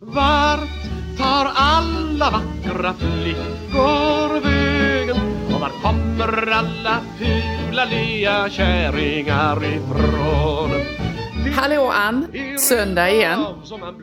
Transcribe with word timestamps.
Vart 0.00 0.68
tar 1.18 1.52
alla 1.54 2.30
vackra 2.30 2.94
flickor 2.94 4.40
vägen? 4.40 5.16
Och 5.54 5.60
var 5.60 5.70
kommer 5.82 6.52
alla 6.52 7.00
fula 7.18 7.84
lya 7.84 8.50
kärringar 8.50 9.64
ifrån? 9.64 10.95
Hallå 11.56 11.90
Ann, 11.94 12.26
söndag 12.58 13.10
igen. 13.10 13.44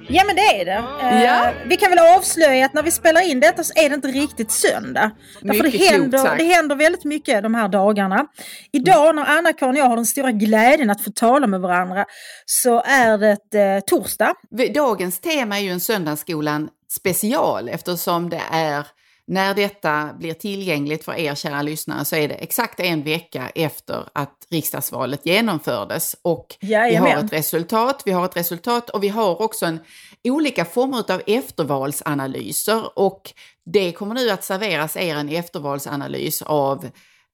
Ja 0.09 0.23
men 0.27 0.35
det 0.35 0.61
är 0.61 0.65
det. 0.65 0.83
Eh, 1.01 1.23
Ja. 1.23 1.51
Vi 1.65 1.77
kan 1.77 1.89
väl 1.89 1.99
avslöja 2.17 2.65
att 2.65 2.73
när 2.73 2.83
vi 2.83 2.91
spelar 2.91 3.29
in 3.29 3.39
detta 3.39 3.63
så 3.63 3.73
är 3.75 3.89
det 3.89 3.95
inte 3.95 4.07
riktigt 4.07 4.51
söndag. 4.51 5.11
Därför 5.41 5.63
det 5.63 5.69
Mycket 5.71 5.91
händer, 5.91 6.35
det 6.37 6.43
händer 6.43 6.75
väldigt 6.75 7.03
mycket 7.03 7.43
de 7.43 7.55
här 7.55 7.67
dagarna. 7.67 8.25
Idag 8.71 9.15
när 9.15 9.37
Anna-Karin 9.37 9.71
och 9.73 9.77
jag 9.77 9.85
har 9.85 9.95
den 9.95 10.05
stora 10.05 10.31
glädjen 10.31 10.89
att 10.89 11.03
få 11.03 11.11
tala 11.11 11.47
med 11.47 11.61
varandra 11.61 12.05
så 12.45 12.81
är 12.85 13.17
det 13.17 13.75
eh, 13.75 13.79
torsdag. 13.79 14.33
Dagens 14.75 15.19
tema 15.19 15.57
är 15.59 15.61
ju 15.63 15.69
en 15.69 15.79
Söndagsskolan 15.79 16.69
special 16.91 17.69
eftersom 17.69 18.29
det 18.29 18.41
är 18.51 18.87
när 19.27 19.53
detta 19.53 20.09
blir 20.19 20.33
tillgängligt 20.33 21.05
för 21.05 21.13
er 21.13 21.35
kära 21.35 21.61
lyssnare 21.61 22.05
så 22.05 22.15
är 22.15 22.27
det 22.27 22.33
exakt 22.33 22.79
en 22.79 23.03
vecka 23.03 23.51
efter 23.55 24.03
att 24.13 24.47
riksdagsvalet 24.49 25.25
genomfördes 25.25 26.15
och 26.21 26.57
vi 26.61 26.73
har 26.73 26.87
Jajamän. 26.87 27.25
ett 27.25 27.33
resultat, 27.33 28.01
vi 28.05 28.11
har 28.11 28.25
ett 28.25 28.37
resultat 28.37 28.89
och 28.89 29.03
vi 29.03 29.09
har 29.09 29.41
också 29.41 29.65
en, 29.65 29.79
olika 30.23 30.65
former 30.65 31.11
av 31.11 31.21
eftervalsanalyser 31.27 32.99
och 32.99 33.33
det 33.65 33.91
kommer 33.91 34.15
nu 34.15 34.29
att 34.29 34.43
serveras 34.43 34.97
er 34.97 35.15
en 35.15 35.29
eftervalsanalys 35.29 36.41
av 36.41 36.85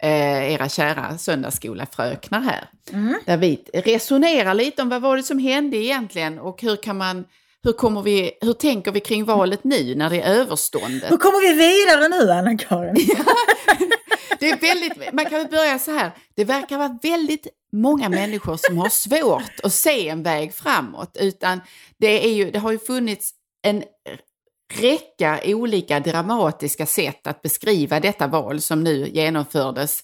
eh, 0.03 0.53
era 0.53 0.69
kära 0.69 1.17
söndagsskolafröknar 1.17 2.41
här. 2.41 2.69
Där 3.25 3.38
vi 3.38 3.63
resonerar 3.73 4.53
lite 4.53 4.81
om 4.81 4.89
vad 4.89 5.02
var 5.02 5.17
det 5.17 5.23
som 5.23 5.39
hände 5.39 5.77
egentligen 5.77 6.39
och 6.39 6.61
hur 6.61 6.75
kan 6.75 6.97
man 6.97 7.25
hur, 7.63 7.73
kommer 7.73 8.02
vi, 8.02 8.31
hur 8.41 8.54
tänker 8.54 8.91
vi 8.91 8.99
kring 8.99 9.26
valet 9.26 9.63
nu 9.63 9.95
när 9.95 10.09
det 10.09 10.22
är 10.22 10.34
överståndet? 10.34 11.12
Hur 11.12 11.17
kommer 11.17 11.40
vi 11.40 11.54
vidare 11.54 12.08
nu 12.08 12.31
Anna-Karin? 12.31 12.95
Det 14.39 14.50
är 14.50 14.58
väldigt, 14.58 15.14
man 15.14 15.25
kan 15.25 15.39
väl 15.39 15.47
börja 15.47 15.80
så 15.80 15.92
här, 15.92 16.11
det 16.36 16.44
verkar 16.44 16.78
vara 16.78 17.00
väldigt 17.02 17.48
många 17.72 18.09
människor 18.09 18.58
som 18.58 18.78
har 18.78 18.89
svårt 18.89 19.59
att 19.64 19.73
se 19.73 20.09
en 20.09 20.23
väg 20.23 20.53
framåt, 20.53 21.17
utan 21.20 21.61
det, 21.98 22.25
är 22.25 22.33
ju, 22.33 22.52
det 22.52 22.59
har 22.59 22.72
ju 22.72 22.80
funnits 22.80 23.31
en 23.61 23.83
räcka 24.73 25.39
olika 25.45 26.00
dramatiska 26.00 26.86
sätt 26.86 27.28
att 27.28 27.42
beskriva 27.42 28.00
detta 28.00 28.28
val 28.28 28.61
som 28.61 28.83
nu 28.83 29.09
genomfördes 29.09 30.03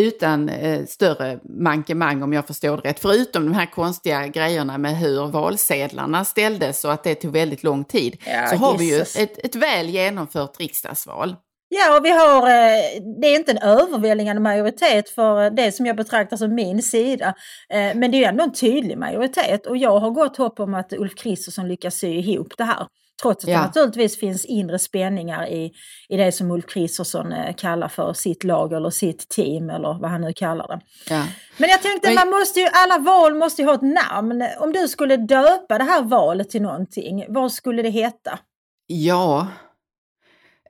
utan 0.00 0.48
eh, 0.48 0.84
större 0.86 1.38
mankemang 1.42 2.22
om 2.22 2.32
jag 2.32 2.46
förstår 2.46 2.76
det 2.76 2.88
rätt. 2.88 3.00
Förutom 3.00 3.44
de 3.44 3.54
här 3.54 3.66
konstiga 3.66 4.26
grejerna 4.26 4.78
med 4.78 4.98
hur 4.98 5.26
valsedlarna 5.26 6.24
ställdes 6.24 6.84
och 6.84 6.92
att 6.92 7.04
det 7.04 7.14
tog 7.14 7.32
väldigt 7.32 7.62
lång 7.62 7.84
tid, 7.84 8.16
Ja, 8.26 8.46
så 8.46 8.56
har 8.56 8.78
vi 8.78 8.84
ju 8.84 8.90
Jesus. 8.96 9.16
ett, 9.16 9.44
ett 9.44 9.54
väl 9.54 9.88
genomfört 9.88 10.60
riksdagsval. 10.60 11.36
Ja, 11.68 11.98
och 11.98 12.04
vi 12.04 12.10
har, 12.10 12.42
eh, 12.42 13.02
det 13.20 13.26
är 13.28 13.34
inte 13.36 13.52
en 13.52 13.58
överväldigande 13.58 14.42
majoritet 14.42 15.08
för 15.08 15.44
eh, 15.44 15.50
det 15.50 15.72
som 15.72 15.86
jag 15.86 15.96
betraktar 15.96 16.36
som 16.36 16.54
min 16.54 16.82
sida. 16.82 17.34
Eh, 17.68 17.94
Men 17.94 18.10
det 18.10 18.24
är 18.24 18.28
ändå 18.28 18.44
en 18.44 18.52
tydlig 18.52 18.98
majoritet 18.98 19.66
och 19.66 19.76
jag 19.76 19.98
har 19.98 20.10
gott 20.10 20.36
hopp 20.36 20.60
om 20.60 20.74
att 20.74 20.92
Ulf 20.92 21.14
Kristersson 21.14 21.68
lyckas 21.68 21.94
sy 21.94 22.08
ihop 22.08 22.52
det 22.58 22.64
här. 22.64 22.86
Trots 23.22 23.44
att 23.44 23.50
Ja. 23.50 23.58
det 23.58 23.64
naturligtvis 23.66 24.18
finns 24.20 24.44
inre 24.44 24.78
spänningar 24.78 25.46
i, 25.48 25.72
i 26.08 26.16
det 26.16 26.32
som 26.32 26.50
Ulf 26.50 26.66
Kristersson 26.66 27.32
eh, 27.32 27.54
kallar 27.54 27.88
för 27.88 28.12
sitt 28.12 28.44
lag 28.44 28.72
eller 28.72 28.90
sitt 28.90 29.28
team 29.28 29.70
eller 29.70 29.98
vad 30.00 30.10
han 30.10 30.20
nu 30.20 30.32
kallar 30.32 30.68
det. 30.68 30.80
Ja. 31.14 31.24
Men 31.58 31.70
jag 31.70 31.82
tänkte, 31.82 32.08
Men- 32.08 32.14
man 32.14 32.30
måste 32.40 32.60
ju, 32.60 32.66
alla 32.72 32.98
val 32.98 33.34
måste 33.34 33.62
ju 33.62 33.68
ha 33.68 33.74
ett 33.74 33.82
namn. 34.10 34.46
Om 34.60 34.72
du 34.72 34.88
skulle 34.88 35.16
döpa 35.16 35.78
det 35.78 35.84
här 35.84 36.02
valet 36.02 36.50
till 36.50 36.62
någonting, 36.62 37.24
vad 37.28 37.52
skulle 37.52 37.82
det 37.82 37.90
heta? 37.90 38.38
Ja, 38.86 39.48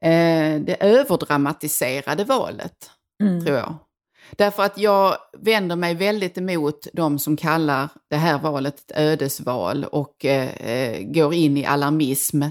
eh, 0.00 0.60
det 0.60 0.76
överdramatiserade 0.80 2.24
valet, 2.24 2.90
Mm. 3.22 3.44
tror 3.44 3.56
jag. 3.56 3.74
Därför 4.30 4.62
att 4.62 4.78
jag 4.78 5.16
vänder 5.38 5.76
mig 5.76 5.94
väldigt 5.94 6.38
emot 6.38 6.86
de 6.92 7.18
som 7.18 7.36
kallar 7.36 7.88
det 8.10 8.16
här 8.16 8.38
valet 8.38 8.78
ett 8.78 8.96
ödesval 8.96 9.84
och 9.84 10.24
eh, 10.24 10.54
eh, 10.54 11.02
går 11.02 11.34
in 11.34 11.56
i 11.56 11.64
alarmism 11.64 12.42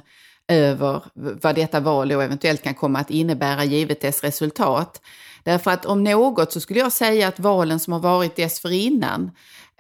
över 0.48 1.04
vad 1.14 1.56
detta 1.56 1.80
val 1.80 2.10
då 2.10 2.22
eventuellt 2.22 2.64
kan 2.64 2.74
komma 2.74 3.00
att 3.00 3.10
innebära 3.10 3.64
givet 3.64 4.02
dess 4.02 4.24
resultat. 4.24 5.02
Därför 5.44 5.72
att 5.72 5.86
om 5.86 6.04
något 6.04 6.52
så 6.52 6.60
skulle 6.60 6.80
jag 6.80 6.92
säga 6.92 7.28
att 7.28 7.40
valen 7.40 7.80
som 7.80 7.94
har 7.94 8.00
varit 8.00 8.36
dessförinnan, 8.36 9.32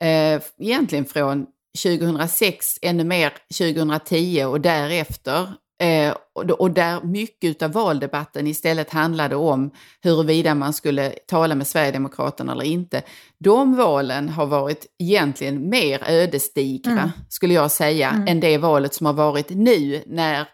eh, 0.02 0.42
egentligen 0.60 1.06
från 1.06 1.46
2006, 1.84 2.80
ännu 2.82 3.04
mer 3.04 3.34
2010 3.58 4.46
och 4.46 4.62
därefter, 4.62 5.54
eh, 5.82 6.14
och, 6.36 6.44
och 6.52 6.72
där 6.72 7.02
mycket 7.04 7.62
av 7.62 7.72
valdebatten 7.72 8.48
istället 8.48 8.90
handlade 8.90 9.36
om 9.36 9.72
huruvida 10.02 10.56
man 10.56 10.74
skulle 10.74 11.10
tala 11.28 11.56
med 11.56 11.68
Sverigedemokraterna 11.68 12.52
eller 12.52 12.66
inte. 12.66 13.02
De 13.40 13.76
valen 13.76 14.30
har 14.30 14.46
varit 14.46 14.86
egentligen 15.00 15.70
mer 15.70 16.04
ödesdigra, 16.08 16.92
Mm. 16.92 17.10
skulle 17.30 17.54
jag 17.54 17.72
säga, 17.72 18.10
Mm. 18.10 18.28
än 18.28 18.40
det 18.40 18.58
valet 18.58 18.94
som 18.94 19.06
har 19.06 19.14
varit 19.14 19.50
nu 19.50 20.04
när 20.08 20.48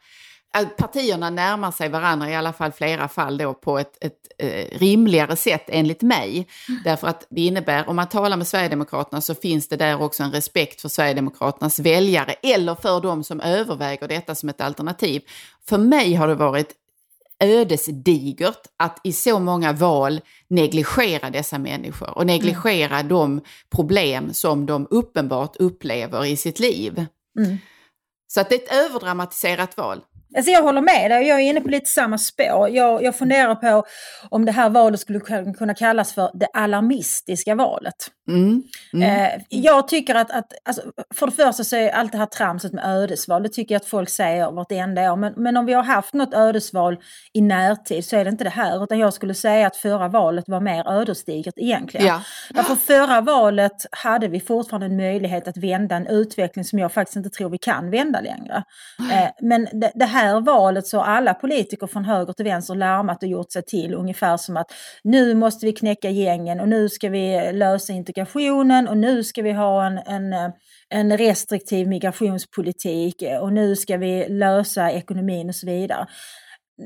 partierna 0.78 1.30
närmar 1.30 1.72
sig 1.72 1.90
varandra, 1.90 2.30
i 2.30 2.36
alla 2.36 2.54
fall 2.54 2.72
flera 2.72 3.08
fall 3.08 3.38
då, 3.38 3.54
på 3.54 3.80
ett, 3.80 3.98
ett 4.02 4.28
eh, 4.38 4.80
rimligare 4.80 5.36
sätt 5.36 5.64
enligt 5.68 6.02
mig. 6.02 6.48
Därför 6.84 7.08
att 7.08 7.28
det 7.30 7.42
innebär, 7.42 7.90
om 7.90 7.96
man 7.96 8.10
talar 8.10 8.38
med 8.38 8.48
Sverigedemokraterna 8.48 9.22
så 9.22 9.36
finns 9.36 9.68
det 9.68 9.76
där 9.76 10.02
också 10.02 10.24
en 10.24 10.32
respekt 10.32 10.82
för 10.82 10.90
Sverigedemokraternas 10.90 11.80
väljare 11.80 12.34
eller 12.34 12.76
för 12.76 13.02
de 13.02 13.24
som 13.24 13.42
överväger 13.42 14.08
detta 14.08 14.36
som 14.36 14.50
ett 14.50 14.62
alternativ. 14.62 15.22
För 15.70 15.78
mig 15.78 16.14
har 16.14 16.28
det 16.28 16.36
varit 16.36 16.76
ödesdigert 17.40 18.68
att 18.78 19.00
i 19.04 19.14
så 19.14 19.40
många 19.40 19.74
val 19.74 20.22
negligera 20.48 21.30
dessa 21.30 21.58
människor 21.58 22.18
och 22.18 22.26
negligera 22.26 23.04
de 23.04 23.42
problem 23.70 24.34
som 24.34 24.66
de 24.66 24.88
uppenbart 24.90 25.56
upplever 25.56 26.26
i 26.26 26.38
sitt 26.38 26.60
liv. 26.60 27.06
Mm. 27.40 27.58
Så 28.28 28.42
att 28.42 28.50
det 28.50 28.56
är 28.56 28.60
ett 28.60 28.86
överdramatiserat 28.86 29.78
val. 29.78 30.02
Alltså 30.38 30.52
jag 30.52 30.64
håller 30.64 30.82
med 30.82 31.12
dig, 31.12 31.28
jag 31.28 31.40
är 31.40 31.44
inne 31.44 31.62
på 31.62 31.70
lite 31.70 31.90
samma 31.90 32.18
spår. 32.18 32.70
Jag, 32.70 33.04
jag 33.04 33.16
funderar 33.16 33.56
på 33.56 33.84
om 34.30 34.46
det 34.46 34.52
här 34.52 34.70
valet 34.70 35.00
skulle 35.00 35.20
kun- 35.20 35.54
kunna 35.54 35.74
kallas 35.74 36.14
för 36.14 36.32
det 36.34 36.48
alarmistiska 36.54 37.56
valet. 37.56 37.96
Mm. 38.28 38.64
Mm. 38.94 39.10
Eh, 39.10 39.42
jag 39.50 39.88
tycker 39.88 40.16
att, 40.16 40.32
att 40.32 40.54
alltså, 40.66 40.82
för 41.16 41.26
det 41.26 41.32
första 41.32 41.64
så 41.64 41.76
är 41.76 41.90
allt 41.90 42.12
det 42.12 42.18
här 42.18 42.26
tramset 42.26 42.74
med 42.74 42.86
ödesval, 42.86 43.44
det 43.44 43.50
tycker 43.50 43.76
jag 43.76 43.80
att 43.80 43.86
folk 43.86 44.10
säger 44.10 44.52
vartenda 44.52 45.12
år. 45.12 45.16
Men, 45.16 45.34
men 45.38 45.58
om 45.58 45.66
vi 45.66 45.74
har 45.74 45.84
haft 45.84 46.14
något 46.14 46.34
ödesval 46.34 46.98
i 47.34 47.42
närtid 47.42 48.06
så 48.06 48.18
är 48.18 48.26
det 48.26 48.30
inte 48.30 48.44
det 48.44 48.50
här. 48.50 48.84
Utan 48.84 49.00
jag 49.00 49.14
skulle 49.14 49.34
säga 49.34 49.68
att 49.68 49.76
förra 49.76 50.08
valet 50.08 50.46
var 50.48 50.60
mer 50.60 50.90
ödesdigert 50.90 51.54
egentligen. 51.58 52.08
Ja. 52.08 52.22
Därför 52.50 52.76
förra 52.76 53.22
valet 53.22 53.86
hade 53.92 54.28
vi 54.28 54.40
fortfarande 54.40 54.86
en 54.86 54.98
möjlighet 54.98 55.48
att 55.48 55.58
vända 55.58 55.96
en 55.96 56.08
utveckling 56.08 56.66
som 56.66 56.80
jag 56.80 56.92
faktiskt 56.92 57.16
inte 57.16 57.30
tror 57.30 57.50
vi 57.50 57.58
kan 57.58 57.92
vända 57.92 58.22
längre. 58.22 58.64
Eh, 59.12 59.30
men 59.42 59.68
det, 59.72 59.92
det 59.96 60.06
här 60.06 60.19
valet 60.42 60.88
så 60.88 60.98
har 60.98 61.06
alla 61.06 61.34
politiker 61.34 61.88
från 61.88 62.06
höger 62.06 62.34
till 62.34 62.46
vänster 62.46 62.76
larmat 62.76 63.24
och 63.24 63.30
gjort 63.30 63.52
sig 63.52 63.64
till 63.64 63.94
ungefär 63.94 64.38
som 64.38 64.58
att 64.58 64.72
nu 65.04 65.34
måste 65.36 65.66
vi 65.66 65.74
knäcka 65.74 66.10
gängen 66.10 66.60
och 66.60 66.68
nu 66.70 66.90
ska 66.90 67.10
vi 67.10 67.52
lösa 67.54 67.94
integrationen 67.94 68.88
och 68.88 68.98
nu 68.98 69.24
ska 69.24 69.42
vi 69.42 69.52
ha 69.52 69.86
en, 69.86 69.98
en, 69.98 70.34
en 70.90 71.18
restriktiv 71.18 71.88
migrationspolitik 71.88 73.24
och 73.42 73.54
nu 73.54 73.76
ska 73.76 73.98
vi 73.98 74.30
lösa 74.30 74.92
ekonomin 74.92 75.50
och 75.50 75.56
så 75.56 75.68
vidare. 75.68 76.08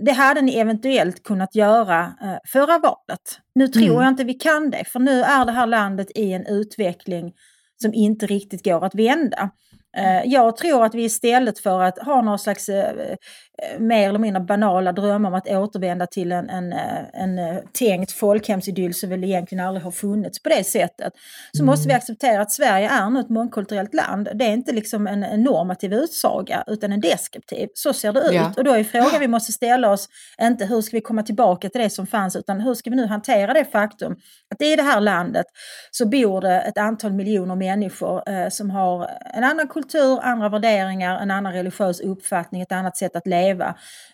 Det 0.05 0.11
hade 0.11 0.41
ni 0.41 0.55
eventuellt 0.57 1.23
kunnat 1.23 1.55
göra 1.55 1.99
eh, 2.21 2.37
förra 2.47 2.79
valet. 2.79 3.39
Nu 3.55 3.67
tror 3.67 3.83
Mm. 3.85 3.95
jag 4.01 4.07
inte 4.07 4.23
vi 4.23 4.33
kan 4.33 4.69
det, 4.69 4.83
för 4.87 4.99
nu 4.99 5.21
är 5.21 5.45
det 5.45 5.51
här 5.51 5.67
landet 5.67 6.07
i 6.15 6.33
en 6.33 6.45
utveckling 6.45 7.33
som 7.81 7.93
inte 7.93 8.25
riktigt 8.25 8.65
går 8.65 8.85
att 8.85 8.95
vända. 8.95 9.49
Eh, 9.97 10.21
jag 10.25 10.57
tror 10.57 10.85
att 10.85 10.95
vi 10.95 11.03
istället 11.03 11.59
för 11.59 11.81
att 11.81 11.97
ha 11.99 12.21
någon 12.21 12.39
slags 12.39 12.69
eh, 12.69 13.15
mer 13.79 14.09
eller 14.09 14.19
mindre 14.19 14.43
banala 14.43 14.91
drömmar 14.91 15.29
om 15.29 15.35
att 15.35 15.47
återvända 15.47 16.07
till 16.07 16.31
en, 16.31 16.49
en, 16.49 16.73
eh, 16.73 16.79
en 17.13 17.39
eh, 17.39 17.55
tänkt 17.79 18.11
folkhemsidyll 18.11 18.93
som 18.93 19.09
väl 19.09 19.23
egentligen 19.23 19.65
aldrig 19.65 19.83
har 19.83 19.91
funnits 19.91 20.43
på 20.43 20.49
det 20.49 20.63
sättet, 20.63 21.13
så 21.57 21.63
måste 21.63 21.87
vi 21.87 21.93
acceptera 21.93 22.41
att 22.41 22.51
Sverige 22.51 22.89
är 22.89 23.09
nu 23.09 23.19
ett 23.19 23.29
mångkulturellt 23.29 23.93
land. 23.93 24.29
Det 24.35 24.45
är 24.45 24.53
inte 24.53 24.71
liksom 24.71 25.07
en, 25.07 25.23
en 25.23 25.43
normativ 25.43 25.93
utsaga 25.93 26.63
utan 26.67 26.91
en 26.91 27.01
deskriptiv. 27.01 27.67
Så 27.73 27.93
ser 27.93 28.13
det 28.13 28.19
ut. 28.19 28.33
Ja. 28.33 28.53
Och 28.57 28.63
då 28.63 28.73
är 28.73 28.83
frågan 28.83 29.19
vi 29.19 29.27
måste 29.27 29.51
ställa 29.51 29.91
oss 29.91 30.09
inte 30.41 30.65
hur 30.65 30.81
ska 30.81 30.97
vi 30.97 31.01
komma 31.01 31.23
tillbaka 31.23 31.69
till 31.69 31.81
det 31.81 31.89
som 31.89 32.07
fanns 32.07 32.35
utan 32.35 32.61
hur 32.61 32.73
ska 32.73 32.89
vi 32.89 32.95
nu 32.95 33.05
hantera 33.05 33.53
det 33.53 33.65
faktum 33.65 34.15
att 34.53 34.61
i 34.61 34.75
det 34.75 34.83
här 34.83 35.01
landet 35.01 35.45
så 35.91 36.05
bor 36.05 36.41
det 36.41 36.61
ett 36.61 36.77
antal 36.77 37.13
miljoner 37.13 37.55
människor 37.55 38.29
eh, 38.29 38.49
som 38.49 38.69
har 38.69 39.09
en 39.35 39.43
annan 39.43 39.67
kultur 39.67 39.83
kultur, 39.83 40.19
andra 40.23 40.49
värderingar, 40.49 41.19
en 41.19 41.31
annan 41.31 41.53
religiös 41.53 41.99
uppfattning, 41.99 42.61
ett 42.61 42.71
annat 42.71 42.97
sätt 42.97 43.15
att 43.15 43.27
leva 43.27 43.42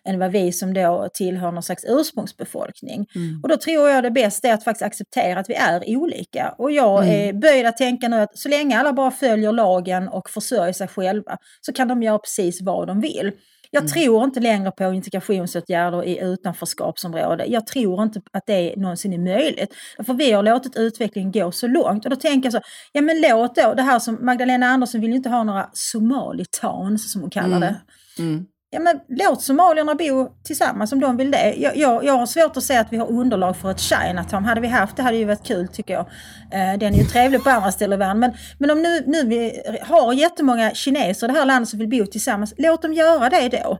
än 0.05 0.19
vad 0.19 0.31
vi 0.31 0.51
som 0.51 0.73
då 0.73 1.09
tillhör 1.13 1.51
någon 1.51 1.63
slags 1.63 1.85
ursprungsbefolkning. 1.87 3.07
Mm. 3.15 3.39
Och 3.43 3.49
då 3.49 3.57
tror 3.57 3.89
jag 3.89 4.03
det 4.03 4.11
bästa 4.11 4.47
är 4.47 4.53
att 4.53 4.63
faktiskt 4.63 4.85
acceptera 4.85 5.39
att 5.39 5.49
vi 5.49 5.53
är 5.53 5.97
olika. 5.97 6.55
Och 6.57 6.71
jag 6.71 7.03
mm. 7.03 7.29
är 7.29 7.33
böjd 7.33 7.65
att 7.65 7.77
tänka 7.77 8.07
nu 8.07 8.15
att 8.21 8.37
så 8.37 8.49
länge 8.49 8.79
alla 8.79 8.93
bara 8.93 9.11
följer 9.11 9.51
lagen 9.51 10.07
och 10.07 10.29
försörjer 10.29 10.73
sig 10.73 10.87
själva 10.87 11.37
så 11.61 11.73
kan 11.73 11.87
de 11.87 12.03
göra 12.03 12.19
precis 12.19 12.61
vad 12.61 12.87
de 12.87 13.01
vill. 13.01 13.31
Jag 13.71 13.81
mm. 13.81 13.91
tror 13.91 14.23
inte 14.23 14.39
längre 14.39 14.71
på 14.71 14.93
integrationsåtgärder 14.93 16.03
i 16.03 16.19
utanförskapsområde. 16.19 17.45
Jag 17.45 17.67
tror 17.67 18.03
inte 18.03 18.21
att 18.33 18.45
det 18.45 18.75
någonsin 18.75 19.13
är 19.13 19.17
möjligt. 19.17 19.73
För 20.05 20.13
vi 20.13 20.31
har 20.31 20.43
låtit 20.43 20.75
utvecklingen 20.75 21.31
gå 21.31 21.51
så 21.51 21.67
långt. 21.67 22.05
Och 22.05 22.09
då 22.09 22.15
tänker 22.15 22.45
jag 22.45 22.53
så, 22.53 22.69
ja 22.91 23.01
men 23.01 23.21
låt 23.21 23.55
då 23.55 23.73
det 23.73 23.81
här 23.81 23.99
som 23.99 24.17
Magdalena 24.21 24.67
Andersson 24.67 25.01
vill 25.01 25.09
ju 25.09 25.15
inte 25.15 25.29
ha 25.29 25.43
några 25.43 25.69
somalitowns 25.73 27.11
som 27.11 27.21
hon 27.21 27.29
kallar 27.29 27.57
mm. 27.57 27.59
det. 27.59 27.75
Mm 28.19 28.45
ja, 28.71 28.79
men 28.79 28.99
låt 29.07 29.41
somalierna 29.41 29.95
bo 29.95 30.29
tillsammans 30.43 30.91
om 30.91 30.99
de 30.99 31.17
vill 31.17 31.31
det. 31.31 31.53
Jag, 31.57 31.77
jag, 31.77 32.03
jag 32.03 32.13
har 32.13 32.25
svårt 32.25 32.57
att 32.57 32.63
se 32.63 32.77
att 32.77 32.93
vi 32.93 32.97
har 32.97 33.07
underlag 33.07 33.57
för 33.57 33.71
ett 33.71 33.79
Chinatown. 33.79 34.45
Hade 34.45 34.61
vi 34.61 34.67
haft 34.67 34.95
det 34.95 35.03
hade 35.03 35.17
ju 35.17 35.25
varit 35.25 35.47
kul 35.47 35.67
tycker 35.67 35.93
jag. 35.93 36.05
Eh, 36.51 36.79
den 36.79 36.93
är 36.93 36.97
ju 36.97 37.03
trevlig 37.03 37.43
på 37.43 37.49
andra 37.49 37.71
ställen 37.71 37.99
i 37.99 37.99
världen. 37.99 38.19
Men, 38.19 38.33
men 38.57 38.71
om 38.71 38.81
nu, 38.81 39.03
nu 39.07 39.23
vi 39.23 39.61
har 39.81 40.13
jättemånga 40.13 40.73
kineser 40.73 41.27
i 41.27 41.31
det 41.31 41.39
här 41.39 41.45
landet 41.45 41.69
som 41.69 41.79
vill 41.79 41.89
bo 41.89 42.05
tillsammans, 42.05 42.53
låt 42.57 42.81
dem 42.81 42.93
göra 42.93 43.29
det 43.29 43.49
då. 43.49 43.77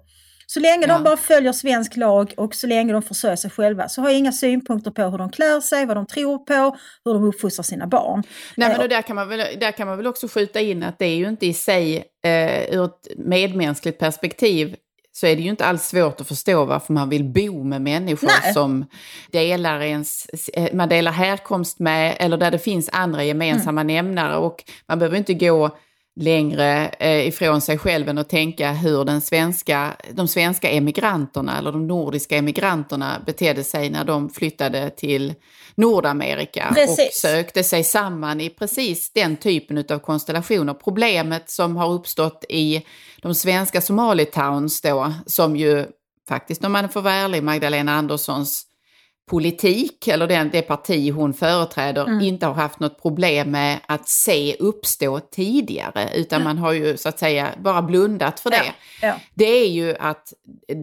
Så 0.52 0.60
länge 0.60 0.88
ja. 0.88 0.94
de 0.94 1.04
bara 1.04 1.18
följer 1.18 1.52
svensk 1.52 1.98
lag 1.98 2.34
och 2.38 2.56
så 2.56 2.68
länge 2.68 2.94
de 2.94 3.02
försörjer 3.02 3.36
sig 3.36 3.52
själva 3.52 3.90
så 3.90 4.02
har 4.02 4.10
jag 4.10 4.18
inga 4.18 4.32
synpunkter 4.32 4.92
på 4.92 5.04
hur 5.04 5.18
de 5.18 5.30
klär 5.32 5.60
sig, 5.62 5.86
vad 5.86 5.98
de 5.98 6.06
tror 6.06 6.38
på, 6.38 6.78
hur 7.06 7.14
de 7.14 7.24
uppfostrar 7.24 7.64
sina 7.64 7.88
barn. 7.88 8.24
Nej, 8.58 8.78
men 8.78 8.90
där, 8.90 9.02
kan 9.02 9.16
man 9.16 9.30
väl, 9.30 9.60
där 9.60 9.72
kan 9.72 9.88
man 9.88 9.98
väl 9.98 10.08
också 10.08 10.28
skjuta 10.28 10.60
in 10.60 10.84
att 10.84 11.00
det 11.00 11.06
är 11.06 11.16
ju 11.16 11.28
inte 11.30 11.46
i 11.46 11.54
sig 11.54 12.04
eh, 12.24 12.76
ur 12.76 12.86
ett 12.86 13.08
medmänskligt 13.18 14.00
perspektiv 14.00 14.76
så 15.12 15.28
är 15.28 15.36
det 15.36 15.42
ju 15.42 15.50
inte 15.50 15.66
alls 15.66 15.88
svårt 15.88 16.22
att 16.22 16.28
förstå 16.28 16.66
varför 16.66 16.94
man 16.94 17.10
vill 17.10 17.24
bo 17.24 17.64
med 17.64 17.82
människor 17.82 18.30
Nej. 18.44 18.54
som 18.54 18.86
delar 19.32 19.82
ens, 19.82 20.26
eh, 20.54 20.74
man 20.74 20.90
delar 20.90 21.12
härkomst 21.12 21.80
med 21.80 22.16
eller 22.20 22.38
där 22.38 22.52
det 22.52 22.60
finns 22.60 22.90
andra 22.92 23.24
gemensamma 23.24 23.82
mm. 23.82 23.96
nämnare. 23.96 24.38
Och 24.38 24.64
man 24.88 25.00
behöver 25.00 25.18
inte 25.18 25.34
gå 25.34 25.78
längre 26.16 26.88
eh, 26.88 27.28
ifrån 27.28 27.62
sig 27.62 27.78
själv 27.78 28.10
än 28.10 28.18
att 28.18 28.30
tänka 28.30 28.72
hur 28.72 29.06
den 29.06 29.22
svenska, 29.22 29.96
de 30.12 30.28
svenska 30.28 30.70
emigranterna 30.70 31.58
eller 31.58 31.72
de 31.72 31.88
nordiska 31.88 32.38
emigranterna 32.38 33.22
betedde 33.26 33.64
sig 33.64 33.90
när 33.90 34.06
de 34.06 34.30
flyttade 34.30 34.90
till 34.90 35.34
Nordamerika 35.76 36.72
precis. 36.76 37.00
och 37.00 37.14
sökte 37.14 37.64
sig 37.64 37.84
samman 37.84 38.42
i 38.42 38.50
precis 38.50 39.14
den 39.14 39.36
typen 39.36 39.78
av 39.90 40.00
konstellationer. 40.00 40.74
Problemet 40.74 41.50
som 41.50 41.76
har 41.76 41.92
uppstått 41.92 42.46
i 42.50 42.86
de 43.22 43.36
svenska 43.36 43.82
Somalitowns 43.82 44.82
då, 44.82 45.14
som 45.26 45.56
ju 45.56 45.86
faktiskt 46.30 46.66
om 46.66 46.72
man 46.72 46.90
får 46.90 47.02
vara 47.02 47.14
ärlig, 47.14 47.44
Magdalena 47.44 47.94
Anderssons 47.94 48.69
politik 49.30 50.08
eller 50.08 50.28
den, 50.28 50.50
det 50.50 50.62
parti 50.62 51.12
hon 51.14 51.34
företräder 51.34 52.08
mm. 52.08 52.22
inte 52.22 52.46
har 52.46 52.54
haft 52.54 52.80
något 52.80 53.02
problem 53.02 53.52
med 53.52 53.80
att 53.88 54.10
se 54.10 54.56
uppstå 54.60 55.20
tidigare 55.20 56.10
utan 56.16 56.42
mm. 56.42 56.44
man 56.44 56.58
har 56.58 56.74
ju 56.74 56.98
så 56.98 57.10
att 57.10 57.20
säga 57.20 57.50
bara 57.64 57.82
blundat 57.82 58.40
för 58.40 58.50
det. 58.50 58.64
Ja. 58.66 58.74
Ja. 59.02 59.16
Det 59.34 59.46
är 59.46 59.70
ju 59.70 59.96
att 60.00 60.34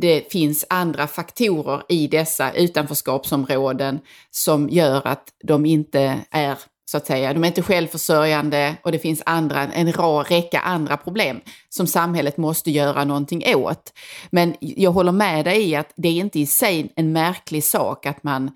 det 0.01 0.33
finns 0.33 0.65
andra 0.71 1.07
faktorer 1.07 1.83
i 1.89 2.09
dessa 2.09 2.53
utanförskapsområden 2.53 4.01
som 4.31 4.69
gör 4.69 5.07
att 5.07 5.29
de 5.45 5.67
inte 5.67 6.19
är 6.31 6.59
så 6.91 6.97
att 6.97 7.07
säga. 7.07 7.33
De 7.33 7.45
är 7.45 7.49
inte 7.49 7.63
självförsörjande 7.63 8.77
och 8.83 8.93
det 8.93 8.99
finns 8.99 9.23
andra, 9.27 9.63
en 9.63 9.93
rad 9.93 10.27
räcka 10.29 10.61
andra 10.61 10.97
problem 10.97 11.41
som 11.69 11.87
samhället 11.87 12.37
måste 12.37 12.71
göra 12.71 13.05
någonting 13.05 13.57
åt. 13.57 13.93
Men 14.31 14.57
jag 14.61 14.93
håller 14.93 15.13
med 15.13 15.45
dig 15.45 15.71
i 15.71 15.77
att 15.77 15.93
det 15.97 16.09
är 16.09 16.13
inte 16.13 16.41
i 16.41 16.47
sig 16.47 16.93
en 16.97 17.13
märklig 17.13 17.65
sak 17.65 18.07
att 18.07 18.23
man 18.23 18.51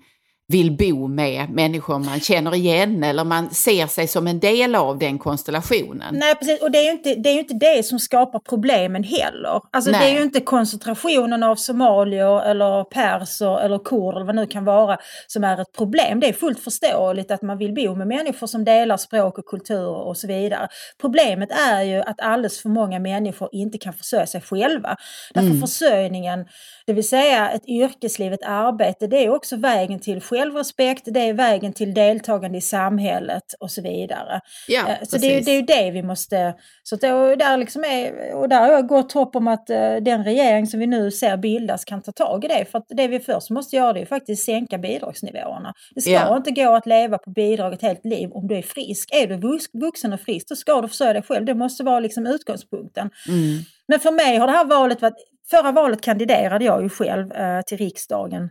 vill 0.51 0.77
bo 0.77 1.07
med 1.07 1.49
människor 1.49 1.99
man 1.99 2.19
känner 2.19 2.55
igen 2.55 3.03
eller 3.03 3.23
man 3.23 3.49
ser 3.49 3.87
sig 3.87 4.07
som 4.07 4.27
en 4.27 4.39
del 4.39 4.75
av 4.75 4.97
den 4.97 5.19
konstellationen. 5.19 6.15
Nej, 6.15 6.35
precis. 6.35 6.61
Och 6.61 6.71
det 6.71 6.77
är 6.77 6.83
ju 6.83 6.91
inte 6.91 7.15
det, 7.15 7.29
är 7.29 7.39
inte 7.39 7.53
det 7.53 7.85
som 7.85 7.99
skapar 7.99 8.39
problemen 8.39 9.03
heller. 9.03 9.61
Alltså 9.71 9.91
Nej. 9.91 9.99
det 9.99 10.11
är 10.11 10.17
ju 10.17 10.23
inte 10.23 10.39
koncentrationen 10.39 11.43
av 11.43 11.55
somalier 11.55 12.41
eller 12.41 12.83
perser 12.83 13.59
eller 13.59 13.79
kurder 13.79 14.15
eller 14.15 14.25
vad 14.25 14.35
nu 14.35 14.47
kan 14.47 14.65
vara 14.65 14.97
som 15.27 15.43
är 15.43 15.61
ett 15.61 15.71
problem. 15.77 16.19
Det 16.19 16.27
är 16.27 16.33
fullt 16.33 16.59
förståeligt 16.59 17.31
att 17.31 17.41
man 17.41 17.57
vill 17.57 17.73
bo 17.73 17.95
med 17.95 18.07
människor 18.07 18.47
som 18.47 18.65
delar 18.65 18.97
språk 18.97 19.37
och 19.37 19.45
kultur 19.45 19.87
och 19.87 20.17
så 20.17 20.27
vidare. 20.27 20.67
Problemet 21.01 21.49
är 21.51 21.81
ju 21.81 22.01
att 22.01 22.21
alldeles 22.21 22.61
för 22.61 22.69
många 22.69 22.99
människor 22.99 23.49
inte 23.51 23.77
kan 23.77 23.93
försörja 23.93 24.25
sig 24.25 24.41
själva. 24.41 24.95
Därför 25.33 25.47
mm. 25.47 25.61
försörjningen 25.61 26.45
det 26.85 26.93
vill 26.93 27.07
säga 27.07 27.49
ett 27.49 27.67
yrkesliv, 27.67 28.33
ett 28.33 28.43
arbete, 28.43 29.07
det 29.07 29.25
är 29.25 29.29
också 29.29 29.55
vägen 29.55 29.99
till 29.99 30.21
självrespekt, 30.41 31.03
det 31.05 31.19
är 31.19 31.33
vägen 31.33 31.73
till 31.73 31.93
deltagande 31.93 32.57
i 32.57 32.61
samhället 32.61 33.43
och 33.59 33.71
så 33.71 33.81
vidare. 33.81 34.41
Ja, 34.67 34.87
eh, 34.87 34.97
så 35.03 35.17
det 35.17 35.37
är, 35.37 35.41
det 35.41 35.51
är 35.51 35.55
ju 35.55 35.61
det 35.61 35.91
vi 35.91 36.03
måste... 36.03 36.53
Så 36.83 36.95
det, 36.95 37.13
och 37.13 37.37
där, 37.37 37.57
liksom 37.57 37.83
är, 37.83 38.33
och 38.33 38.49
där 38.49 38.59
har 38.59 38.71
jag 38.71 38.87
gott 38.87 39.11
hopp 39.11 39.35
om 39.35 39.47
att 39.47 39.69
uh, 39.69 39.95
den 40.01 40.23
regering 40.23 40.67
som 40.67 40.79
vi 40.79 40.87
nu 40.87 41.11
ser 41.11 41.37
bildas 41.37 41.85
kan 41.85 42.01
ta 42.01 42.11
tag 42.11 42.45
i 42.45 42.47
det. 42.47 42.65
För 42.65 42.77
att 42.77 42.85
det 42.89 43.07
vi 43.07 43.19
först 43.19 43.49
måste 43.49 43.75
göra 43.75 43.93
det 43.93 44.01
är 44.01 44.05
faktiskt 44.05 44.45
sänka 44.45 44.77
bidragsnivåerna. 44.77 45.73
Det 45.95 46.01
ska 46.01 46.11
ja. 46.11 46.37
inte 46.37 46.51
gå 46.51 46.73
att 46.73 46.85
leva 46.85 47.17
på 47.17 47.29
bidrag 47.29 47.73
ett 47.73 47.81
helt 47.81 48.05
liv 48.05 48.29
om 48.31 48.47
du 48.47 48.57
är 48.57 48.61
frisk. 48.61 49.09
Är 49.13 49.27
du 49.27 49.59
vuxen 49.79 50.13
och 50.13 50.19
frisk, 50.19 50.47
då 50.49 50.55
ska 50.55 50.81
du 50.81 50.87
försörja 50.87 51.13
dig 51.13 51.21
själv. 51.21 51.45
Det 51.45 51.55
måste 51.55 51.83
vara 51.83 51.99
liksom 51.99 52.27
utgångspunkten. 52.27 53.09
Mm. 53.27 53.59
Men 53.87 53.99
för 53.99 54.11
mig 54.11 54.37
har 54.37 54.47
det 54.47 54.53
här 54.53 54.65
valet 54.65 55.01
varit 55.01 55.27
Förra 55.49 55.71
valet 55.71 56.01
kandiderade 56.01 56.65
jag 56.65 56.83
ju 56.83 56.89
själv 56.89 57.31
eh, 57.31 57.61
till 57.61 57.77
riksdagen 57.77 58.49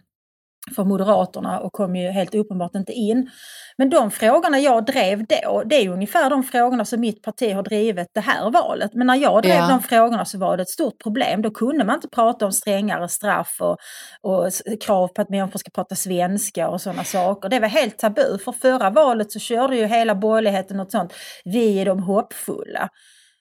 för 0.76 0.84
Moderaterna 0.84 1.60
och 1.60 1.72
kom 1.72 1.96
ju 1.96 2.10
helt 2.10 2.34
uppenbart 2.34 2.74
inte 2.74 2.92
in. 2.92 3.30
Men 3.78 3.90
de 3.90 4.10
frågorna 4.10 4.58
jag 4.58 4.86
drev 4.86 5.24
då, 5.26 5.62
det 5.66 5.74
är 5.74 5.88
ungefär 5.88 6.30
de 6.30 6.42
frågorna 6.42 6.84
som 6.84 7.00
mitt 7.00 7.22
parti 7.22 7.54
har 7.54 7.62
drivit 7.62 8.08
det 8.14 8.20
här 8.20 8.50
valet. 8.50 8.90
Men 8.94 9.06
när 9.06 9.16
jag 9.16 9.42
drev 9.42 9.54
ja. 9.56 9.68
de 9.68 9.82
frågorna 9.82 10.24
så 10.24 10.38
var 10.38 10.56
det 10.56 10.62
ett 10.62 10.70
stort 10.70 11.02
problem. 11.02 11.42
Då 11.42 11.50
kunde 11.50 11.84
man 11.84 11.94
inte 11.94 12.08
prata 12.08 12.46
om 12.46 12.52
strängare 12.52 13.08
straff 13.08 13.56
och, 13.60 13.76
och 14.22 14.52
krav 14.80 15.08
på 15.08 15.22
att 15.22 15.30
människor 15.30 15.58
ska 15.58 15.70
prata 15.70 15.94
svenska 15.94 16.68
och 16.68 16.80
sådana 16.80 17.04
saker. 17.04 17.48
Det 17.48 17.60
var 17.60 17.68
helt 17.68 17.98
tabu. 17.98 18.38
För 18.44 18.52
förra 18.52 18.90
valet 18.90 19.32
så 19.32 19.38
körde 19.38 19.76
ju 19.76 19.86
hela 19.86 20.14
borgerligheten 20.14 20.76
något 20.76 20.92
sånt, 20.92 21.14
vi 21.44 21.78
är 21.80 21.86
de 21.86 22.02
hoppfulla. 22.02 22.88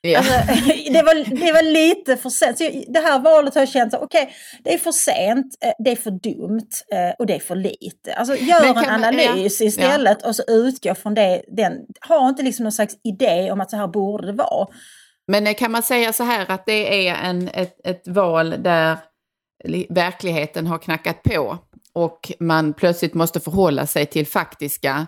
Ja. 0.01 0.17
Alltså, 0.17 0.33
det, 0.91 1.01
var, 1.01 1.35
det 1.45 1.51
var 1.51 1.63
lite 1.63 2.17
för 2.17 2.29
sent. 2.29 2.57
Så 2.57 2.83
det 2.87 2.99
här 2.99 3.19
valet 3.19 3.55
har 3.55 3.61
jag 3.61 3.69
känt 3.69 3.93
att 3.93 4.01
okay, 4.01 4.25
det 4.63 4.73
är 4.73 4.77
för 4.77 4.91
sent, 4.91 5.57
eh, 5.65 5.71
det 5.79 5.91
är 5.91 5.95
för 5.95 6.11
dumt 6.11 6.69
eh, 6.93 7.15
och 7.19 7.25
det 7.25 7.35
är 7.35 7.39
för 7.39 7.55
lite. 7.55 8.13
Alltså 8.15 8.35
gör 8.35 8.65
en 8.65 8.77
analys 8.77 9.61
ja. 9.61 9.67
istället 9.67 10.17
ja. 10.21 10.27
och 10.27 10.35
så 10.35 10.43
utgå 10.47 10.95
från 10.95 11.13
det. 11.13 11.41
Den, 11.47 11.73
ha 12.07 12.29
inte 12.29 12.43
liksom 12.43 12.63
någon 12.63 12.71
slags 12.71 12.95
idé 13.03 13.51
om 13.51 13.61
att 13.61 13.69
så 13.69 13.77
här 13.77 13.87
borde 13.87 14.27
det 14.27 14.33
vara. 14.33 14.67
Men 15.27 15.47
eh, 15.47 15.53
kan 15.53 15.71
man 15.71 15.83
säga 15.83 16.13
så 16.13 16.23
här 16.23 16.51
att 16.51 16.65
det 16.65 17.07
är 17.07 17.15
en, 17.15 17.47
ett, 17.47 17.87
ett 17.87 18.07
val 18.07 18.55
där 18.59 18.97
verkligheten 19.89 20.67
har 20.67 20.77
knackat 20.77 21.23
på 21.23 21.57
och 21.93 22.31
man 22.39 22.73
plötsligt 22.73 23.13
måste 23.13 23.39
förhålla 23.39 23.87
sig 23.87 24.05
till 24.05 24.27
faktiska 24.27 25.07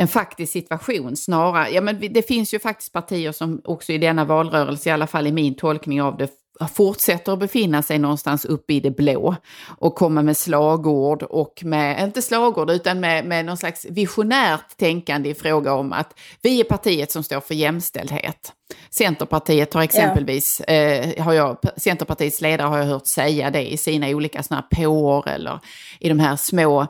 en 0.00 0.08
faktisk 0.08 0.52
situation 0.52 1.16
snarare. 1.16 1.70
Ja, 1.70 1.80
men 1.80 2.00
det 2.10 2.22
finns 2.22 2.54
ju 2.54 2.58
faktiskt 2.58 2.92
partier 2.92 3.32
som 3.32 3.60
också 3.64 3.92
i 3.92 3.98
denna 3.98 4.24
valrörelse, 4.24 4.88
i 4.88 4.92
alla 4.92 5.06
fall 5.06 5.26
i 5.26 5.32
min 5.32 5.54
tolkning 5.54 6.02
av 6.02 6.16
det, 6.16 6.28
fortsätter 6.66 7.32
att 7.32 7.38
befinna 7.38 7.82
sig 7.82 7.98
någonstans 7.98 8.44
uppe 8.44 8.72
i 8.72 8.80
det 8.80 8.90
blå 8.90 9.36
och 9.78 9.94
komma 9.94 10.22
med 10.22 10.36
slagord 10.36 11.22
och 11.22 11.64
med, 11.64 12.04
inte 12.04 12.22
slagord, 12.22 12.70
utan 12.70 13.00
med, 13.00 13.24
med 13.24 13.44
någon 13.44 13.56
slags 13.56 13.86
visionärt 13.90 14.76
tänkande 14.76 15.30
i 15.30 15.34
fråga 15.34 15.74
om 15.74 15.92
att 15.92 16.18
vi 16.42 16.60
är 16.60 16.64
partiet 16.64 17.12
som 17.12 17.22
står 17.22 17.40
för 17.40 17.54
jämställdhet. 17.54 18.52
Centerpartiet 18.90 19.74
har 19.74 19.82
exempelvis, 19.82 20.62
ja. 20.66 20.74
eh, 20.74 21.24
har 21.24 21.32
jag, 21.32 21.58
Centerpartiets 21.76 22.40
ledare 22.40 22.68
har 22.68 22.78
jag 22.78 22.84
hört 22.84 23.06
säga 23.06 23.50
det 23.50 23.72
i 23.72 23.76
sina 23.76 24.08
olika 24.08 24.42
sådana 24.42 24.62
påor 24.62 25.28
eller 25.28 25.60
i 26.00 26.08
de 26.08 26.18
här 26.18 26.36
små 26.36 26.86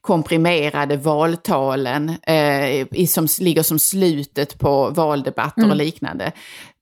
komprimerade 0.00 0.96
valtalen 0.96 2.16
eh, 2.22 2.86
i, 2.90 3.06
som 3.06 3.28
ligger 3.40 3.62
som 3.62 3.78
slutet 3.78 4.58
på 4.58 4.90
valdebatter 4.90 5.62
mm. 5.62 5.70
och 5.70 5.76
liknande. 5.76 6.32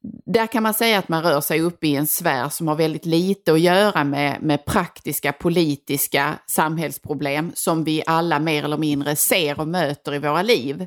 Där 0.03 0.47
kan 0.47 0.63
man 0.63 0.75
säga 0.75 0.99
att 0.99 1.09
man 1.09 1.23
rör 1.23 1.41
sig 1.41 1.61
upp 1.61 1.85
i 1.85 1.97
en 1.97 2.07
sfär 2.07 2.49
som 2.49 2.69
har 2.69 2.77
väldigt 2.77 3.07
lite 3.07 3.53
att 3.53 3.61
göra 3.61 4.05
med, 4.05 4.43
med 4.43 4.65
praktiska 4.65 5.33
politiska 5.33 6.39
samhällsproblem 6.47 7.53
som 7.55 7.85
vi 7.85 8.03
alla 8.07 8.39
mer 8.39 8.65
eller 8.65 8.79
mindre 8.79 9.17
ser 9.17 9.61
och 9.61 9.69
möter 9.69 10.15
i 10.15 10.19
våra 10.19 10.43
liv. 10.43 10.87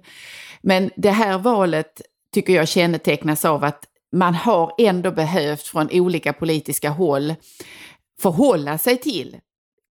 Men 0.62 0.92
det 0.96 1.12
här 1.12 1.38
valet 1.38 2.02
tycker 2.34 2.54
jag 2.54 2.68
kännetecknas 2.68 3.46
av 3.46 3.64
att 3.64 3.84
man 4.16 4.36
har 4.36 4.74
ändå 4.78 5.12
behövt 5.12 5.62
från 5.62 5.90
olika 5.92 6.34
politiska 6.34 6.90
håll 6.90 7.36
förhålla 8.22 8.78
sig 8.78 8.98
till 8.98 9.38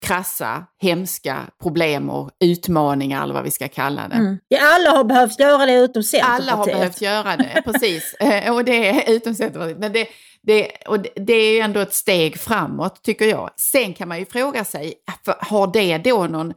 krassa, 0.05 0.65
hemska 0.81 1.47
problem 1.61 2.09
och 2.09 2.31
utmaningar 2.43 3.23
eller 3.23 3.33
vad 3.33 3.43
vi 3.43 3.51
ska 3.51 3.67
kalla 3.67 4.07
det. 4.07 4.15
Mm. 4.15 4.37
Ja, 4.47 4.59
alla 4.75 4.97
har 4.97 5.03
behövt 5.03 5.39
göra 5.39 5.65
det 5.65 5.73
utom 5.73 6.03
Centerpartiet. 6.03 6.49
Alla 6.49 6.57
har 6.57 6.65
behövt 6.65 7.01
göra 7.01 7.37
det, 7.37 7.61
precis. 7.65 8.15
Eh, 8.19 8.53
och 8.55 8.65
det 8.65 8.89
är 8.89 9.11
utom 9.11 9.35
Centerpartiet. 9.35 9.79
Men 9.79 9.93
det, 9.93 10.07
det, 10.41 10.71
och 10.87 10.99
det 11.15 11.33
är 11.33 11.53
ju 11.53 11.59
ändå 11.59 11.79
ett 11.79 11.93
steg 11.93 12.39
framåt 12.39 13.03
tycker 13.03 13.25
jag. 13.25 13.49
Sen 13.57 13.93
kan 13.93 14.07
man 14.07 14.19
ju 14.19 14.25
fråga 14.25 14.65
sig, 14.65 14.93
har 15.39 15.73
det 15.73 15.97
då 15.97 16.23
någon 16.23 16.53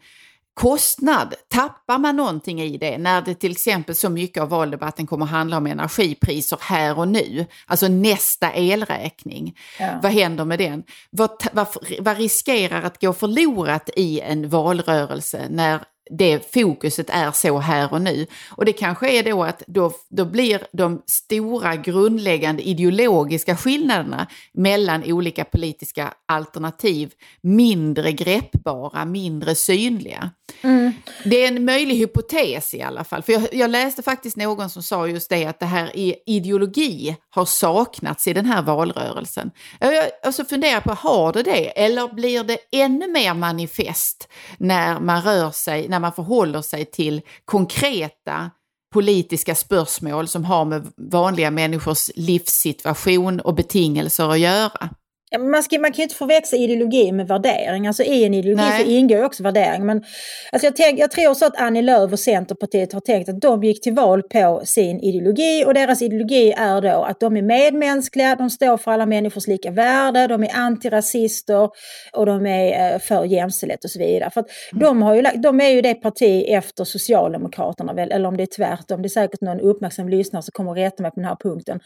kostnad, 0.55 1.35
tappar 1.49 1.99
man 1.99 2.17
någonting 2.17 2.63
i 2.63 2.79
det 2.79 2.99
när 2.99 3.23
det 3.23 3.35
till 3.35 3.53
exempel 3.53 3.95
så 3.95 4.09
mycket 4.09 4.43
av 4.43 4.49
valdebatten 4.49 5.07
kommer 5.07 5.25
att 5.25 5.31
handla 5.31 5.57
om 5.57 5.67
energipriser 5.67 6.59
här 6.61 6.99
och 6.99 7.09
nu, 7.09 7.47
alltså 7.67 7.89
nästa 7.89 8.53
elräkning. 8.53 9.57
Ja. 9.79 9.99
Vad 10.03 10.13
händer 10.13 10.45
med 10.45 10.59
den? 10.59 10.83
Vad, 11.11 11.31
vad, 11.53 11.67
vad 12.01 12.17
riskerar 12.19 12.83
att 12.83 13.01
gå 13.01 13.13
förlorat 13.13 13.91
i 13.97 14.21
en 14.21 14.49
valrörelse 14.49 15.47
när 15.51 15.81
det 16.11 16.53
fokuset 16.53 17.11
är 17.11 17.33
så 17.33 17.59
här 17.59 17.93
och 17.93 18.03
nu. 18.03 18.27
Och 18.51 18.65
det 18.65 18.73
kanske 18.73 19.11
är 19.11 19.23
då 19.23 19.45
att 19.45 19.63
då, 19.67 19.93
då 20.11 20.25
blir 20.25 20.67
de 20.73 21.03
stora 21.07 21.77
grundläggande 21.77 22.63
ideologiska 22.63 23.57
skillnaderna 23.57 24.27
mellan 24.53 25.05
olika 25.05 25.45
politiska 25.45 26.15
alternativ 26.27 27.13
mindre 27.41 28.13
greppbara, 28.13 29.05
mindre 29.05 29.55
synliga. 29.55 30.31
Mm. 30.63 30.93
Det 31.25 31.45
är 31.45 31.49
en 31.49 31.65
möjlig 31.65 31.95
hypotes 31.97 32.75
i 32.75 32.83
alla 32.83 33.05
fall. 33.05 33.23
För 33.23 33.33
jag, 33.33 33.55
jag, 33.55 33.71
läste 33.71 34.03
faktiskt 34.03 34.37
någon 34.37 34.71
som 34.71 34.83
sa 34.83 35.09
just 35.09 35.31
det 35.31 35.47
att 35.47 35.61
det 35.61 35.67
här 35.67 35.97
i 35.97 36.15
ideologi 36.27 37.17
har 37.31 37.45
saknats 37.45 38.29
i 38.29 38.33
den 38.33 38.47
här 38.47 38.63
valrörelsen. 38.63 39.51
Jag, 39.81 40.05
och 40.27 40.35
så 40.35 40.45
funderar 40.45 40.73
jag 40.73 40.85
på, 40.85 40.93
har 40.93 41.33
det 41.33 41.43
det? 41.43 41.85
Eller 41.85 42.15
blir 42.15 42.45
det 42.45 42.59
ännu 42.73 43.09
mer 43.13 43.35
manifest 43.35 44.29
när 44.59 45.01
man 45.01 45.23
rör 45.23 45.51
sig, 45.51 45.89
när 45.95 46.01
man 46.01 46.13
förhåller 46.13 46.63
sig 46.63 46.85
till 46.85 47.23
konkreta 47.45 48.51
politiska 48.93 49.55
spörsmål 49.55 50.29
som 50.29 50.45
har 50.45 50.65
med 50.65 50.93
vanliga 50.97 51.51
människors 51.51 52.11
livssituation 52.15 53.41
och 53.41 53.55
betingelser 53.55 54.29
att 54.29 54.39
göra? 54.39 54.91
Man, 55.39 55.63
ska, 55.63 55.79
man 55.79 55.93
kan 55.93 55.97
ju 55.97 56.03
inte 56.03 56.15
förväxla 56.15 56.59
ideologi 56.59 57.13
med 57.13 57.29
värdering. 57.29 57.87
Alltså 57.87 58.03
I 58.03 58.25
en 58.25 58.35
ideologi 58.35 58.69
Nej. 58.69 58.85
så 58.85 58.91
ingår 58.91 59.19
ju 59.19 59.25
också 59.25 59.43
värdering. 59.43 59.87
Men 59.87 60.05
alltså 60.53 60.67
jag, 60.67 60.77
tänk, 60.77 60.99
jag 60.99 61.11
tror 61.11 61.35
så 61.35 61.47
att 61.47 61.61
Annie 61.61 61.83
Lööf 61.83 62.13
och 62.13 62.19
Centerpartiet 62.19 62.93
har 62.93 63.01
tänkt 63.01 63.29
att 63.29 63.41
de 63.41 63.65
gick 63.65 63.83
till 63.83 63.95
val 63.95 64.23
på 64.23 64.63
sin 64.65 65.01
ideologi 65.01 65.65
och 65.67 65.75
deras 65.75 66.03
ideologi 66.03 66.53
är 66.57 66.81
då 66.81 67.03
att 67.03 67.21
de 67.21 67.37
är 67.37 67.43
medmänskliga, 67.43 68.37
de 68.37 68.51
står 68.51 68.77
för 68.77 68.91
alla 68.91 69.07
människors 69.07 69.47
lika 69.47 69.71
värde, 69.71 70.27
de 70.27 70.43
är 70.43 70.57
antirasister 70.57 71.71
och 72.13 72.27
de 72.27 72.47
är 72.47 72.93
eh, 72.93 72.99
för 72.99 73.25
jämställdhet 73.25 73.85
och 73.85 73.91
så 73.91 73.99
vidare. 73.99 74.31
För 74.31 74.41
mm. 74.73 74.85
de, 74.85 75.03
har 75.03 75.15
ju, 75.15 75.23
de 75.23 75.61
är 75.61 75.69
ju 75.69 75.81
det 75.81 75.95
parti 75.95 76.45
efter 76.49 76.85
Socialdemokraterna, 76.85 77.93
väl, 77.93 78.13
eller 78.13 78.29
om 78.29 78.37
det 78.37 78.43
är 78.43 78.57
tvärtom. 78.57 79.03
Det 79.03 79.07
är 79.07 79.09
säkert 79.09 79.41
någon 79.41 79.61
uppmärksam 79.61 80.09
lyssnare 80.09 80.43
som 80.43 80.53
kommer 80.53 80.71
att 80.71 80.77
rätta 80.77 81.03
mig 81.03 81.11
på 81.11 81.21
den 81.21 81.29
här 81.29 81.37
punkten. 81.37 81.81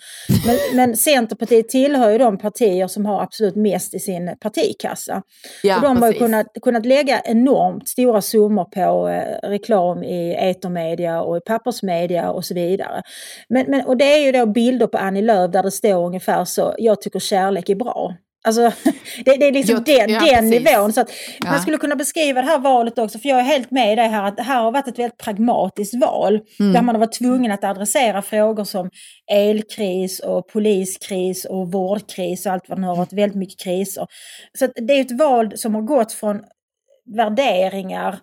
Men, 0.46 0.56
men 0.76 0.96
Centerpartiet 0.96 1.68
tillhör 1.68 2.10
ju 2.10 2.18
de 2.18 2.38
partier 2.38 2.88
som 2.88 3.06
har 3.06 3.22
absolut 3.38 3.56
mest 3.56 3.94
i 3.94 3.98
sin 3.98 4.36
partikassa. 4.40 5.22
Ja, 5.62 5.76
och 5.76 5.82
de 5.82 5.88
precis. 5.88 6.00
har 6.02 6.12
ju 6.12 6.18
kunnat, 6.18 6.46
kunnat 6.62 6.86
lägga 6.86 7.20
enormt 7.20 7.88
stora 7.88 8.22
summor 8.22 8.64
på 8.64 9.08
eh, 9.08 9.48
reklam 9.48 10.02
i 10.02 10.34
etermedia 10.34 11.22
och 11.22 11.36
i 11.36 11.40
pappersmedia 11.40 12.30
och 12.30 12.44
så 12.44 12.54
vidare. 12.54 13.02
Men, 13.48 13.66
men, 13.68 13.86
och 13.86 13.96
det 13.96 14.04
är 14.04 14.26
ju 14.26 14.32
då 14.32 14.46
bilder 14.46 14.86
på 14.86 14.98
Annie 14.98 15.22
Lööf 15.22 15.52
där 15.52 15.62
det 15.62 15.70
står 15.70 16.06
ungefär 16.06 16.44
så, 16.44 16.74
jag 16.78 17.00
tycker 17.00 17.20
kärlek 17.20 17.68
är 17.68 17.74
bra. 17.74 18.14
Alltså, 18.46 18.62
det, 19.24 19.36
det 19.36 19.46
är 19.46 19.52
liksom 19.52 19.84
jag, 19.86 20.08
den, 20.08 20.10
ja, 20.10 20.20
den 20.20 20.50
nivån. 20.50 20.92
Så 20.92 21.00
att 21.00 21.10
ja. 21.40 21.50
Man 21.50 21.60
skulle 21.60 21.78
kunna 21.78 21.96
beskriva 21.96 22.40
det 22.40 22.46
här 22.46 22.58
valet 22.58 22.98
också, 22.98 23.18
för 23.18 23.28
jag 23.28 23.38
är 23.38 23.42
helt 23.42 23.70
med 23.70 23.92
i 23.92 23.96
det 23.96 24.02
här 24.02 24.22
att 24.22 24.36
det 24.36 24.42
här 24.42 24.62
har 24.62 24.72
varit 24.72 24.88
ett 24.88 24.98
väldigt 24.98 25.18
pragmatiskt 25.18 26.00
val. 26.00 26.40
Mm. 26.60 26.72
Där 26.72 26.82
man 26.82 26.94
har 26.94 27.00
varit 27.00 27.18
tvungen 27.18 27.52
att 27.52 27.64
adressera 27.64 28.22
frågor 28.22 28.64
som 28.64 28.90
elkris 29.32 30.20
och 30.20 30.48
poliskris 30.48 31.44
och 31.44 31.72
vårdkris 31.72 32.46
och 32.46 32.52
allt 32.52 32.68
vad 32.68 32.80
det 32.80 32.86
har 32.86 32.96
varit, 32.96 33.12
väldigt 33.12 33.38
mycket 33.38 33.60
kriser. 33.60 34.06
Så 34.58 34.66
det 34.66 34.92
är 34.92 35.00
ett 35.00 35.18
val 35.18 35.52
som 35.56 35.74
har 35.74 35.82
gått 35.82 36.12
från 36.12 36.40
värderingar 37.16 38.18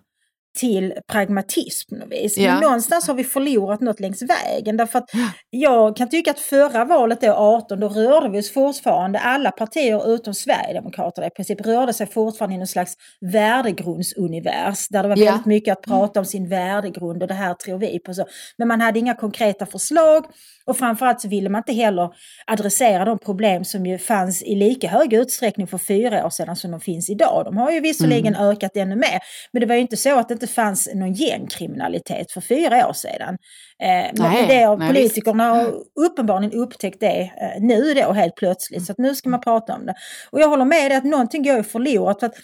till 0.56 0.94
pragmatism 1.12 1.94
vis. 2.10 2.38
Ja. 2.38 2.52
Men 2.52 2.62
någonstans 2.62 3.08
har 3.08 3.14
vi 3.14 3.24
förlorat 3.24 3.80
något 3.80 4.00
längs 4.00 4.22
vägen. 4.22 4.76
Därför 4.76 4.98
att 4.98 5.10
jag 5.50 5.96
kan 5.96 6.08
tycka 6.08 6.30
att 6.30 6.38
förra 6.38 6.84
valet 6.84 7.20
då 7.20 7.32
18, 7.32 7.80
då 7.80 7.88
rörde 7.88 8.28
vi 8.28 8.40
oss 8.40 8.52
fortfarande, 8.52 9.18
alla 9.18 9.50
partier 9.50 10.14
utom 10.14 10.34
Sverigedemokraterna 10.34 11.26
i 11.26 11.30
princip 11.30 11.66
rörde 11.66 11.92
sig 11.92 12.06
fortfarande 12.06 12.54
i 12.54 12.58
någon 12.58 12.66
slags 12.66 12.94
värdegrundsunivers. 13.32 14.88
Där 14.88 15.02
det 15.02 15.08
var 15.08 15.16
ja. 15.16 15.24
väldigt 15.24 15.46
mycket 15.46 15.72
att 15.72 15.82
prata 15.82 16.20
om 16.20 16.26
sin 16.26 16.48
värdegrund 16.48 17.22
och 17.22 17.28
det 17.28 17.34
här 17.34 17.54
tror 17.54 17.78
vi 17.78 17.98
på. 17.98 18.14
Så. 18.14 18.26
Men 18.58 18.68
man 18.68 18.80
hade 18.80 18.98
inga 18.98 19.14
konkreta 19.14 19.66
förslag. 19.66 20.24
Och 20.66 20.76
framförallt 20.76 21.20
så 21.20 21.28
ville 21.28 21.48
man 21.48 21.58
inte 21.58 21.72
heller 21.72 22.10
adressera 22.46 23.04
de 23.04 23.18
problem 23.18 23.64
som 23.64 23.86
ju 23.86 23.98
fanns 23.98 24.42
i 24.42 24.54
lika 24.54 24.88
hög 24.88 25.12
utsträckning 25.12 25.66
för 25.66 25.78
fyra 25.78 26.26
år 26.26 26.30
sedan 26.30 26.56
som 26.56 26.70
de 26.70 26.80
finns 26.80 27.10
idag. 27.10 27.44
De 27.44 27.56
har 27.56 27.70
ju 27.70 27.80
visserligen 27.80 28.34
mm. 28.34 28.48
ökat 28.48 28.76
ännu 28.76 28.96
mer, 28.96 29.20
men 29.52 29.60
det 29.60 29.66
var 29.66 29.74
ju 29.74 29.80
inte 29.80 29.96
så 29.96 30.18
att 30.18 30.28
det 30.28 30.45
inte 30.46 30.54
fanns 30.54 30.88
någon 30.94 31.12
gängkriminalitet 31.12 32.32
för 32.32 32.40
fyra 32.40 32.88
år 32.88 32.92
sedan. 32.92 33.38
Eh, 33.82 33.88
men 33.88 34.32
nej, 34.32 34.46
det 34.46 34.62
har 34.62 34.76
politikerna 34.88 35.44
har 35.44 35.74
uppenbarligen 36.00 36.60
upptäckt 36.60 37.00
det 37.00 37.20
eh, 37.20 37.62
nu 37.62 37.94
då 37.94 38.12
helt 38.12 38.36
plötsligt, 38.36 38.86
så 38.86 38.92
att 38.92 38.98
nu 38.98 39.14
ska 39.14 39.28
man 39.28 39.40
prata 39.40 39.74
om 39.74 39.86
det. 39.86 39.94
Och 40.30 40.40
jag 40.40 40.48
håller 40.48 40.64
med 40.64 40.90
dig 40.90 40.98
att 40.98 41.04
någonting 41.04 41.42
går 41.42 41.56
ju 41.56 41.62
förlorat. 41.62 42.20
För 42.20 42.26
att 42.26 42.36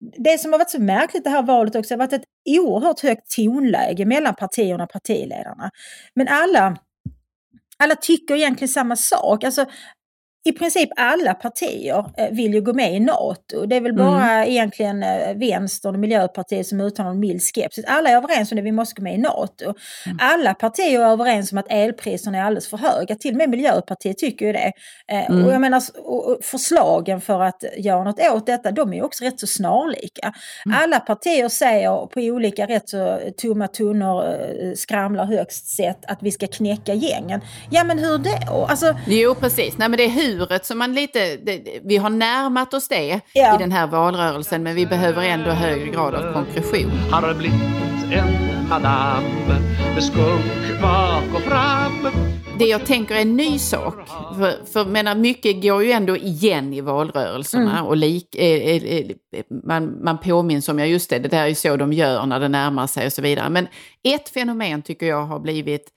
det 0.00 0.38
som 0.38 0.52
har 0.52 0.58
varit 0.58 0.70
så 0.70 0.80
märkligt 0.80 1.24
det 1.24 1.30
här 1.30 1.42
valet 1.42 1.76
också 1.76 1.94
har 1.94 1.98
varit 1.98 2.12
ett 2.12 2.24
oerhört 2.58 3.00
högt 3.00 3.30
tonläge 3.36 4.04
mellan 4.04 4.34
partierna 4.34 4.84
och 4.84 4.90
partiledarna. 4.90 5.70
Men 6.14 6.28
alla 6.28 6.76
alla 7.78 7.94
tycker 7.96 8.34
egentligen 8.34 8.68
samma 8.68 8.96
sak. 8.96 9.44
Alltså, 9.44 9.66
i 10.48 10.52
princip 10.52 10.90
alla 10.96 11.34
partier 11.34 12.04
eh, 12.16 12.30
vill 12.30 12.54
ju 12.54 12.60
gå 12.60 12.72
med 12.72 12.94
i 12.94 13.00
NATO. 13.00 13.66
Det 13.66 13.76
är 13.76 13.80
väl 13.80 13.94
bara 13.94 14.32
mm. 14.32 14.50
egentligen 14.50 15.02
eh, 15.02 15.34
vänstern 15.34 15.94
och 15.94 16.00
Miljöpartiet 16.00 16.66
som 16.66 16.80
uttalar 16.80 17.10
en 17.10 17.20
mild 17.20 17.42
skepsis. 17.42 17.84
Alla 17.88 18.10
är 18.10 18.16
överens 18.16 18.52
om 18.52 18.58
att 18.58 18.64
vi 18.64 18.72
måste 18.72 18.94
gå 18.94 19.02
med 19.02 19.14
i 19.14 19.18
NATO. 19.18 19.64
Mm. 19.64 20.18
Alla 20.20 20.54
partier 20.54 21.00
är 21.00 21.06
överens 21.06 21.52
om 21.52 21.58
att 21.58 21.66
elpriserna 21.68 22.38
är 22.38 22.42
alldeles 22.42 22.68
för 22.68 22.76
höga. 22.76 23.14
Till 23.14 23.30
och 23.30 23.36
med 23.36 23.50
Miljöpartiet 23.50 24.18
tycker 24.18 24.46
ju 24.46 24.52
det. 24.52 24.72
Eh, 25.12 25.30
mm. 25.30 25.44
Och 25.44 25.52
jag 25.52 25.60
menar, 25.60 25.82
förslagen 26.42 27.20
för 27.20 27.40
att 27.40 27.64
göra 27.76 28.04
något 28.04 28.20
åt 28.20 28.46
detta, 28.46 28.70
de 28.70 28.92
är 28.92 29.04
också 29.04 29.24
rätt 29.24 29.40
så 29.40 29.46
snarlika. 29.46 30.34
Mm. 30.66 30.78
Alla 30.82 31.00
partier 31.00 31.48
säger 31.48 32.06
på 32.06 32.20
olika 32.20 32.66
rätt 32.66 32.88
så 32.88 33.18
tomma 33.36 33.68
tunnor 33.68 34.38
skramlar 34.74 35.24
högst 35.24 35.68
sett 35.68 36.04
att 36.06 36.18
vi 36.20 36.30
ska 36.30 36.46
knäcka 36.46 36.94
gängen. 36.94 37.40
Ja 37.70 37.84
men 37.84 37.98
hur 37.98 38.18
då? 38.18 38.66
Alltså, 38.68 38.94
jo 39.06 39.34
precis, 39.34 39.78
nej 39.78 39.88
men 39.88 39.96
det 39.96 40.04
är 40.04 40.10
hur 40.10 40.37
djuret 40.38 40.66
som 40.66 40.78
man 40.78 40.94
lite, 40.94 41.36
det, 41.36 41.80
vi 41.84 41.96
har 41.96 42.10
närmat 42.10 42.74
oss 42.74 42.88
det 42.88 43.20
ja. 43.32 43.54
i 43.54 43.58
den 43.58 43.72
här 43.72 43.86
valrörelsen 43.86 44.62
men 44.62 44.74
vi 44.74 44.86
behöver 44.86 45.22
ändå 45.22 45.50
högre 45.50 45.88
grad 45.88 46.14
av 46.14 46.32
konkretion. 46.32 46.90
Har 47.10 47.34
blivit 47.34 47.60
en 48.12 48.68
madam 48.68 49.24
med 49.94 50.04
skunk 50.04 50.80
bak 50.82 51.24
och 51.34 51.42
fram 51.42 52.28
det 52.58 52.64
jag 52.64 52.86
tänker 52.86 53.14
är 53.14 53.20
en 53.20 53.36
ny 53.36 53.58
sak. 53.58 53.94
För, 54.38 54.66
för 54.72 54.84
menar, 54.84 55.14
mycket 55.14 55.62
går 55.62 55.84
ju 55.84 55.90
ändå 55.90 56.16
igen 56.16 56.72
i 56.72 56.80
valrörelserna. 56.80 57.72
Mm. 57.72 57.86
Och 57.86 57.96
lik, 57.96 58.34
eh, 58.34 58.44
eh, 58.44 58.82
eh, 59.32 59.44
man, 59.64 60.04
man 60.04 60.18
påminns 60.18 60.68
om, 60.68 60.78
ja 60.78 60.86
just 60.86 61.10
det, 61.10 61.18
det 61.18 61.28
där 61.28 61.42
är 61.42 61.46
ju 61.46 61.54
så 61.54 61.76
de 61.76 61.92
gör 61.92 62.26
när 62.26 62.40
det 62.40 62.48
närmar 62.48 62.86
sig 62.86 63.06
och 63.06 63.12
så 63.12 63.22
vidare. 63.22 63.50
Men 63.50 63.68
ett 64.04 64.28
fenomen 64.28 64.82
tycker 64.82 65.06
jag 65.06 65.26
har 65.26 65.40
blivit 65.40 65.88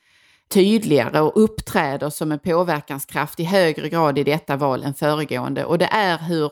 tydligare 0.51 1.21
och 1.21 1.43
uppträder 1.43 2.09
som 2.09 2.31
en 2.31 2.39
påverkanskraft 2.39 3.39
i 3.39 3.43
högre 3.43 3.89
grad 3.89 4.17
i 4.17 4.23
detta 4.23 4.55
val 4.55 4.83
än 4.83 4.93
föregående. 4.93 5.65
Och 5.65 5.77
det 5.77 5.89
är 5.91 6.17
hur 6.17 6.51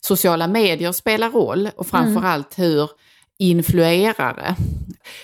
sociala 0.00 0.46
medier 0.46 0.92
spelar 0.92 1.30
roll 1.30 1.70
och 1.76 1.86
framförallt 1.86 2.58
mm. 2.58 2.70
hur 2.70 2.90
influerare. 3.38 4.56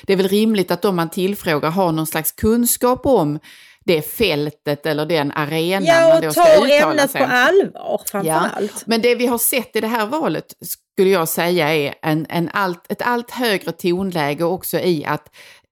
Det 0.02 0.12
är 0.12 0.16
väl 0.16 0.28
rimligt 0.28 0.70
att 0.70 0.82
de 0.82 0.96
man 0.96 1.10
tillfrågar 1.10 1.70
har 1.70 1.92
någon 1.92 2.06
slags 2.06 2.32
kunskap 2.32 3.06
om 3.06 3.38
det 3.84 4.02
fältet 4.02 4.86
eller 4.86 5.06
den 5.06 5.32
arenan 5.32 5.84
ja, 5.84 6.08
man 6.08 6.22
då 6.22 6.32
ska 6.32 6.42
uttala 6.42 6.68
sig. 6.68 6.80
Ämnet 6.80 7.12
på 7.12 7.24
allvar 7.24 8.00
framförallt. 8.06 8.72
Ja, 8.74 8.82
men 8.86 9.02
det 9.02 9.14
vi 9.14 9.26
har 9.26 9.38
sett 9.38 9.76
i 9.76 9.80
det 9.80 9.86
här 9.86 10.06
valet 10.06 10.54
skulle 10.96 11.10
jag 11.10 11.28
säga 11.28 11.74
är 11.74 11.94
en, 12.02 12.26
en 12.28 12.50
allt, 12.52 12.92
ett 12.92 13.02
allt 13.02 13.30
högre 13.30 13.72
tonläge 13.72 14.44
också 14.44 14.78
i 14.78 15.04
att 15.04 15.28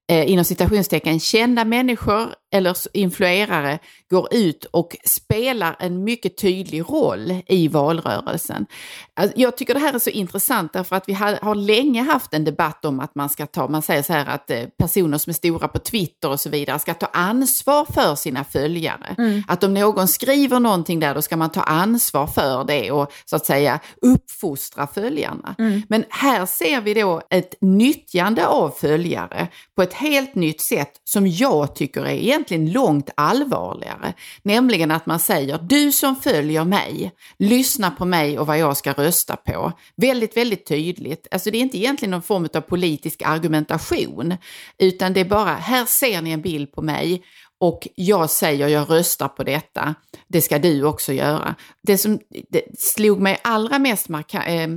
eh, 0.08 0.30
inom 0.30 0.44
citationstecken, 0.44 1.20
kända 1.20 1.64
människor 1.64 2.28
eller 2.50 2.76
influerare 2.92 3.78
går 4.10 4.28
ut 4.34 4.64
och 4.64 4.96
spelar 5.04 5.76
en 5.78 6.04
mycket 6.04 6.38
tydlig 6.38 6.80
roll 6.80 7.42
i 7.46 7.68
valrörelsen. 7.68 8.66
Alltså, 9.14 9.38
jag 9.38 9.56
tycker 9.56 9.74
det 9.74 9.80
här 9.80 9.94
är 9.94 9.98
så 9.98 10.10
intressant 10.10 10.72
därför 10.72 10.96
att 10.96 11.08
vi 11.08 11.12
har, 11.12 11.38
har 11.42 11.54
länge 11.54 12.02
haft 12.02 12.34
en 12.34 12.44
debatt 12.44 12.84
om 12.84 13.00
att 13.00 13.14
man 13.14 13.28
ska 13.28 13.46
ta, 13.46 13.68
man 13.68 13.82
säger 13.82 14.02
så 14.02 14.12
här 14.12 14.26
att 14.26 14.50
eh, 14.50 14.62
personer 14.78 15.18
som 15.18 15.30
är 15.30 15.34
stora 15.34 15.68
på 15.68 15.78
Twitter 15.78 16.30
och 16.30 16.40
så 16.40 16.50
vidare 16.50 16.78
ska 16.78 16.94
ta 16.94 17.06
ansvar 17.06 17.84
för 17.84 18.14
sina 18.14 18.44
följare. 18.44 19.14
Mm. 19.18 19.42
Att 19.48 19.64
om 19.64 19.74
någon 19.74 20.08
skriver 20.08 20.60
någonting 20.60 21.00
där 21.00 21.14
då 21.14 21.22
ska 21.22 21.36
man 21.36 21.50
ta 21.50 21.60
ansvar 21.60 22.26
för 22.26 22.64
det 22.64 22.90
och 22.90 23.12
så 23.24 23.36
att 23.36 23.46
säga 23.46 23.80
uppfostra 24.02 24.86
följarna. 24.86 25.54
Mm. 25.58 25.82
Men 25.88 26.04
här 26.08 26.46
ser 26.46 26.80
vi 26.80 26.94
då 26.94 27.22
ett 27.30 27.54
nyttjande 27.60 28.46
av 28.46 28.70
följare 28.70 29.48
på 29.76 29.82
ett 29.82 29.97
helt 29.98 30.34
nytt 30.34 30.60
sätt 30.60 30.92
som 31.04 31.26
jag 31.26 31.74
tycker 31.74 32.00
är 32.00 32.14
egentligen 32.14 32.72
långt 32.72 33.10
allvarligare. 33.14 34.14
Nämligen 34.42 34.90
att 34.90 35.06
man 35.06 35.18
säger, 35.18 35.58
du 35.58 35.92
som 35.92 36.16
följer 36.16 36.64
mig, 36.64 37.12
lyssna 37.38 37.90
på 37.90 38.04
mig 38.04 38.38
och 38.38 38.46
vad 38.46 38.58
jag 38.58 38.76
ska 38.76 38.92
rösta 38.92 39.36
på. 39.36 39.72
Väldigt, 39.96 40.36
väldigt 40.36 40.66
tydligt. 40.66 41.26
Alltså 41.30 41.50
det 41.50 41.58
är 41.58 41.62
inte 41.62 41.78
egentligen 41.78 42.10
någon 42.10 42.22
form 42.22 42.48
av 42.54 42.60
politisk 42.60 43.22
argumentation, 43.22 44.36
utan 44.78 45.12
det 45.12 45.20
är 45.20 45.24
bara, 45.24 45.54
här 45.54 45.84
ser 45.84 46.22
ni 46.22 46.30
en 46.30 46.42
bild 46.42 46.72
på 46.72 46.82
mig 46.82 47.22
och 47.60 47.88
jag 47.94 48.30
säger 48.30 48.68
jag 48.68 48.90
röstar 48.90 49.28
på 49.28 49.44
detta, 49.44 49.94
det 50.28 50.42
ska 50.42 50.58
du 50.58 50.84
också 50.84 51.12
göra. 51.12 51.54
Det 51.82 51.98
som 51.98 52.18
det 52.48 52.62
slog 52.78 53.20
mig 53.20 53.38
allra 53.42 53.78
mest 53.78 54.08
marka 54.08 54.44
äh, 54.44 54.68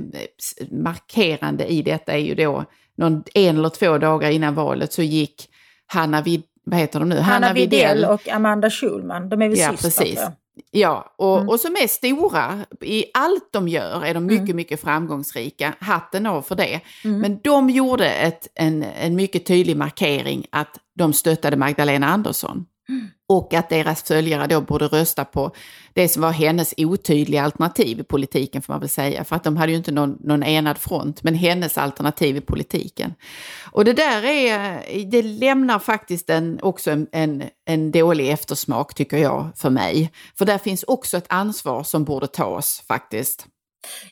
markerande 0.70 1.66
i 1.66 1.82
detta 1.82 2.12
är 2.12 2.18
ju 2.18 2.34
då 2.34 2.64
någon, 2.96 3.24
en 3.34 3.58
eller 3.58 3.68
två 3.68 3.98
dagar 3.98 4.30
innan 4.30 4.54
valet 4.54 4.92
så 4.92 5.02
gick 5.02 5.48
Hanna 5.86 6.22
Vid, 6.22 6.42
vad 6.64 6.80
heter 6.80 6.98
de 7.00 7.08
nu? 7.08 7.16
Hanna, 7.16 7.46
Hanna 7.46 7.52
Widell 7.52 8.04
och 8.04 8.28
Amanda 8.28 8.70
Schulman, 8.70 9.28
de 9.28 9.42
är 9.42 9.48
väl 9.48 9.58
ja, 9.58 9.70
systrar 9.70 10.04
precis. 10.04 10.20
Ja, 10.70 11.14
och, 11.18 11.36
mm. 11.36 11.48
och 11.48 11.60
som 11.60 11.72
är 11.72 11.88
stora. 11.88 12.58
I 12.80 13.04
allt 13.14 13.48
de 13.52 13.68
gör 13.68 14.04
är 14.04 14.14
de 14.14 14.26
mycket, 14.26 14.44
mm. 14.44 14.56
mycket 14.56 14.80
framgångsrika. 14.80 15.74
Hatten 15.78 16.26
av 16.26 16.42
för 16.42 16.54
det. 16.54 16.80
Mm. 17.04 17.20
Men 17.20 17.40
de 17.42 17.70
gjorde 17.70 18.10
ett, 18.10 18.48
en, 18.54 18.82
en 18.82 19.16
mycket 19.16 19.46
tydlig 19.46 19.76
markering 19.76 20.46
att 20.50 20.78
de 20.94 21.12
stöttade 21.12 21.56
Magdalena 21.56 22.06
Andersson. 22.06 22.66
Och 23.28 23.54
att 23.54 23.68
deras 23.68 24.02
följare 24.02 24.46
då 24.46 24.60
borde 24.60 24.86
rösta 24.86 25.24
på 25.24 25.50
det 25.92 26.08
som 26.08 26.22
var 26.22 26.30
hennes 26.30 26.74
otydliga 26.76 27.42
alternativ 27.42 28.00
i 28.00 28.04
politiken 28.04 28.62
får 28.62 28.72
man 28.72 28.80
väl 28.80 28.88
säga. 28.88 29.24
För 29.24 29.36
att 29.36 29.44
de 29.44 29.56
hade 29.56 29.72
ju 29.72 29.78
inte 29.78 29.92
någon, 29.92 30.16
någon 30.20 30.42
enad 30.42 30.78
front, 30.78 31.22
men 31.22 31.34
hennes 31.34 31.78
alternativ 31.78 32.36
i 32.36 32.40
politiken. 32.40 33.14
Och 33.72 33.84
det 33.84 33.92
där 33.92 34.24
är, 34.24 34.82
det 35.10 35.22
lämnar 35.22 35.78
faktiskt 35.78 36.30
en, 36.30 36.58
också 36.62 36.90
en, 36.90 37.06
en, 37.12 37.42
en 37.64 37.90
dålig 37.90 38.30
eftersmak 38.30 38.94
tycker 38.94 39.16
jag 39.16 39.50
för 39.56 39.70
mig. 39.70 40.12
För 40.38 40.44
där 40.44 40.58
finns 40.58 40.82
också 40.82 41.16
ett 41.16 41.26
ansvar 41.28 41.82
som 41.82 42.04
borde 42.04 42.26
tas 42.26 42.82
faktiskt. 42.88 43.46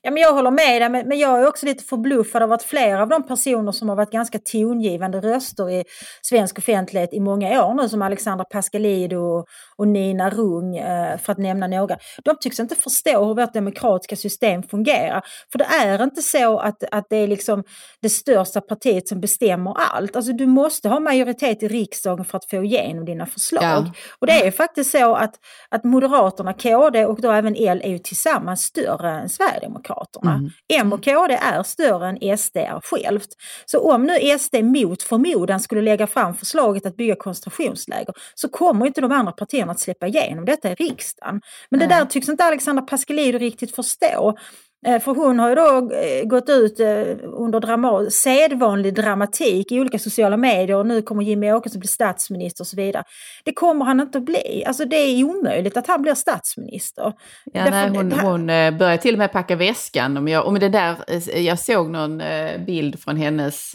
Ja, 0.03 0.11
men 0.11 0.23
jag 0.23 0.33
håller 0.33 0.51
med 0.51 0.83
dig, 0.83 1.05
men 1.05 1.19
jag 1.19 1.43
är 1.43 1.49
också 1.49 1.67
lite 1.67 1.85
förbluffad 1.85 2.43
av 2.43 2.53
att 2.53 2.63
flera 2.63 3.03
av 3.03 3.09
de 3.09 3.27
personer 3.27 3.73
som 3.73 3.89
har 3.89 3.97
varit 3.97 4.11
ganska 4.11 4.39
tongivande 4.39 5.21
röster 5.21 5.71
i 5.71 5.85
svensk 6.23 6.59
offentlighet 6.59 7.13
i 7.13 7.21
många 7.21 7.65
år 7.65 7.75
nu, 7.75 7.89
som 7.89 8.03
Alexandra 8.03 8.45
Pascalidou 8.45 9.45
och 9.77 9.89
Nina 9.89 10.31
Rung, 10.31 10.77
eh, 10.77 11.19
för 11.19 11.33
att 11.33 11.39
nämna 11.39 11.67
några, 11.67 11.97
de 12.25 12.37
tycks 12.41 12.61
inte 12.61 12.75
förstå 12.75 13.25
hur 13.25 13.35
vårt 13.35 13.53
demokratiska 13.53 14.17
system 14.17 14.63
fungerar. 14.63 15.23
För 15.53 15.59
det 15.59 15.65
är 15.65 16.03
inte 16.03 16.23
så 16.23 16.59
att, 16.59 16.85
att 16.91 17.07
det 17.11 17.17
är 17.17 17.27
liksom 17.27 17.65
det 18.03 18.09
största 18.09 18.61
partiet 18.61 19.09
som 19.09 19.21
bestämmer 19.21 19.75
allt. 19.79 20.17
Alltså 20.17 20.33
du 20.33 20.47
måste 20.47 20.89
ha 20.89 21.01
majoritet 21.01 21.63
i 21.63 21.69
riksdagen 21.69 22.25
för 22.25 22.39
att 22.39 22.51
få 22.51 22.65
igenom 22.65 23.05
dina 23.05 23.27
förslag. 23.27 23.63
Ja. 23.63 23.93
Och 24.19 24.27
det 24.27 24.47
är 24.47 24.51
faktiskt 24.51 24.91
så 24.91 25.15
att, 25.15 25.35
att 25.69 25.85
Moderaterna, 25.85 26.53
KD 26.53 27.05
och 27.05 27.21
då 27.21 27.31
även 27.31 27.57
L 27.57 27.81
är 27.85 27.91
ju 27.91 27.99
tillsammans 27.99 28.63
större 28.63 29.11
än 29.11 29.29
Sverige 29.29 29.60
Sverigedemokraterna. 29.61 30.33
Mm. 30.33 30.51
M 30.69 30.93
och 30.93 31.05
KD 31.05 31.35
är 31.35 31.63
större 31.63 32.09
än 32.09 32.39
SD 32.39 32.57
är 32.57 32.81
självt. 32.81 33.29
Så 33.67 33.93
om 33.93 34.03
nu 34.03 34.39
SD 34.39 34.55
mot 34.63 35.03
förmodan 35.03 35.61
skulle 35.61 35.81
lägga 35.81 36.07
fram 36.07 36.35
förslaget 36.35 36.87
att 36.87 36.97
bygga 36.97 37.17
koncentrationsläger 37.17 38.15
så 38.35 38.49
kommer 38.49 38.87
inte 38.87 39.01
de 39.01 39.13
andra 39.13 39.33
partierna 39.33 39.73
att 39.73 39.81
släppa 39.81 40.07
igenom 40.07 40.45
detta 40.45 40.73
i 40.73 40.75
riksdagen. 40.75 41.41
Men 41.71 41.81
det 41.81 41.87
där 41.87 42.05
tycks 42.05 42.29
inte 42.29 42.45
Alexandra 42.45 42.83
Pascalidou 42.83 43.39
riktigt 43.39 43.75
förstå. 43.75 44.39
Eh, 44.87 45.01
för 45.01 45.15
hon 45.15 45.39
har 45.39 45.49
ju 45.49 45.55
då 45.55 45.91
eh, 45.95 46.25
gått 46.25 46.49
ut 46.49 46.81
eh, 46.81 47.03
under 47.23 47.61
drama 47.61 48.11
sedvanlig 48.11 48.95
dramatik 48.95 49.73
i 49.73 49.81
olika 49.81 49.99
sociala 49.99 50.37
medier 50.37 50.77
och 50.77 50.87
nu 50.87 51.03
kommer 51.03 51.23
Jimmy 51.23 51.53
Åkesson 51.53 51.81
bli 51.81 51.89
statsminister 51.89 52.63
och 52.63 52.67
så 52.67 52.77
vidare. 52.77 53.05
Det 53.45 53.53
kommer 53.53 53.85
han 53.85 54.01
inte 54.01 54.19
att 54.19 54.25
bli. 54.25 54.65
Alltså 54.67 54.85
det 54.85 54.97
är 54.97 55.25
omöjligt 55.25 55.77
att 55.77 55.87
han 55.87 56.03
blir 56.03 56.15
statsminister. 56.15 57.13
Ja, 57.53 57.71
nej, 57.71 57.89
hon, 57.89 58.13
hon 58.13 58.47
börjar 58.47 58.97
till 58.97 59.15
och 59.15 59.19
med 59.19 59.33
packa 59.33 59.57
väskan. 59.57 60.17
Om 60.17 60.29
jag, 60.29 60.47
om 60.47 60.59
det 60.59 60.69
där, 60.69 60.97
jag 61.39 61.59
såg 61.59 61.91
någon 61.91 62.23
bild 62.67 63.01
från 63.01 63.17
hennes 63.17 63.75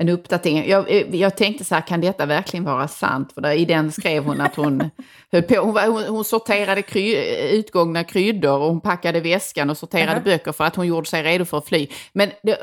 en 0.00 0.08
uppdatering. 0.08 0.68
Jag, 0.68 0.90
eh, 0.90 1.16
jag 1.16 1.36
tänkte 1.36 1.64
så 1.64 1.74
här, 1.74 1.86
kan 1.86 2.00
detta 2.00 2.26
verkligen 2.26 2.64
vara 2.64 2.88
sant? 2.88 3.32
För 3.32 3.40
där, 3.40 3.52
i 3.52 3.64
den 3.64 3.92
skrev 3.92 4.24
hon 4.24 4.40
att 4.40 4.54
hon 4.54 4.90
höll 5.32 5.42
på, 5.42 5.54
hon, 5.54 5.76
hon, 5.76 6.02
hon 6.02 6.24
sorterade 6.24 6.82
kry, 6.82 7.16
utgångna 7.50 8.04
kryddor 8.04 8.58
och 8.58 8.68
hon 8.68 8.80
packade 8.80 9.20
väskan 9.20 9.70
och 9.70 9.78
sorterade 9.78 10.12
uh 10.12 10.18
-huh. 10.18 10.24
böcker 10.24 10.52
för 10.52 10.64
att 10.64 10.76
hon 10.76 10.86
gjorde 10.86 11.08
sig 11.08 11.22
redo 11.22 11.44
för 11.44 11.58
att 11.58 11.66
fly. 11.66 11.88
Men 12.12 12.30
det, 12.42 12.58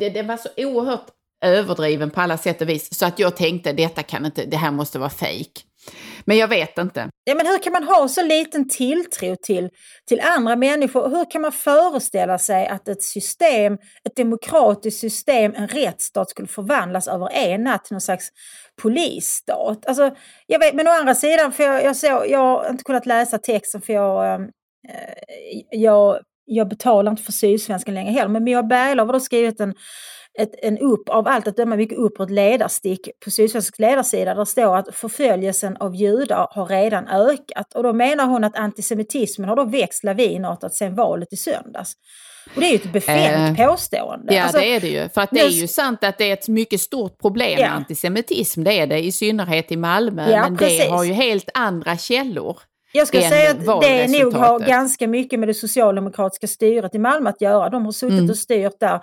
det, 0.00 0.08
det, 0.08 0.22
var 0.22 0.36
så 0.36 0.48
oerhört 0.56 1.06
överdriven 1.44 2.10
på 2.10 2.20
alla 2.20 2.38
sätt 2.38 2.62
och 2.62 2.68
vis 2.68 2.98
så 2.98 3.06
att 3.06 3.18
jag 3.18 3.36
tänkte 3.36 3.72
detta 3.72 4.02
kan 4.02 4.26
inte, 4.26 4.44
det 4.44 4.56
här 4.56 4.70
måste 4.70 4.98
vara 4.98 5.10
fejk. 5.10 5.64
Men 6.24 6.36
jag 6.36 6.48
vet 6.48 6.78
inte. 6.78 7.10
Ja, 7.24 7.34
men 7.34 7.46
hur 7.46 7.62
kan 7.62 7.72
man 7.72 7.84
ha 7.84 8.08
så 8.08 8.22
liten 8.22 8.68
tilltro 8.68 9.36
till, 9.42 9.70
till 10.08 10.20
andra 10.20 10.56
människor? 10.56 11.08
Hur 11.08 11.30
kan 11.30 11.42
man 11.42 11.52
föreställa 11.52 12.38
sig 12.38 12.66
att 12.66 12.88
ett 12.88 13.02
system, 13.02 13.74
ett 14.04 14.16
demokratiskt 14.16 15.00
system, 15.00 15.54
en 15.56 15.68
rättsstat 15.68 16.30
skulle 16.30 16.48
förvandlas 16.48 17.08
över 17.08 17.28
en 17.32 17.64
natt 17.64 17.84
till 17.84 17.94
någon 17.94 18.00
slags 18.00 18.28
polisstat? 18.82 19.86
Alltså, 19.86 20.10
jag 20.46 20.58
vet, 20.58 20.74
men 20.74 20.88
å 20.88 20.90
andra 20.90 21.14
sidan, 21.14 21.52
för 21.52 21.64
jag, 21.64 21.84
jag, 21.84 21.96
så, 21.96 22.06
jag 22.06 22.38
har 22.38 22.70
inte 22.70 22.84
kunnat 22.84 23.06
läsa 23.06 23.38
texten 23.38 23.80
för 23.80 23.92
jag, 23.92 24.34
ehm, 24.34 24.42
eh, 24.88 25.60
jag, 25.70 26.18
jag 26.44 26.68
betalar 26.68 27.10
inte 27.10 27.22
för 27.22 27.32
Sydsvenskan 27.32 27.94
längre 27.94 28.10
heller, 28.12 28.28
men 28.28 28.44
Mia 28.44 28.62
Berglöf 28.62 29.06
har 29.06 29.12
då 29.12 29.20
skrivit 29.20 29.60
en 29.60 29.74
ett, 30.38 30.54
en 30.62 30.78
upp, 30.78 31.08
av 31.08 31.28
allt 31.28 31.48
att 31.48 31.56
döma 31.56 31.76
mycket 31.76 31.98
uppåt 31.98 32.30
ledarstick 32.30 33.08
på 33.24 33.30
Sydsvensk 33.30 33.78
ledarsida 33.78 34.34
där 34.34 34.44
står 34.44 34.76
att 34.76 34.94
förföljelsen 34.94 35.76
av 35.76 35.94
judar 35.94 36.48
har 36.50 36.66
redan 36.66 37.08
ökat. 37.08 37.74
Och 37.74 37.82
då 37.82 37.92
menar 37.92 38.26
hon 38.26 38.44
att 38.44 38.56
antisemitismen 38.56 39.48
har 39.48 39.56
då 39.56 39.64
växt 39.64 40.04
lavinartat 40.04 40.74
sedan 40.74 40.94
valet 40.94 41.32
i 41.32 41.36
söndags. 41.36 41.94
Och 42.54 42.60
det 42.60 42.66
är 42.66 42.70
ju 42.70 42.76
ett 42.76 42.92
befängt 42.92 43.58
eh, 43.58 43.66
påstående. 43.66 44.34
Ja 44.34 44.42
alltså, 44.42 44.58
det 44.58 44.76
är 44.76 44.80
det 44.80 44.88
ju. 44.88 45.08
För 45.08 45.20
att 45.20 45.30
det 45.30 45.40
är 45.40 45.48
ju 45.48 45.68
sant 45.68 46.04
att 46.04 46.18
det 46.18 46.30
är 46.30 46.32
ett 46.32 46.48
mycket 46.48 46.80
stort 46.80 47.18
problem 47.20 47.58
ja. 47.58 47.66
med 47.66 47.76
antisemitism. 47.76 48.64
Det 48.64 48.72
är 48.72 48.86
det 48.86 48.98
i 48.98 49.12
synnerhet 49.12 49.72
i 49.72 49.76
Malmö. 49.76 50.30
Ja, 50.30 50.42
men 50.42 50.56
precis. 50.56 50.84
det 50.84 50.90
har 50.90 51.04
ju 51.04 51.12
helt 51.12 51.48
andra 51.54 51.96
källor. 51.96 52.58
Jag 52.92 53.08
ska 53.08 53.20
säga 53.20 53.50
att 53.50 53.82
det 53.82 54.22
nog 54.22 54.34
har 54.34 54.60
ganska 54.60 55.08
mycket 55.08 55.38
med 55.38 55.48
det 55.48 55.54
socialdemokratiska 55.54 56.46
styret 56.46 56.94
i 56.94 56.98
Malmö 56.98 57.30
att 57.30 57.40
göra. 57.40 57.68
De 57.68 57.84
har 57.84 57.92
suttit 57.92 58.18
mm. 58.18 58.30
och 58.30 58.36
styrt 58.36 58.80
där 58.80 59.00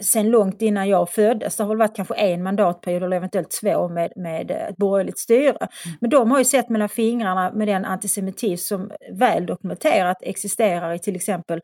sen 0.00 0.30
långt 0.30 0.62
innan 0.62 0.88
jag 0.88 1.10
föddes. 1.10 1.56
Det 1.56 1.62
har 1.62 1.68
väl 1.68 1.78
varit 1.78 1.96
kanske 1.96 2.14
en 2.14 2.42
mandatperiod 2.42 3.02
eller 3.02 3.16
eventuellt 3.16 3.50
två 3.60 3.88
med, 3.88 4.12
med 4.16 4.50
ett 4.50 4.76
borgerligt 4.76 5.18
styre. 5.18 5.50
Mm. 5.50 5.96
Men 6.00 6.10
de 6.10 6.30
har 6.30 6.38
ju 6.38 6.44
sett 6.44 6.68
mellan 6.68 6.88
fingrarna 6.88 7.52
med 7.52 7.68
den 7.68 7.84
antisemitism 7.84 8.68
som 8.68 8.90
väl 9.18 9.46
dokumenterat 9.46 10.16
existerar 10.20 10.94
i 10.94 10.98
till 10.98 11.16
exempel 11.16 11.60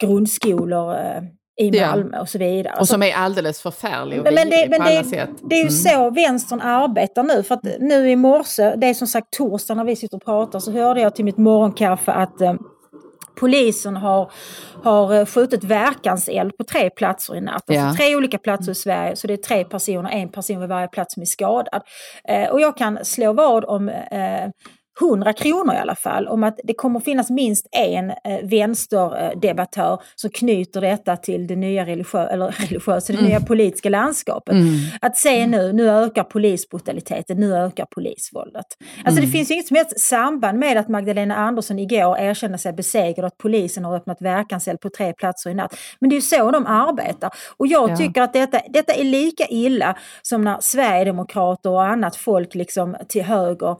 grundskolor 0.00 0.94
eh, 0.94 1.22
i 1.60 1.80
Malmö 1.80 2.10
ja. 2.12 2.20
och 2.20 2.28
så 2.28 2.38
vidare. 2.38 2.74
Och 2.80 2.88
som 2.88 3.02
är 3.02 3.14
alldeles 3.14 3.60
förfärlig 3.60 4.18
och 4.18 4.24
men 4.24 4.50
det, 4.50 4.68
men 4.70 4.78
på 4.78 4.84
det, 4.84 4.98
alla 4.98 5.04
sätt. 5.04 5.30
Det 5.42 5.54
är 5.54 5.58
ju 5.58 5.62
mm. 5.62 5.70
så 5.70 6.10
vänstern 6.10 6.60
arbetar 6.60 7.22
nu. 7.22 7.42
För 7.42 7.54
att 7.54 7.64
nu 7.80 8.10
i 8.10 8.16
morse, 8.16 8.76
det 8.76 8.86
är 8.86 8.94
som 8.94 9.06
sagt 9.06 9.30
torsdag 9.30 9.74
när 9.74 9.84
vi 9.84 9.96
sitter 9.96 10.16
och 10.16 10.24
pratar, 10.24 10.58
så 10.58 10.72
hörde 10.72 11.00
jag 11.00 11.14
till 11.14 11.24
mitt 11.24 11.36
morgonkaffe 11.36 12.12
att 12.12 12.40
eh, 12.40 12.54
polisen 13.38 13.96
har, 13.96 14.32
har 14.82 15.14
eh, 15.14 15.26
skjutit 15.26 15.64
verkanseld 15.64 16.56
på 16.56 16.64
tre 16.64 16.90
platser 16.90 17.36
i 17.36 17.40
natt. 17.40 17.54
Alltså 17.54 17.72
ja. 17.74 17.94
Tre 17.96 18.16
olika 18.16 18.38
platser 18.38 18.72
i 18.72 18.74
Sverige, 18.74 19.16
så 19.16 19.26
det 19.26 19.32
är 19.32 19.36
tre 19.36 19.64
personer, 19.64 20.10
en 20.10 20.28
person 20.28 20.60
vid 20.60 20.68
varje 20.68 20.88
plats 20.88 21.14
som 21.14 21.20
är 21.20 21.26
skadad. 21.26 21.82
Eh, 22.28 22.48
och 22.48 22.60
jag 22.60 22.76
kan 22.76 23.04
slå 23.04 23.32
vad 23.32 23.64
om 23.64 23.88
eh, 23.88 24.48
100 25.00 25.32
kronor 25.32 25.74
i 25.74 25.78
alla 25.78 25.94
fall 25.94 26.28
om 26.28 26.44
att 26.44 26.60
det 26.64 26.74
kommer 26.74 27.00
finnas 27.00 27.30
minst 27.30 27.66
en 27.72 28.10
eh, 28.10 28.16
vänsterdebattör 28.42 30.02
som 30.16 30.30
knyter 30.30 30.80
detta 30.80 31.16
till 31.16 31.46
det 31.46 31.56
nya 31.56 31.86
religiösa, 31.86 32.28
eller 32.28 32.46
religiösa, 32.58 33.12
det 33.12 33.18
mm. 33.18 33.30
nya 33.30 33.40
politiska 33.40 33.88
landskapet. 33.88 34.52
Mm. 34.52 34.68
Att 35.00 35.16
se 35.16 35.46
nu, 35.46 35.72
nu 35.72 35.90
ökar 35.90 36.24
polisbrutaliteten, 36.24 37.40
nu 37.40 37.56
ökar 37.56 37.86
polisvåldet. 37.90 38.66
Alltså 39.04 39.20
mm. 39.20 39.24
det 39.24 39.36
finns 39.36 39.50
ju 39.50 39.54
inget 39.54 39.66
som 39.66 39.76
helst 39.76 40.00
samband 40.00 40.58
med 40.58 40.76
att 40.76 40.88
Magdalena 40.88 41.36
Andersson 41.36 41.78
igår 41.78 42.18
erkände 42.18 42.58
sig 42.58 42.72
besegrad 42.72 43.18
och 43.18 43.26
att 43.26 43.38
polisen 43.38 43.84
har 43.84 43.96
öppnat 43.96 44.22
verkanseld 44.22 44.80
på 44.80 44.90
tre 44.90 45.12
platser 45.12 45.50
i 45.50 45.54
natt. 45.54 45.76
Men 46.00 46.10
det 46.10 46.14
är 46.14 46.18
ju 46.18 46.22
så 46.22 46.50
de 46.50 46.66
arbetar. 46.66 47.30
Och 47.56 47.66
jag 47.66 47.90
ja. 47.90 47.96
tycker 47.96 48.22
att 48.22 48.32
detta, 48.32 48.60
detta 48.68 48.92
är 48.92 49.04
lika 49.04 49.46
illa 49.46 49.96
som 50.22 50.44
när 50.44 50.56
Sverigedemokrater 50.60 51.70
och 51.70 51.84
annat 51.84 52.16
folk 52.16 52.54
liksom 52.54 52.96
till 53.08 53.22
höger 53.22 53.76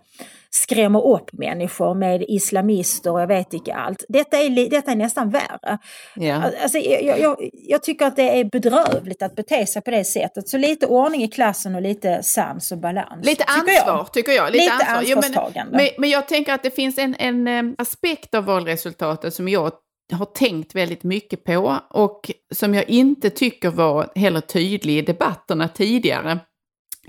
skrämmer 0.50 1.06
upp 1.06 1.32
människor 1.32 1.94
med 1.94 2.24
islamister 2.28 3.12
och 3.12 3.20
jag 3.20 3.26
vet 3.26 3.52
inte 3.52 3.74
allt. 3.74 4.04
Detta 4.08 4.38
är, 4.38 4.70
detta 4.70 4.90
är 4.90 4.96
nästan 4.96 5.30
värre. 5.30 5.78
Yeah. 6.20 6.44
Alltså, 6.62 6.78
jag, 6.78 7.20
jag, 7.20 7.50
jag, 7.52 7.82
tycker 7.82 8.06
att 8.06 8.16
det 8.16 8.40
är 8.40 8.44
bedrövligt 8.44 9.22
att 9.22 9.34
bete 9.34 9.66
sig 9.66 9.82
på 9.82 9.90
det 9.90 10.04
sättet. 10.04 10.48
Så 10.48 10.58
lite 10.58 10.86
ordning 10.86 11.22
i 11.22 11.28
klassen 11.28 11.74
och 11.74 11.82
lite 11.82 12.22
sans 12.22 12.72
och 12.72 12.78
balans. 12.78 13.26
Lite 13.26 13.44
ansvar 13.44 13.72
jag. 13.86 14.12
tycker 14.12 14.32
jag. 14.32 14.52
Lite, 14.52 14.64
lite 14.64 14.74
ansvar. 14.74 15.16
ansvarstagande. 15.16 15.76
men, 15.76 15.84
men, 15.84 15.88
men, 15.98 16.10
jag 16.10 16.28
tänker 16.28 16.52
att 16.52 16.62
det 16.62 16.70
finns 16.70 16.98
en, 16.98 17.14
en 17.18 17.48
eh, 17.48 17.74
aspekt 17.78 18.34
av 18.34 18.44
valresultatet 18.44 19.34
som 19.34 19.48
jag 19.48 19.72
har 20.12 20.26
tänkt 20.26 20.74
väldigt 20.74 21.02
mycket 21.02 21.44
på 21.44 21.78
och 21.90 22.30
som 22.54 22.74
jag 22.74 22.88
inte 22.88 23.30
tycker 23.30 23.70
var 23.70 24.12
heller 24.14 24.40
tydlig 24.40 24.98
i 24.98 25.02
debatterna 25.02 25.68
tidigare. 25.68 26.38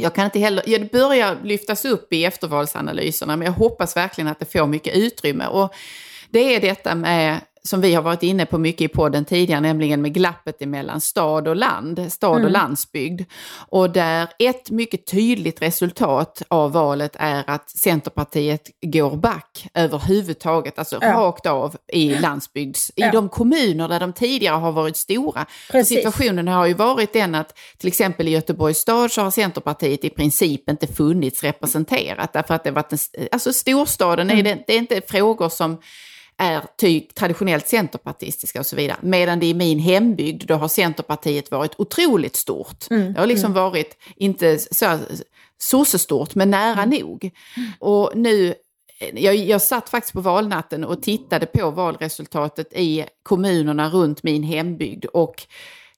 Jag 0.01 0.15
kan 0.15 0.25
inte 0.25 0.39
heller, 0.39 0.63
det 0.65 0.91
börjar 0.91 1.37
lyftas 1.43 1.85
upp 1.85 2.13
i 2.13 2.25
eftervalsanalyserna 2.25 3.37
men 3.37 3.45
jag 3.45 3.53
hoppas 3.53 3.97
verkligen 3.97 4.27
att 4.27 4.39
det 4.39 4.51
får 4.51 4.67
mycket 4.67 4.97
utrymme. 4.97 5.47
Och 5.47 5.73
det 6.29 6.55
är 6.55 6.61
detta 6.61 6.95
med 6.95 7.41
som 7.63 7.81
vi 7.81 7.93
har 7.93 8.01
varit 8.01 8.23
inne 8.23 8.45
på 8.45 8.57
mycket 8.57 8.81
i 8.81 8.87
podden 8.87 9.25
tidigare, 9.25 9.61
nämligen 9.61 10.01
med 10.01 10.13
glappet 10.13 10.61
emellan 10.61 11.01
stad 11.01 11.47
och 11.47 11.55
land, 11.55 12.11
stad 12.11 12.35
mm. 12.35 12.45
och 12.45 12.51
landsbygd. 12.51 13.21
Och 13.69 13.89
där 13.89 14.27
ett 14.39 14.71
mycket 14.71 15.07
tydligt 15.07 15.61
resultat 15.61 16.41
av 16.47 16.71
valet 16.71 17.15
är 17.19 17.43
att 17.47 17.69
Centerpartiet 17.69 18.69
går 18.81 19.17
back 19.17 19.67
överhuvudtaget, 19.73 20.79
alltså 20.79 20.97
ja. 21.01 21.13
rakt 21.13 21.45
av 21.45 21.75
i 21.93 22.19
landsbygds, 22.19 22.91
ja. 22.95 23.07
i 23.07 23.11
de 23.11 23.29
kommuner 23.29 23.87
där 23.87 23.99
de 23.99 24.13
tidigare 24.13 24.55
har 24.55 24.71
varit 24.71 24.97
stora. 24.97 25.45
Situationen 25.85 26.47
har 26.47 26.65
ju 26.65 26.73
varit 26.73 27.13
den 27.13 27.35
att 27.35 27.57
till 27.77 27.87
exempel 27.87 28.27
i 28.27 28.31
Göteborgs 28.31 28.77
stad 28.77 29.11
så 29.11 29.21
har 29.21 29.31
Centerpartiet 29.31 30.03
i 30.03 30.09
princip 30.09 30.69
inte 30.69 30.87
funnits 30.87 31.43
representerat 31.43 32.33
därför 32.33 32.53
att 32.53 32.63
det 32.63 32.71
varit 32.71 32.91
en, 32.91 33.27
alltså 33.31 33.53
storstaden 33.53 34.29
mm. 34.29 34.39
är 34.39 34.43
det, 34.43 34.63
det 34.67 34.73
är 34.73 34.77
inte 34.77 35.01
frågor 35.07 35.49
som 35.49 35.77
är 36.39 36.63
ty, 36.81 37.01
traditionellt 37.01 37.67
centerpartistiska 37.67 38.59
och 38.59 38.65
så 38.65 38.75
vidare. 38.75 38.97
Medan 39.01 39.39
det 39.39 39.45
i 39.45 39.53
min 39.53 39.79
hembygd, 39.79 40.47
då 40.47 40.55
har 40.55 40.67
Centerpartiet 40.67 41.51
varit 41.51 41.71
otroligt 41.77 42.35
stort. 42.35 42.85
Mm. 42.89 43.13
Det 43.13 43.19
har 43.19 43.27
liksom 43.27 43.51
mm. 43.51 43.63
varit, 43.63 43.97
inte 44.15 44.59
så 44.59 44.99
sossestort, 45.57 46.35
men 46.35 46.51
nära 46.51 46.83
mm. 46.83 46.99
nog. 46.99 47.31
Och 47.79 48.11
nu 48.15 48.53
jag, 49.13 49.35
jag 49.35 49.61
satt 49.61 49.89
faktiskt 49.89 50.13
på 50.13 50.21
valnatten 50.21 50.83
och 50.83 51.01
tittade 51.01 51.45
på 51.45 51.71
valresultatet 51.71 52.73
i 52.73 53.05
kommunerna 53.23 53.89
runt 53.89 54.23
min 54.23 54.43
hembygd 54.43 55.05
och 55.05 55.43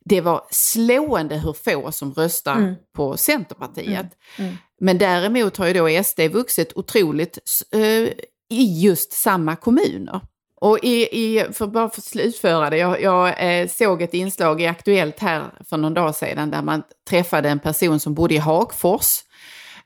det 0.06 0.22
var 0.22 0.42
slående 0.52 1.38
hur 1.38 1.54
få 1.54 1.92
som 1.92 2.14
röstar 2.14 2.56
mm. 2.56 2.76
på 2.96 3.18
Centerpartiet. 3.18 3.88
Mm. 3.88 4.50
Mm. 4.50 4.58
Men 4.80 4.98
däremot 4.98 5.58
har 5.58 5.68
ju 5.68 5.74
då 5.74 6.04
SD 6.04 6.20
vuxit 6.20 6.72
otroligt 6.76 7.40
eh, 7.72 8.10
i 8.50 8.82
just 8.84 9.12
samma 9.12 9.56
kommuner. 9.56 10.22
Och 10.62 10.80
i, 10.82 11.08
i, 11.12 11.46
för 11.54 11.68
bara 11.68 11.90
för 11.90 12.02
att 12.02 12.06
slutföra 12.06 12.70
det, 12.70 12.78
jag, 12.78 13.02
jag 13.02 13.62
eh, 13.62 13.68
såg 13.68 14.02
ett 14.02 14.14
inslag 14.14 14.62
i 14.62 14.68
Aktuellt 14.68 15.20
här 15.20 15.44
för 15.70 15.78
någon 15.78 15.94
dag 15.94 16.16
sedan 16.16 16.52
där 16.52 16.62
man 16.62 16.84
träffade 17.10 17.50
en 17.50 17.60
person 17.60 18.00
som 18.00 18.14
bodde 18.14 18.34
i 18.34 18.38
Hagfors 18.38 19.20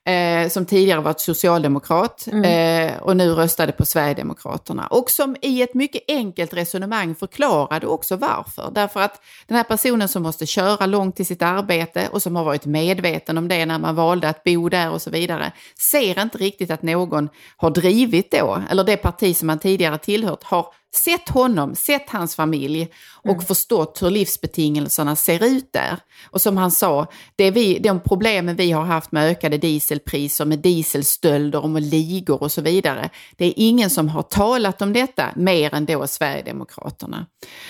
eh, 0.05 0.49
som 0.49 0.65
tidigare 0.65 1.01
varit 1.01 1.19
socialdemokrat 1.19 2.27
mm. 2.31 2.43
eh, 2.43 2.97
och 3.01 3.17
nu 3.17 3.29
röstade 3.29 3.71
på 3.71 3.85
Sverigedemokraterna. 3.85 4.87
Och 4.87 5.11
som 5.11 5.35
i 5.41 5.61
ett 5.61 5.73
mycket 5.73 6.01
enkelt 6.07 6.53
resonemang 6.53 7.15
förklarade 7.15 7.87
också 7.87 8.15
varför. 8.15 8.71
Därför 8.71 8.99
att 8.99 9.21
den 9.47 9.57
här 9.57 9.63
personen 9.63 10.07
som 10.07 10.23
måste 10.23 10.45
köra 10.45 10.85
långt 10.85 11.15
till 11.15 11.25
sitt 11.25 11.41
arbete 11.41 12.09
och 12.11 12.21
som 12.21 12.35
har 12.35 12.43
varit 12.43 12.65
medveten 12.65 13.37
om 13.37 13.47
det 13.47 13.65
när 13.65 13.79
man 13.79 13.95
valde 13.95 14.29
att 14.29 14.43
bo 14.43 14.69
där 14.69 14.91
och 14.91 15.01
så 15.01 15.09
vidare, 15.09 15.51
ser 15.91 16.21
inte 16.21 16.37
riktigt 16.37 16.71
att 16.71 16.81
någon 16.81 17.29
har 17.57 17.69
drivit 17.69 18.31
då, 18.31 18.61
eller 18.69 18.83
det 18.83 18.97
parti 18.97 19.37
som 19.37 19.47
man 19.47 19.59
tidigare 19.59 19.97
tillhört, 19.97 20.43
har 20.43 20.65
sett 20.95 21.29
honom, 21.29 21.75
sett 21.75 22.09
hans 22.09 22.35
familj 22.35 22.87
och 23.25 23.33
mm. 23.33 23.45
förstått 23.45 24.01
hur 24.01 24.09
livsbetingelserna 24.09 25.15
ser 25.15 25.45
ut 25.45 25.73
där. 25.73 25.97
Och 26.29 26.41
som 26.41 26.57
han 26.57 26.71
sa, 26.71 27.07
det 27.35 27.51
vi, 27.51 27.79
de 27.79 27.99
problemen 27.99 28.55
vi 28.55 28.71
har 28.71 28.83
haft 28.83 29.11
med 29.11 29.31
ökade 29.31 29.57
dieselpriser, 29.57 30.45
med 30.45 30.59
dieselstölder 30.59 31.63
och 31.63 31.69
med 31.69 31.83
ligor 31.83 32.43
och 32.43 32.51
så 32.51 32.61
vidare. 32.61 33.09
Det 33.37 33.45
är 33.45 33.53
ingen 33.55 33.89
som 33.89 34.09
har 34.09 34.21
talat 34.21 34.81
om 34.81 34.93
detta 34.93 35.25
mer 35.35 35.75
än 35.75 35.85
då 35.85 36.07
Sverigedemokraterna. 36.07 37.25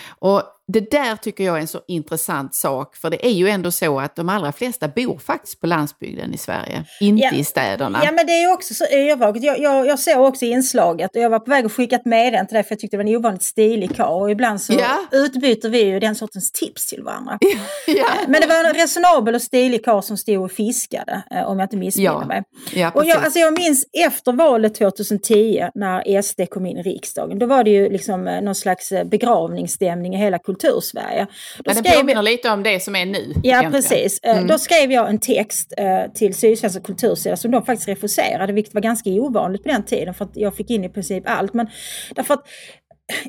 Och 0.07 0.43
det 0.67 0.91
där 0.91 1.15
tycker 1.15 1.43
jag 1.43 1.57
är 1.57 1.61
en 1.61 1.67
så 1.67 1.81
intressant 1.87 2.55
sak, 2.55 2.95
för 2.95 3.09
det 3.09 3.25
är 3.25 3.31
ju 3.31 3.49
ändå 3.49 3.71
så 3.71 3.99
att 3.99 4.15
de 4.15 4.29
allra 4.29 4.51
flesta 4.51 4.87
bor 4.87 5.17
faktiskt 5.17 5.61
på 5.61 5.67
landsbygden 5.67 6.33
i 6.33 6.37
Sverige, 6.37 6.83
inte 7.01 7.23
ja. 7.23 7.33
i 7.33 7.43
städerna. 7.43 8.01
Ja, 8.03 8.11
men 8.11 8.25
det 8.25 8.31
är 8.31 8.53
också 8.53 8.73
så 8.73 8.85
övervaget. 8.85 9.43
Jag, 9.43 9.59
jag, 9.59 9.87
jag 9.87 9.99
såg 9.99 10.25
också 10.25 10.45
inslaget 10.45 11.15
och 11.15 11.21
jag 11.21 11.29
var 11.29 11.39
på 11.39 11.51
väg 11.51 11.65
att 11.65 11.71
skicka 11.71 11.95
ett 11.95 12.05
meddelande 12.05 12.49
till 12.49 12.55
dig 12.55 12.63
för 12.63 12.71
jag 12.71 12.79
tyckte 12.79 12.97
det 12.97 13.03
var 13.03 13.09
en 13.09 13.15
ovanligt 13.15 13.43
stilig 13.43 13.95
karl 13.95 14.21
och 14.21 14.31
ibland 14.31 14.61
så 14.61 14.73
ja. 14.73 14.97
utbyter 15.11 15.44
vi 15.69 15.83
ju 15.83 15.99
den 15.99 16.15
sortens 16.15 16.51
tips 16.51 16.87
till 16.87 17.03
varandra. 17.03 17.39
ja. 17.87 18.07
Men 18.27 18.41
det 18.41 18.47
var 18.47 18.63
en 18.63 18.73
resonabel 18.73 19.35
och 19.35 19.41
stilig 19.41 19.85
karl 19.85 20.01
som 20.01 20.17
stod 20.17 20.43
och 20.43 20.51
fiskade, 20.51 21.23
eh, 21.31 21.49
om 21.49 21.59
jag 21.59 21.65
inte 21.65 21.77
missminner 21.77 22.11
ja. 22.11 22.25
mig. 22.25 22.43
Ja, 22.73 22.91
och 22.93 23.05
jag, 23.05 23.23
alltså 23.23 23.39
jag 23.39 23.59
minns 23.59 23.85
efter 23.93 24.31
valet 24.31 24.75
2010 24.75 25.69
när 25.75 26.21
SD 26.21 26.41
kom 26.49 26.65
in 26.65 26.77
i 26.77 26.81
riksdagen, 26.81 27.39
då 27.39 27.45
var 27.45 27.63
det 27.63 27.69
ju 27.69 27.89
liksom 27.89 28.27
eh, 28.27 28.41
någon 28.41 28.55
slags 28.55 28.91
eh, 28.91 29.03
begravningsstämning 29.03 30.15
i 30.15 30.17
hela 30.17 30.39
Kultursverige. 30.39 31.27
Då 31.57 31.71
ja, 31.71 31.81
den 31.81 31.83
påminner 31.83 32.21
lite 32.21 32.49
om 32.49 32.63
det 32.63 32.79
som 32.79 32.95
är 32.95 33.05
nu. 33.05 33.33
Ja, 33.35 33.41
egentligen. 33.43 33.71
precis. 33.71 34.19
Eh, 34.23 34.31
mm. 34.37 34.47
Då 34.47 34.57
skrev 34.57 34.91
jag 34.91 35.09
en 35.09 35.19
text 35.19 35.73
eh, 35.77 36.11
till 36.13 36.33
Sydsvenska 36.33 36.81
kultursida 36.81 37.37
som 37.37 37.51
de 37.51 37.65
faktiskt 37.65 37.87
refuserade, 37.87 38.53
vilket 38.53 38.73
var 38.73 38.81
ganska 38.81 39.09
ovanligt 39.09 39.63
på 39.63 39.69
den 39.69 39.83
tiden 39.83 40.13
för 40.13 40.25
att 40.25 40.31
jag 40.33 40.55
fick 40.55 40.69
in 40.69 40.83
i 40.83 40.89
princip 40.89 41.23
allt. 41.27 41.53
Men 41.53 41.67
därför 42.15 42.33
att 42.33 42.45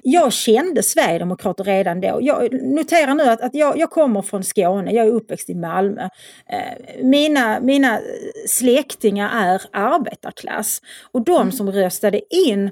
jag 0.02 0.32
kände 0.32 0.82
Sverigedemokrater 0.82 1.64
redan 1.64 2.00
då. 2.00 2.18
Jag 2.22 2.62
noterar 2.62 3.14
nu 3.14 3.22
att, 3.22 3.40
att 3.40 3.54
jag, 3.54 3.78
jag 3.78 3.90
kommer 3.90 4.22
från 4.22 4.44
Skåne, 4.44 4.92
jag 4.92 5.06
är 5.06 5.10
uppväxt 5.10 5.50
i 5.50 5.54
Malmö. 5.54 6.02
Eh, 6.50 7.04
mina, 7.04 7.60
mina 7.60 8.00
släktingar 8.46 9.30
är 9.34 9.62
arbetarklass 9.72 10.82
och 11.12 11.24
de 11.24 11.40
mm. 11.40 11.52
som 11.52 11.72
röstade 11.72 12.34
in 12.34 12.70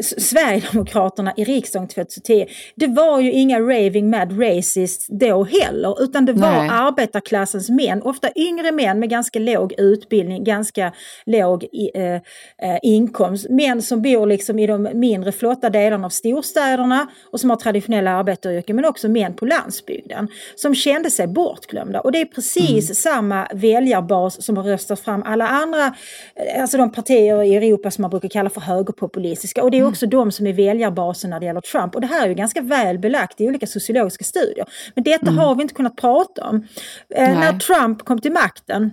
Sverigedemokraterna 0.00 1.32
i 1.36 1.44
riksdagen 1.44 1.88
2010. 1.88 2.46
Det 2.74 2.86
var 2.86 3.20
ju 3.20 3.32
inga 3.32 3.60
raving 3.60 4.10
mad 4.10 4.40
racists 4.42 5.06
då 5.08 5.44
heller, 5.44 6.02
utan 6.02 6.24
det 6.24 6.32
var 6.32 6.58
Nej. 6.58 6.68
arbetarklassens 6.72 7.70
män, 7.70 8.02
ofta 8.02 8.28
yngre 8.36 8.72
män 8.72 8.98
med 8.98 9.10
ganska 9.10 9.38
låg 9.38 9.74
utbildning, 9.78 10.44
ganska 10.44 10.92
låg 11.26 11.66
eh, 11.94 12.14
eh, 12.14 12.20
inkomst. 12.82 13.48
Män 13.50 13.82
som 13.82 14.02
bor 14.02 14.26
liksom 14.26 14.58
i 14.58 14.66
de 14.66 14.88
mindre 14.94 15.32
flotta 15.32 15.70
delarna 15.70 16.06
av 16.06 16.10
storstäderna 16.10 17.06
och 17.32 17.40
som 17.40 17.50
har 17.50 17.56
traditionella 17.56 18.10
arbetaryrken, 18.10 18.76
men 18.76 18.84
också 18.84 19.08
män 19.08 19.34
på 19.34 19.46
landsbygden 19.46 20.28
som 20.54 20.74
kände 20.74 21.10
sig 21.10 21.26
bortglömda. 21.26 22.00
Och 22.00 22.12
det 22.12 22.20
är 22.20 22.24
precis 22.24 22.84
mm. 22.88 22.94
samma 22.94 23.48
väljarbas 23.54 24.44
som 24.44 24.56
har 24.56 24.64
röstat 24.64 25.00
fram 25.00 25.22
alla 25.22 25.48
andra, 25.48 25.86
eh, 26.36 26.62
alltså 26.62 26.76
de 26.76 26.92
partier 26.92 27.42
i 27.42 27.56
Europa 27.56 27.90
som 27.90 28.02
man 28.02 28.10
brukar 28.10 28.28
kalla 28.28 28.50
för 28.50 28.60
högerpopulistiska. 28.60 29.62
Och 29.62 29.70
det 29.70 29.81
är 29.82 29.88
också 29.88 30.06
de 30.06 30.32
som 30.32 30.46
är 30.46 30.52
väljarbasen 30.52 31.30
när 31.30 31.40
det 31.40 31.46
gäller 31.46 31.60
Trump. 31.60 31.94
Och 31.94 32.00
det 32.00 32.06
här 32.06 32.24
är 32.24 32.28
ju 32.28 32.34
ganska 32.34 32.60
väl 32.60 32.98
belagt 32.98 33.40
i 33.40 33.48
olika 33.48 33.66
sociologiska 33.66 34.24
studier. 34.24 34.66
Men 34.94 35.04
detta 35.04 35.26
mm. 35.26 35.38
har 35.38 35.54
vi 35.54 35.62
inte 35.62 35.74
kunnat 35.74 35.96
prata 35.96 36.48
om. 36.48 36.66
Eh, 37.14 37.38
när 37.38 37.58
Trump 37.58 38.04
kom 38.04 38.20
till 38.20 38.32
makten 38.32 38.90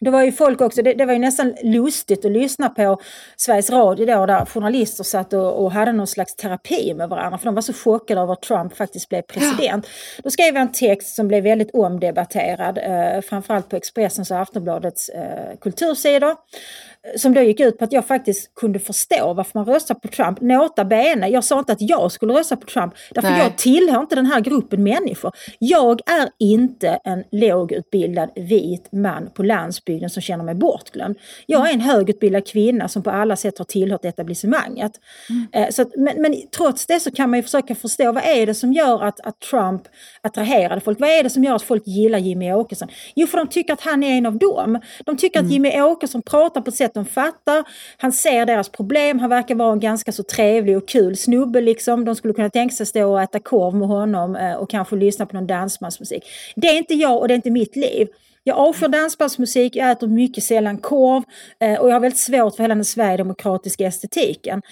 det 0.00 0.10
var 0.10 0.22
ju 0.22 0.32
folk 0.32 0.60
också, 0.60 0.82
det, 0.82 0.94
det, 0.94 1.04
var 1.04 1.12
ju 1.12 1.18
nästan 1.18 1.54
lustigt 1.62 2.24
att 2.24 2.30
lyssna 2.30 2.68
på 2.68 3.00
Sveriges 3.36 3.70
Radio 3.70 4.06
då 4.06 4.26
där 4.26 4.44
journalister 4.44 5.04
satt 5.04 5.32
och, 5.32 5.64
och 5.64 5.72
hade 5.72 5.92
någon 5.92 6.06
slags 6.06 6.36
terapi 6.36 6.94
med 6.94 7.08
varandra 7.08 7.38
för 7.38 7.44
de 7.44 7.54
var 7.54 7.62
så 7.62 7.72
chockade 7.72 8.20
över 8.20 8.32
att 8.32 8.42
Trump 8.42 8.76
faktiskt 8.76 9.08
blev 9.08 9.22
president. 9.22 9.86
Ja. 9.86 10.22
Då 10.24 10.30
skrev 10.30 10.54
jag 10.54 10.62
en 10.62 10.72
text 10.72 11.14
som 11.16 11.28
blev 11.28 11.42
väldigt 11.42 11.70
omdebatterad, 11.74 12.78
eh, 12.78 13.20
framförallt 13.20 13.68
på 13.68 13.76
Expressens 13.76 14.30
och 14.30 14.38
Aftonbladets 14.40 15.08
eh, 15.08 15.56
kultursidor 15.60 16.36
som 17.16 17.34
då 17.34 17.40
gick 17.40 17.60
ut 17.60 17.78
på 17.78 17.84
att 17.84 17.92
jag 17.92 18.06
faktiskt 18.06 18.54
kunde 18.54 18.78
förstå 18.78 19.34
varför 19.34 19.58
man 19.58 19.64
röstar 19.64 19.94
på 19.94 20.08
Trump. 20.08 20.40
Nota 20.40 20.84
bene, 20.84 21.28
jag 21.28 21.44
sa 21.44 21.58
inte 21.58 21.72
att 21.72 21.80
jag 21.80 22.12
skulle 22.12 22.34
rösta 22.34 22.56
på 22.56 22.66
Trump, 22.66 22.94
därför 23.14 23.30
Nej. 23.30 23.38
jag 23.38 23.58
tillhör 23.58 24.00
inte 24.00 24.14
den 24.14 24.26
här 24.26 24.40
gruppen 24.40 24.82
människor. 24.82 25.32
Jag 25.58 26.00
är 26.06 26.28
inte 26.38 26.88
en 27.04 27.24
lågutbildad 27.30 28.30
vit 28.36 28.92
man 28.92 29.30
på 29.34 29.42
landsbygden 29.42 30.10
som 30.10 30.22
känner 30.22 30.44
mig 30.44 30.54
bortglömd. 30.54 31.18
Jag 31.46 31.68
är 31.68 31.74
en 31.74 31.80
högutbildad 31.80 32.46
kvinna 32.46 32.88
som 32.88 33.02
på 33.02 33.10
alla 33.10 33.36
sätt 33.36 33.58
har 33.58 33.64
tillhört 33.64 34.04
etablissemanget. 34.04 34.92
Mm. 35.30 35.46
Eh, 35.52 35.70
så 35.70 35.82
att, 35.82 35.96
men, 35.96 36.22
men, 36.22 36.34
trots 36.56 36.86
det 36.86 37.00
så 37.00 37.10
kan 37.10 37.30
man 37.30 37.38
ju 37.38 37.42
försöka 37.42 37.74
förstå 37.74 38.12
vad 38.12 38.24
är 38.24 38.46
det 38.46 38.54
som 38.54 38.72
gör 38.72 39.02
att, 39.02 39.20
att 39.20 39.40
Trump 39.40 39.82
attraherade 40.20 40.80
folk? 40.80 41.00
Vad 41.00 41.10
är 41.10 41.22
det 41.22 41.30
som 41.30 41.44
gör 41.44 41.54
att 41.54 41.62
folk 41.62 41.86
gillar 41.86 42.18
Jimmy 42.18 42.52
Åkesson? 42.52 42.88
Jo, 43.14 43.26
för 43.26 43.38
de 43.38 43.46
tycker 43.46 43.72
att 43.72 43.80
han 43.80 44.02
är 44.02 44.18
en 44.18 44.26
av 44.26 44.38
dem. 44.38 44.80
De 45.04 45.16
tycker 45.16 45.38
mm. 45.38 45.46
att 45.46 45.52
Jimmy 45.52 45.80
Åkesson 45.80 46.22
pratar 46.22 46.60
på 46.60 46.68
ett 46.68 46.76
sätt 46.76 46.95
de 46.96 47.04
fattar. 47.04 47.64
Han 47.96 48.12
ser 48.12 48.46
deras 48.46 48.68
problem. 48.68 49.18
Han 49.18 49.30
verkar 49.30 49.54
vara 49.54 49.72
en 49.72 49.80
ganska 49.80 50.12
så 50.12 50.22
trevlig 50.22 50.76
och 50.76 50.88
kul 50.88 51.16
snubbe 51.16 51.60
liksom. 51.60 52.04
De 52.04 52.16
skulle 52.16 52.34
kunna 52.34 52.50
tänka 52.50 52.74
sig 52.74 52.86
stå 52.86 53.12
och 53.12 53.22
äta 53.22 53.40
korv 53.40 53.74
med 53.74 53.88
honom 53.88 54.36
eh, 54.36 54.54
och 54.54 54.70
kanske 54.70 54.96
lyssna 54.96 55.26
på 55.26 55.36
någon 55.36 55.46
dansbandsmusik. 55.46 56.24
Det 56.56 56.68
är 56.68 56.78
inte 56.78 56.94
jag 56.94 57.20
och 57.20 57.28
det 57.28 57.34
är 57.34 57.36
inte 57.36 57.50
mitt 57.50 57.76
liv. 57.76 58.08
Jag 58.48 58.58
avskyr 58.58 58.88
dansbandsmusik, 58.88 59.76
jag 59.76 59.90
äter 59.90 60.06
mycket 60.06 60.44
sällan 60.44 60.78
korv 60.78 61.22
och 61.80 61.88
jag 61.88 61.92
har 61.92 62.00
väldigt 62.00 62.20
svårt 62.20 62.56
för 62.56 62.62
hela 62.62 62.74
den 62.74 62.84
sverigedemokratiska 62.84 63.86
estetiken. 63.86 64.62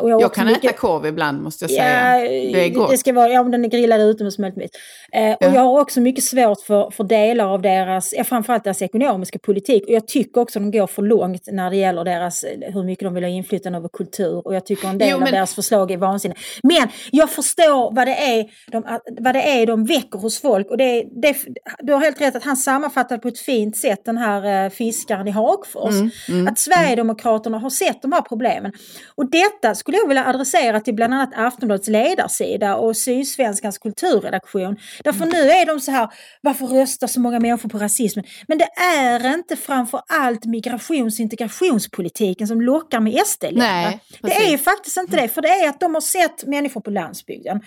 Och 0.00 0.10
jag, 0.10 0.22
jag 0.22 0.34
kan 0.34 0.46
mycket... 0.46 0.64
äta 0.64 0.72
korv 0.72 1.06
ibland 1.06 1.42
måste 1.42 1.64
jag 1.64 1.70
säga. 1.70 2.20
Ja, 2.20 2.28
det 2.28 2.64
är 2.64 2.68
gott. 2.68 2.90
Det 2.90 2.98
ska 2.98 3.12
vara, 3.12 3.28
ja, 3.28 3.40
om 3.40 3.50
den 3.50 3.64
är 3.64 3.68
grillad 3.68 4.00
utomhus 4.00 4.38
möjligtvis. 4.38 4.70
Ja. 5.12 5.36
Och 5.36 5.44
jag 5.54 5.60
har 5.60 5.80
också 5.80 6.00
mycket 6.00 6.24
svårt 6.24 6.60
för, 6.60 6.90
för 6.90 7.04
delar 7.04 7.44
av 7.44 7.62
deras, 7.62 8.14
ja, 8.16 8.24
framförallt 8.24 8.64
deras 8.64 8.82
ekonomiska 8.82 9.38
politik. 9.38 9.84
Och 9.86 9.92
jag 9.92 10.06
tycker 10.08 10.40
också 10.40 10.58
att 10.58 10.72
de 10.72 10.78
går 10.78 10.86
för 10.86 11.02
långt 11.02 11.42
när 11.52 11.70
det 11.70 11.76
gäller 11.76 12.04
deras, 12.04 12.44
hur 12.44 12.84
mycket 12.84 13.04
de 13.04 13.14
vill 13.14 13.24
ha 13.24 13.30
inflytande 13.30 13.78
över 13.78 13.88
kultur. 13.88 14.46
Och 14.46 14.54
jag 14.54 14.66
tycker 14.66 14.88
en 14.88 14.98
del 14.98 15.08
jo, 15.10 15.18
men... 15.18 15.28
av 15.28 15.32
deras 15.32 15.54
förslag 15.54 15.90
är 15.90 15.96
vansinniga. 15.96 16.38
Men 16.62 16.88
jag 17.10 17.30
förstår 17.30 17.94
vad 17.94 18.06
det 18.06 18.38
är 18.38 18.46
de, 18.70 18.98
vad 19.20 19.34
det 19.34 19.42
är 19.42 19.66
de 19.66 19.84
väcker 19.84 20.18
hos 20.18 20.40
folk. 20.40 20.70
Och 20.70 20.76
det, 20.76 21.04
det, 21.22 21.36
du 21.78 21.92
har 21.92 22.00
helt 22.00 22.20
rätt 22.20 22.36
att 22.36 22.44
han 22.44 22.56
sammanfattar 22.56 23.17
på 23.18 23.28
ett 23.28 23.38
fint 23.38 23.76
sätt 23.76 24.04
den 24.04 24.18
här 24.18 24.64
eh, 24.64 24.70
fiskaren 24.70 25.28
i 25.28 25.30
Hagfors. 25.30 25.94
Mm, 25.94 26.10
mm, 26.28 26.48
att 26.48 26.58
Sverigedemokraterna 26.58 27.58
har 27.58 27.70
sett 27.70 28.02
de 28.02 28.12
här 28.12 28.22
problemen. 28.22 28.72
Och 29.14 29.30
detta 29.30 29.74
skulle 29.74 29.98
jag 29.98 30.08
vilja 30.08 30.26
adressera 30.26 30.80
till 30.80 30.94
bland 30.94 31.14
annat 31.14 31.30
Aftonbladets 31.36 31.88
ledarsida 31.88 32.76
och 32.76 32.96
Sydsvenskans 32.96 33.78
kulturredaktion. 33.78 34.76
Därför 35.04 35.24
mm. 35.24 35.34
nu 35.34 35.50
är 35.50 35.66
de 35.66 35.80
så 35.80 35.90
här, 35.90 36.08
varför 36.40 36.66
röstar 36.66 37.06
så 37.06 37.20
många 37.20 37.40
människor 37.40 37.68
på 37.68 37.78
rasismen? 37.78 38.24
Men 38.48 38.58
det 38.58 38.68
är 38.98 39.34
inte 39.34 39.56
framför 39.56 40.00
allt 40.08 40.44
migrations 40.44 41.14
och 41.14 41.20
integrationspolitiken 41.20 42.48
som 42.48 42.60
lockar 42.60 43.00
med 43.00 43.26
SD 43.26 43.42
längre. 43.42 43.98
Det 44.22 44.52
är 44.52 44.58
faktiskt 44.58 44.96
inte 44.96 45.16
det, 45.16 45.28
för 45.28 45.42
det 45.42 45.48
är 45.48 45.68
att 45.68 45.80
de 45.80 45.94
har 45.94 46.00
sett 46.00 46.44
människor 46.44 46.80
på 46.80 46.90
landsbygden. 46.90 47.60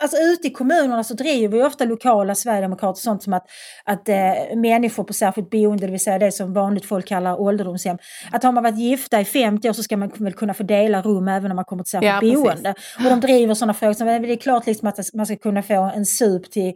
Alltså 0.00 0.16
ute 0.16 0.46
i 0.46 0.50
kommunerna 0.50 1.04
så 1.04 1.14
driver 1.14 1.58
vi 1.58 1.64
ofta 1.64 1.84
lokala 1.84 2.34
sverigedemokrater 2.34 3.00
sånt 3.00 3.22
som 3.22 3.32
att, 3.32 3.46
att 3.84 4.08
eh, 4.08 4.51
människor 4.56 5.04
på 5.04 5.12
särskilt 5.12 5.50
boende, 5.50 5.86
det 5.86 5.90
vill 5.90 6.00
säga 6.00 6.18
det 6.18 6.32
som 6.32 6.52
vanligt 6.52 6.84
folk 6.84 7.06
kallar 7.06 7.40
ålderdomshem. 7.40 7.98
Att 8.30 8.42
har 8.42 8.52
man 8.52 8.62
varit 8.62 8.78
gifta 8.78 9.20
i 9.20 9.24
50 9.24 9.68
år 9.68 9.72
så 9.72 9.82
ska 9.82 9.96
man 9.96 10.10
väl 10.18 10.32
kunna 10.32 10.54
få 10.54 10.62
dela 10.62 11.02
rum 11.02 11.28
även 11.28 11.50
om 11.50 11.56
man 11.56 11.64
kommer 11.64 11.84
till 11.84 11.90
särskilt 11.90 12.34
ja, 12.34 12.44
boende. 12.44 12.74
Och 12.98 13.04
de 13.04 13.20
driver 13.20 13.54
sådana 13.54 13.74
frågor 13.74 13.94
som, 13.94 14.06
det 14.06 14.12
är 14.12 14.36
klart 14.36 14.66
liksom 14.66 14.88
att 14.88 15.14
man 15.14 15.26
ska 15.26 15.36
kunna 15.36 15.62
få 15.62 15.92
en 15.94 16.06
sup 16.06 16.50
till 16.50 16.72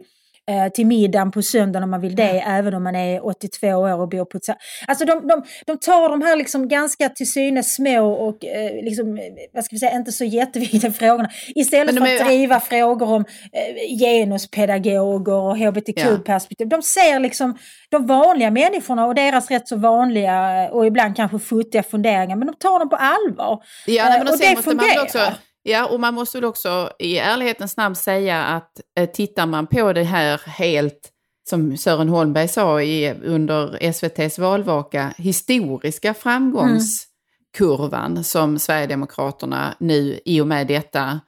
Eh, 0.49 0.71
till 0.71 0.85
middagen 0.85 1.31
på 1.31 1.41
söndagen 1.41 1.83
om 1.83 1.89
man 1.89 2.01
vill 2.01 2.15
det, 2.15 2.29
mm. 2.29 2.59
även 2.59 2.73
om 2.73 2.83
man 2.83 2.95
är 2.95 3.25
82 3.25 3.67
år 3.67 3.99
och 3.99 4.09
bor 4.09 4.25
på 4.25 4.37
ett... 4.37 4.43
Alltså 4.87 5.05
de, 5.05 5.27
de, 5.27 5.43
de 5.65 5.77
tar 5.77 6.09
de 6.09 6.21
här 6.21 6.35
liksom 6.35 6.67
ganska 6.67 7.09
till 7.09 7.31
synes 7.31 7.75
små 7.75 8.11
och 8.11 8.45
eh, 8.45 8.83
liksom, 8.83 9.19
vad 9.53 9.65
ska 9.65 9.75
vi 9.75 9.79
säga, 9.79 9.91
inte 9.91 10.11
så 10.11 10.23
jätteviktiga 10.23 10.91
frågorna. 10.99 11.29
Istället 11.55 11.97
för 11.97 12.15
att 12.15 12.27
driva 12.27 12.59
frågor 12.59 13.09
om 13.09 13.25
eh, 13.53 13.97
genuspedagoger 13.99 15.33
och 15.33 15.57
hbtq-perspektiv. 15.57 16.67
Ja. 16.71 16.77
De 16.77 16.83
ser 16.83 17.19
liksom 17.19 17.57
de 17.89 18.07
vanliga 18.07 18.51
människorna 18.51 19.05
och 19.05 19.15
deras 19.15 19.51
rätt 19.51 19.67
så 19.67 19.75
vanliga 19.75 20.69
och 20.71 20.85
ibland 20.85 21.15
kanske 21.15 21.39
futtiga 21.39 21.83
funderingar, 21.83 22.35
men 22.35 22.47
de 22.47 22.55
tar 22.55 22.79
dem 22.79 22.89
på 22.89 22.95
allvar. 22.95 23.63
Ja, 23.85 24.09
nej, 24.09 24.19
men 24.19 24.27
och 24.27 24.37
det 24.37 24.63
fungerar. 24.63 25.46
Ja, 25.69 25.85
och 25.85 25.99
man 25.99 26.13
måste 26.13 26.37
väl 26.37 26.45
också 26.45 26.91
i 26.99 27.17
ärlighetens 27.17 27.77
namn 27.77 27.95
säga 27.95 28.43
att 28.43 28.81
eh, 28.99 29.09
tittar 29.09 29.45
man 29.45 29.67
på 29.67 29.93
det 29.93 30.03
här 30.03 30.41
helt, 30.45 31.09
som 31.49 31.77
Sören 31.77 32.09
Holmberg 32.09 32.47
sa 32.47 32.81
i, 32.81 33.13
under 33.23 33.77
SVTs 33.81 34.39
valvaka, 34.39 35.13
historiska 35.17 36.13
framgångskurvan 36.13 38.11
mm. 38.11 38.23
som 38.23 38.59
Sverigedemokraterna 38.59 39.75
nu 39.79 40.19
i 40.25 40.41
och 40.41 40.47
med 40.47 40.67
detta 40.67 41.19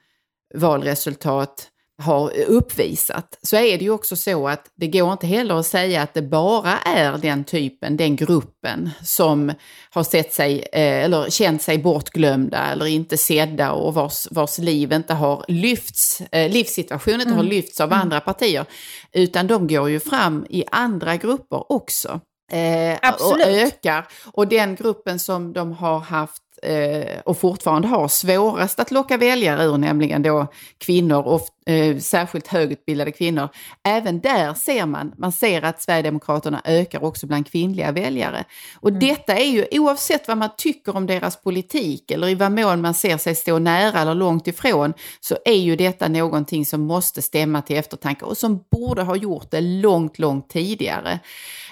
valresultat 0.54 1.68
har 2.00 2.32
uppvisat 2.46 3.38
så 3.42 3.56
är 3.56 3.78
det 3.78 3.84
ju 3.84 3.90
också 3.90 4.16
så 4.16 4.48
att 4.48 4.66
det 4.76 4.86
går 4.86 5.12
inte 5.12 5.26
heller 5.26 5.54
att 5.54 5.66
säga 5.66 6.02
att 6.02 6.14
det 6.14 6.22
bara 6.22 6.78
är 6.78 7.18
den 7.18 7.44
typen, 7.44 7.96
den 7.96 8.16
gruppen 8.16 8.90
som 9.02 9.52
har 9.90 10.02
sett 10.02 10.32
sig 10.32 10.58
eh, 10.72 11.04
eller 11.04 11.30
känt 11.30 11.62
sig 11.62 11.78
bortglömda 11.78 12.58
eller 12.58 12.86
inte 12.86 13.16
sedda 13.16 13.72
och 13.72 13.94
vars, 13.94 14.28
vars 14.30 14.58
liv 14.58 14.92
inte 14.92 15.14
har 15.14 15.44
lyfts, 15.48 16.20
eh, 16.20 16.52
livssituationen 16.52 17.20
inte 17.20 17.32
mm. 17.32 17.36
har 17.36 17.44
lyfts 17.44 17.80
av 17.80 17.88
mm. 17.92 18.00
andra 18.02 18.20
partier. 18.20 18.64
Utan 19.12 19.46
de 19.46 19.66
går 19.66 19.90
ju 19.90 20.00
fram 20.00 20.46
i 20.50 20.64
andra 20.70 21.16
grupper 21.16 21.72
också. 21.72 22.20
Eh, 22.52 22.98
och 23.20 23.40
ökar. 23.40 24.08
Och 24.32 24.48
den 24.48 24.74
gruppen 24.74 25.18
som 25.18 25.52
de 25.52 25.72
har 25.72 25.98
haft 25.98 26.42
eh, 26.62 27.20
och 27.24 27.38
fortfarande 27.38 27.88
har 27.88 28.08
svårast 28.08 28.80
att 28.80 28.90
locka 28.90 29.16
väljare 29.16 29.64
ur, 29.64 29.78
nämligen 29.78 30.22
då 30.22 30.46
kvinnor, 30.78 31.22
och, 31.22 31.72
eh, 31.72 31.98
särskilt 31.98 32.46
högutbildade 32.46 33.12
kvinnor. 33.12 33.48
Även 33.84 34.20
där 34.20 34.54
ser 34.54 34.86
man, 34.86 35.12
man 35.18 35.32
ser 35.32 35.62
att 35.62 35.82
Sverigedemokraterna 35.82 36.62
ökar 36.64 37.04
också 37.04 37.26
bland 37.26 37.50
kvinnliga 37.50 37.92
väljare. 37.92 38.44
Och 38.80 38.88
mm. 38.88 39.00
detta 39.00 39.36
är 39.36 39.46
ju, 39.46 39.66
oavsett 39.70 40.28
vad 40.28 40.38
man 40.38 40.50
tycker 40.56 40.96
om 40.96 41.06
deras 41.06 41.42
politik 41.42 42.10
eller 42.10 42.28
i 42.28 42.34
vad 42.34 42.52
mån 42.52 42.80
man 42.80 42.94
ser 42.94 43.16
sig 43.16 43.34
stå 43.34 43.58
nära 43.58 44.00
eller 44.00 44.14
långt 44.14 44.46
ifrån, 44.46 44.92
så 45.20 45.36
är 45.44 45.58
ju 45.58 45.76
detta 45.76 46.08
någonting 46.08 46.66
som 46.66 46.80
måste 46.80 47.22
stämma 47.22 47.62
till 47.62 47.76
eftertanke 47.76 48.24
och 48.24 48.36
som 48.36 48.64
borde 48.70 49.02
ha 49.02 49.16
gjort 49.16 49.50
det 49.50 49.60
långt, 49.60 50.18
långt 50.18 50.48
tidigare. 50.48 51.18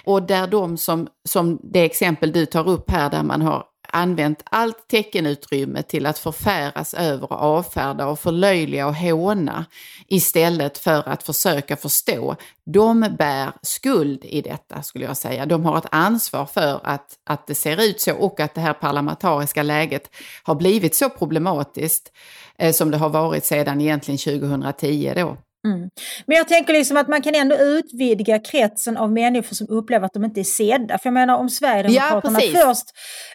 Och 0.05 0.23
där 0.23 0.47
de 0.47 0.77
som, 0.77 1.09
som 1.25 1.61
det 1.63 1.85
exempel 1.85 2.33
du 2.33 2.47
tar 2.47 2.69
upp 2.69 2.91
här, 2.91 3.11
där 3.11 3.23
man 3.23 3.43
har 3.43 3.65
använt 3.93 4.43
allt 4.45 4.89
teckenutrymme 4.89 5.83
till 5.83 6.07
att 6.07 6.19
förfäras 6.19 6.95
över 6.95 7.33
och 7.33 7.43
avfärda 7.43 8.07
och 8.07 8.21
förlöjliga 8.21 8.87
och 8.87 8.95
håna 8.95 9.65
istället 10.07 10.79
för 10.79 11.09
att 11.09 11.23
försöka 11.23 11.77
förstå. 11.77 12.37
De 12.65 13.17
bär 13.19 13.53
skuld 13.63 14.25
i 14.25 14.41
detta 14.41 14.83
skulle 14.83 15.05
jag 15.05 15.17
säga. 15.17 15.47
De 15.47 15.65
har 15.65 15.79
ett 15.79 15.89
ansvar 15.91 16.47
för 16.47 16.81
att, 16.85 17.19
att 17.25 17.47
det 17.47 17.55
ser 17.55 17.83
ut 17.83 18.01
så 18.01 18.15
och 18.15 18.41
att 18.41 18.55
det 18.55 18.61
här 18.61 18.75
parlamentariska 18.75 19.63
läget 19.63 20.11
har 20.43 20.55
blivit 20.55 20.95
så 20.95 21.11
problematiskt 21.11 22.13
eh, 22.59 22.73
som 22.73 22.91
det 22.91 22.97
har 22.97 23.09
varit 23.09 23.45
sedan 23.45 23.81
egentligen 23.81 24.41
2010 24.41 25.13
då. 25.17 25.37
Mm. 25.67 25.91
Men 26.27 26.37
jag 26.37 26.49
tänker 26.49 26.73
liksom 26.73 26.97
att 26.97 27.09
man 27.09 27.23
kan 27.23 27.35
ändå 27.35 27.57
utvidga 27.57 28.39
kretsen 28.39 28.97
av 28.97 29.13
människor 29.13 29.55
som 29.55 29.67
upplever 29.71 30.07
att 30.07 30.13
de 30.13 30.25
inte 30.25 30.41
är 30.41 30.45
sedda. 30.45 30.99
För 30.99 31.07
jag 31.07 31.15
menar 31.15 31.37
om 31.37 31.49
Sverigedemokraterna 31.49 32.39
ja, 32.43 32.67
först 32.67 32.85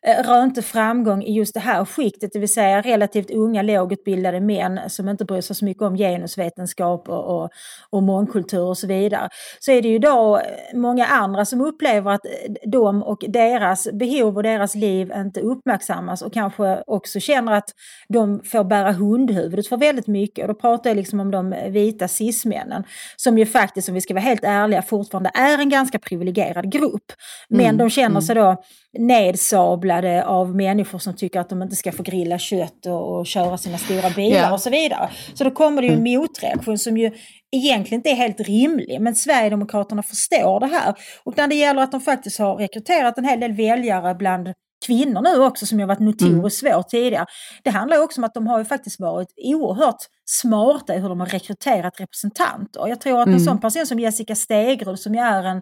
eh, 0.03 0.27
rönte 0.27 0.61
framgång 0.61 1.23
i 1.23 1.33
just 1.33 1.53
det 1.53 1.59
här 1.59 1.85
skiktet, 1.85 2.29
det 2.33 2.39
vill 2.39 2.53
säga 2.53 2.81
relativt 2.81 3.31
unga 3.31 3.61
lågutbildade 3.61 4.41
män 4.41 4.79
som 4.87 5.09
inte 5.09 5.25
bryr 5.25 5.41
sig 5.41 5.55
så 5.55 5.65
mycket 5.65 5.83
om 5.83 5.97
genusvetenskap 5.97 7.09
och, 7.09 7.41
och, 7.43 7.49
och 7.89 8.03
mångkultur 8.03 8.63
och 8.63 8.77
så 8.77 8.87
vidare. 8.87 9.29
Så 9.59 9.71
är 9.71 9.81
det 9.81 9.87
ju 9.87 9.99
då 9.99 10.41
många 10.73 11.05
andra 11.05 11.45
som 11.45 11.61
upplever 11.61 12.11
att 12.11 12.25
de 12.65 13.03
och 13.03 13.23
deras 13.27 13.87
behov 13.93 14.37
och 14.37 14.43
deras 14.43 14.75
liv 14.75 15.11
inte 15.15 15.39
uppmärksammas 15.39 16.21
och 16.21 16.33
kanske 16.33 16.83
också 16.87 17.19
känner 17.19 17.51
att 17.51 17.69
de 18.09 18.41
får 18.43 18.63
bära 18.63 18.91
hundhuvudet 18.91 19.67
för 19.67 19.77
väldigt 19.77 20.07
mycket. 20.07 20.43
Och 20.43 20.53
då 20.53 20.59
pratar 20.59 20.89
jag 20.89 20.97
liksom 20.97 21.19
om 21.19 21.31
de 21.31 21.55
vita 21.69 22.07
cismännen, 22.31 22.83
som 23.15 23.37
ju 23.37 23.45
faktiskt, 23.45 23.89
om 23.89 23.95
vi 23.95 24.01
ska 24.01 24.13
vara 24.13 24.23
helt 24.23 24.43
ärliga, 24.43 24.81
fortfarande 24.81 25.31
är 25.33 25.57
en 25.57 25.69
ganska 25.69 25.99
privilegierad 25.99 26.71
grupp. 26.71 27.11
Men 27.49 27.65
mm. 27.65 27.77
de 27.77 27.89
känner 27.89 28.09
mm. 28.09 28.21
sig 28.21 28.35
då 28.35 28.63
nedsablade 28.99 30.25
av 30.25 30.55
människor 30.55 30.99
som 30.99 31.15
tycker 31.15 31.39
att 31.39 31.49
de 31.49 31.61
inte 31.61 31.75
ska 31.75 31.91
få 31.91 32.03
grilla 32.03 32.39
kött 32.39 32.85
och, 32.85 33.19
och 33.19 33.25
köra 33.27 33.57
sina 33.57 33.77
stora 33.77 34.09
bilar 34.09 34.37
yeah. 34.37 34.53
och 34.53 34.61
så 34.61 34.69
vidare. 34.69 35.09
Så 35.33 35.43
då 35.43 35.51
kommer 35.51 35.81
det 35.81 35.87
ju 35.87 35.93
en 35.93 35.99
mm. 35.99 36.21
motreaktion 36.21 36.77
som 36.77 36.97
ju 36.97 37.11
egentligen 37.55 37.99
inte 37.99 38.09
är 38.09 38.15
helt 38.15 38.39
rimlig, 38.39 39.01
men 39.01 39.15
Sverigedemokraterna 39.15 40.03
förstår 40.03 40.59
det 40.59 40.67
här. 40.67 40.95
Och 41.23 41.37
när 41.37 41.47
det 41.47 41.55
gäller 41.55 41.81
att 41.81 41.91
de 41.91 42.01
faktiskt 42.01 42.39
har 42.39 42.55
rekryterat 42.55 43.17
en 43.17 43.25
hel 43.25 43.39
del 43.39 43.53
väljare 43.53 44.15
bland 44.15 44.53
kvinnor 44.85 45.21
nu 45.21 45.43
också 45.43 45.65
som 45.65 45.79
ju 45.79 45.85
varit 45.85 45.99
notoriskt 45.99 46.63
mm. 46.63 46.73
svårt 46.73 46.89
tidigare. 46.89 47.25
Det 47.63 47.69
handlar 47.69 47.97
också 47.97 48.21
om 48.21 48.23
att 48.23 48.33
de 48.33 48.47
har 48.47 48.59
ju 48.59 48.65
faktiskt 48.65 48.99
varit 48.99 49.27
oerhört 49.37 49.97
smarta 50.25 50.95
i 50.95 50.99
hur 50.99 51.09
de 51.09 51.19
har 51.19 51.27
rekryterat 51.27 51.99
representanter. 51.99 52.87
Jag 52.87 53.01
tror 53.01 53.19
att 53.19 53.27
en 53.27 53.33
mm. 53.33 53.45
sån 53.45 53.61
person 53.61 53.85
som 53.85 53.99
Jessica 53.99 54.35
Stegrud 54.35 54.99
som 54.99 55.15
ju 55.15 55.21
är 55.21 55.43
en, 55.43 55.61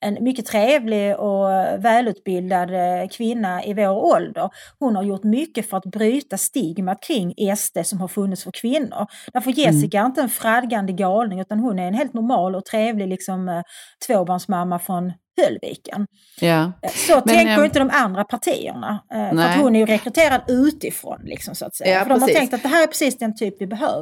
en 0.00 0.24
mycket 0.24 0.46
trevlig 0.46 1.16
och 1.16 1.48
välutbildad 1.84 2.70
eh, 2.70 3.08
kvinna 3.08 3.64
i 3.64 3.74
vår 3.74 4.14
ålder, 4.14 4.50
hon 4.78 4.96
har 4.96 5.02
gjort 5.02 5.24
mycket 5.24 5.70
för 5.70 5.76
att 5.76 5.86
bryta 5.86 6.38
stigmat 6.38 7.02
kring 7.02 7.34
SD 7.56 7.78
som 7.84 8.00
har 8.00 8.08
funnits 8.08 8.44
för 8.44 8.50
kvinnor. 8.50 9.06
Därför 9.32 9.50
Jessica 9.50 9.98
mm. 9.98 10.06
är 10.06 10.10
inte 10.10 10.20
en 10.20 10.28
fradgande 10.28 10.92
galning 10.92 11.40
utan 11.40 11.58
hon 11.58 11.78
är 11.78 11.88
en 11.88 11.94
helt 11.94 12.14
normal 12.14 12.54
och 12.54 12.64
trevlig 12.64 13.08
liksom, 13.08 13.48
eh, 13.48 13.62
tvåbarnsmamma 14.06 14.78
från 14.78 15.12
Höllviken. 15.40 16.06
Ja. 16.40 16.72
Så 17.08 17.14
Men, 17.14 17.34
tänker 17.34 17.58
äm... 17.58 17.64
inte 17.64 17.78
de 17.78 17.90
andra 17.92 18.24
partierna. 18.24 19.04
Nej. 19.10 19.30
För 19.30 19.42
att 19.42 19.56
hon 19.56 19.76
är 19.76 19.80
ju 19.80 19.86
rekryterad 19.86 20.40
utifrån. 20.48 21.20
Liksom, 21.24 21.54
så 21.54 21.66
att 21.66 21.76
säga. 21.76 21.94
Ja, 21.94 22.02
för 22.02 22.08
de 22.08 22.22
har 22.22 22.28
tänkt 22.28 22.54
att 22.54 22.62
det 22.62 22.68
här 22.68 22.82
är 22.82 22.86
precis 22.86 23.18
den 23.18 23.36
typ 23.36 23.54
vi 23.60 23.66
behöver 23.66 24.01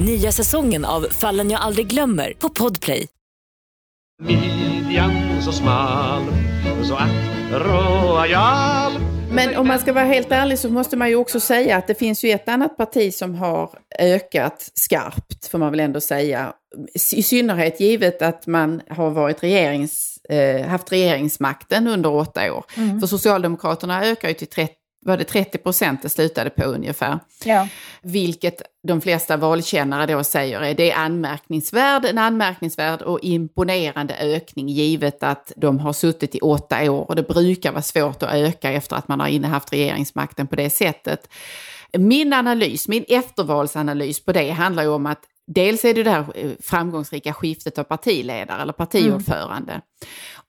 Nya 0.00 0.32
säsongen 0.32 0.84
av 0.84 1.06
Fallen 1.10 1.50
jag 1.50 1.60
aldrig 1.60 1.86
glömmer 1.86 2.32
på 2.38 2.48
Podplay. 2.48 3.06
Midjan 4.22 5.42
så 5.42 5.52
smal, 5.52 6.22
så 6.82 6.94
att 6.94 7.10
royal 7.52 8.92
men 9.30 9.56
om 9.56 9.68
man 9.68 9.78
ska 9.78 9.92
vara 9.92 10.04
helt 10.04 10.32
ärlig 10.32 10.58
så 10.58 10.68
måste 10.68 10.96
man 10.96 11.08
ju 11.08 11.16
också 11.16 11.40
säga 11.40 11.76
att 11.76 11.86
det 11.86 11.94
finns 11.94 12.24
ju 12.24 12.30
ett 12.30 12.48
annat 12.48 12.76
parti 12.76 13.14
som 13.14 13.34
har 13.34 13.70
ökat 13.98 14.70
skarpt, 14.74 15.46
får 15.50 15.58
man 15.58 15.70
väl 15.70 15.80
ändå 15.80 16.00
säga. 16.00 16.52
I 17.12 17.22
synnerhet 17.22 17.80
givet 17.80 18.22
att 18.22 18.46
man 18.46 18.80
har 18.88 19.10
varit 19.10 19.42
regerings, 19.42 20.18
eh, 20.28 20.66
haft 20.66 20.92
regeringsmakten 20.92 21.88
under 21.88 22.12
åtta 22.12 22.52
år. 22.52 22.64
Mm. 22.76 23.00
För 23.00 23.06
Socialdemokraterna 23.06 24.04
ökar 24.04 24.28
ju 24.28 24.34
till 24.34 24.46
30 24.46 24.74
var 25.04 25.16
det 25.16 25.24
30 25.24 25.58
procent 25.58 26.02
det 26.02 26.08
slutade 26.08 26.50
på 26.50 26.64
ungefär. 26.64 27.18
Ja. 27.44 27.68
Vilket 28.02 28.62
de 28.82 29.00
flesta 29.00 29.36
valkännare 29.36 30.06
då 30.06 30.24
säger 30.24 30.60
är 30.60 30.74
det 30.74 30.90
är 30.90 30.96
anmärkningsvärd, 30.96 32.04
en 32.04 32.18
anmärkningsvärd 32.18 33.02
och 33.02 33.18
imponerande 33.22 34.16
ökning 34.20 34.68
givet 34.68 35.22
att 35.22 35.52
de 35.56 35.78
har 35.78 35.92
suttit 35.92 36.34
i 36.34 36.40
åtta 36.40 36.90
år 36.90 37.08
och 37.08 37.16
det 37.16 37.22
brukar 37.22 37.72
vara 37.72 37.82
svårt 37.82 38.22
att 38.22 38.34
öka 38.34 38.72
efter 38.72 38.96
att 38.96 39.08
man 39.08 39.20
har 39.20 39.28
innehaft 39.28 39.72
regeringsmakten 39.72 40.46
på 40.46 40.56
det 40.56 40.70
sättet. 40.70 41.28
Min 41.92 42.32
analys, 42.32 42.88
min 42.88 43.04
eftervalsanalys 43.08 44.24
på 44.24 44.32
det 44.32 44.50
handlar 44.50 44.82
ju 44.82 44.88
om 44.88 45.06
att 45.06 45.20
dels 45.46 45.84
är 45.84 45.94
det 45.94 46.02
det 46.02 46.10
här 46.10 46.26
eh, 46.34 46.50
framgångsrika 46.60 47.32
skiftet 47.32 47.78
av 47.78 47.84
partiledare 47.84 48.62
eller 48.62 48.72
partiordförande 48.72 49.72
mm. 49.72 49.82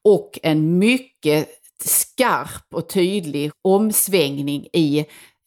och 0.03 0.39
en 0.43 0.77
mycket 0.77 1.49
skarp 1.83 2.73
och 2.73 2.89
tydlig 2.89 3.51
omsvängning 3.61 4.67
i 4.73 5.05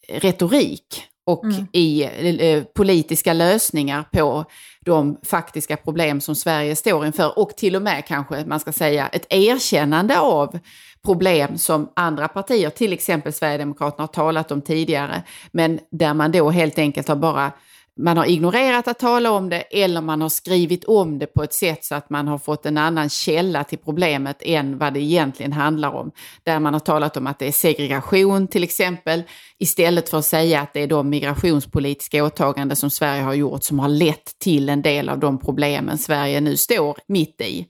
retorik 0.08 1.04
och 1.26 1.44
mm. 1.44 1.66
i 1.72 2.02
eh, 2.02 2.64
politiska 2.64 3.32
lösningar 3.32 4.04
på 4.12 4.44
de 4.84 5.18
faktiska 5.26 5.76
problem 5.76 6.20
som 6.20 6.34
Sverige 6.34 6.76
står 6.76 7.06
inför 7.06 7.38
och 7.38 7.50
till 7.50 7.76
och 7.76 7.82
med 7.82 8.06
kanske 8.06 8.44
man 8.46 8.60
ska 8.60 8.72
säga 8.72 9.08
ett 9.08 9.26
erkännande 9.30 10.20
av 10.20 10.58
problem 11.04 11.58
som 11.58 11.92
andra 11.96 12.28
partier, 12.28 12.70
till 12.70 12.92
exempel 12.92 13.32
Sverigedemokraterna, 13.32 14.02
har 14.02 14.08
talat 14.08 14.52
om 14.52 14.62
tidigare, 14.62 15.22
men 15.52 15.80
där 15.90 16.14
man 16.14 16.32
då 16.32 16.50
helt 16.50 16.78
enkelt 16.78 17.08
har 17.08 17.16
bara 17.16 17.52
man 17.98 18.16
har 18.16 18.24
ignorerat 18.24 18.88
att 18.88 18.98
tala 18.98 19.30
om 19.30 19.48
det 19.48 19.60
eller 19.60 20.00
man 20.00 20.20
har 20.20 20.28
skrivit 20.28 20.84
om 20.84 21.18
det 21.18 21.26
på 21.26 21.42
ett 21.42 21.54
sätt 21.54 21.84
så 21.84 21.94
att 21.94 22.10
man 22.10 22.28
har 22.28 22.38
fått 22.38 22.66
en 22.66 22.78
annan 22.78 23.08
källa 23.08 23.64
till 23.64 23.78
problemet 23.78 24.36
än 24.40 24.78
vad 24.78 24.94
det 24.94 25.00
egentligen 25.00 25.52
handlar 25.52 25.90
om. 25.90 26.10
Där 26.42 26.60
man 26.60 26.72
har 26.72 26.80
talat 26.80 27.16
om 27.16 27.26
att 27.26 27.38
det 27.38 27.46
är 27.46 27.52
segregation 27.52 28.48
till 28.48 28.64
exempel, 28.64 29.22
istället 29.58 30.08
för 30.08 30.18
att 30.18 30.24
säga 30.24 30.60
att 30.60 30.72
det 30.72 30.80
är 30.80 30.86
de 30.86 31.10
migrationspolitiska 31.10 32.24
åtaganden 32.24 32.76
som 32.76 32.90
Sverige 32.90 33.22
har 33.22 33.34
gjort 33.34 33.64
som 33.64 33.78
har 33.78 33.88
lett 33.88 34.38
till 34.38 34.68
en 34.68 34.82
del 34.82 35.08
av 35.08 35.18
de 35.18 35.38
problemen 35.38 35.98
Sverige 35.98 36.40
nu 36.40 36.56
står 36.56 36.96
mitt 37.06 37.40
i. 37.40 37.66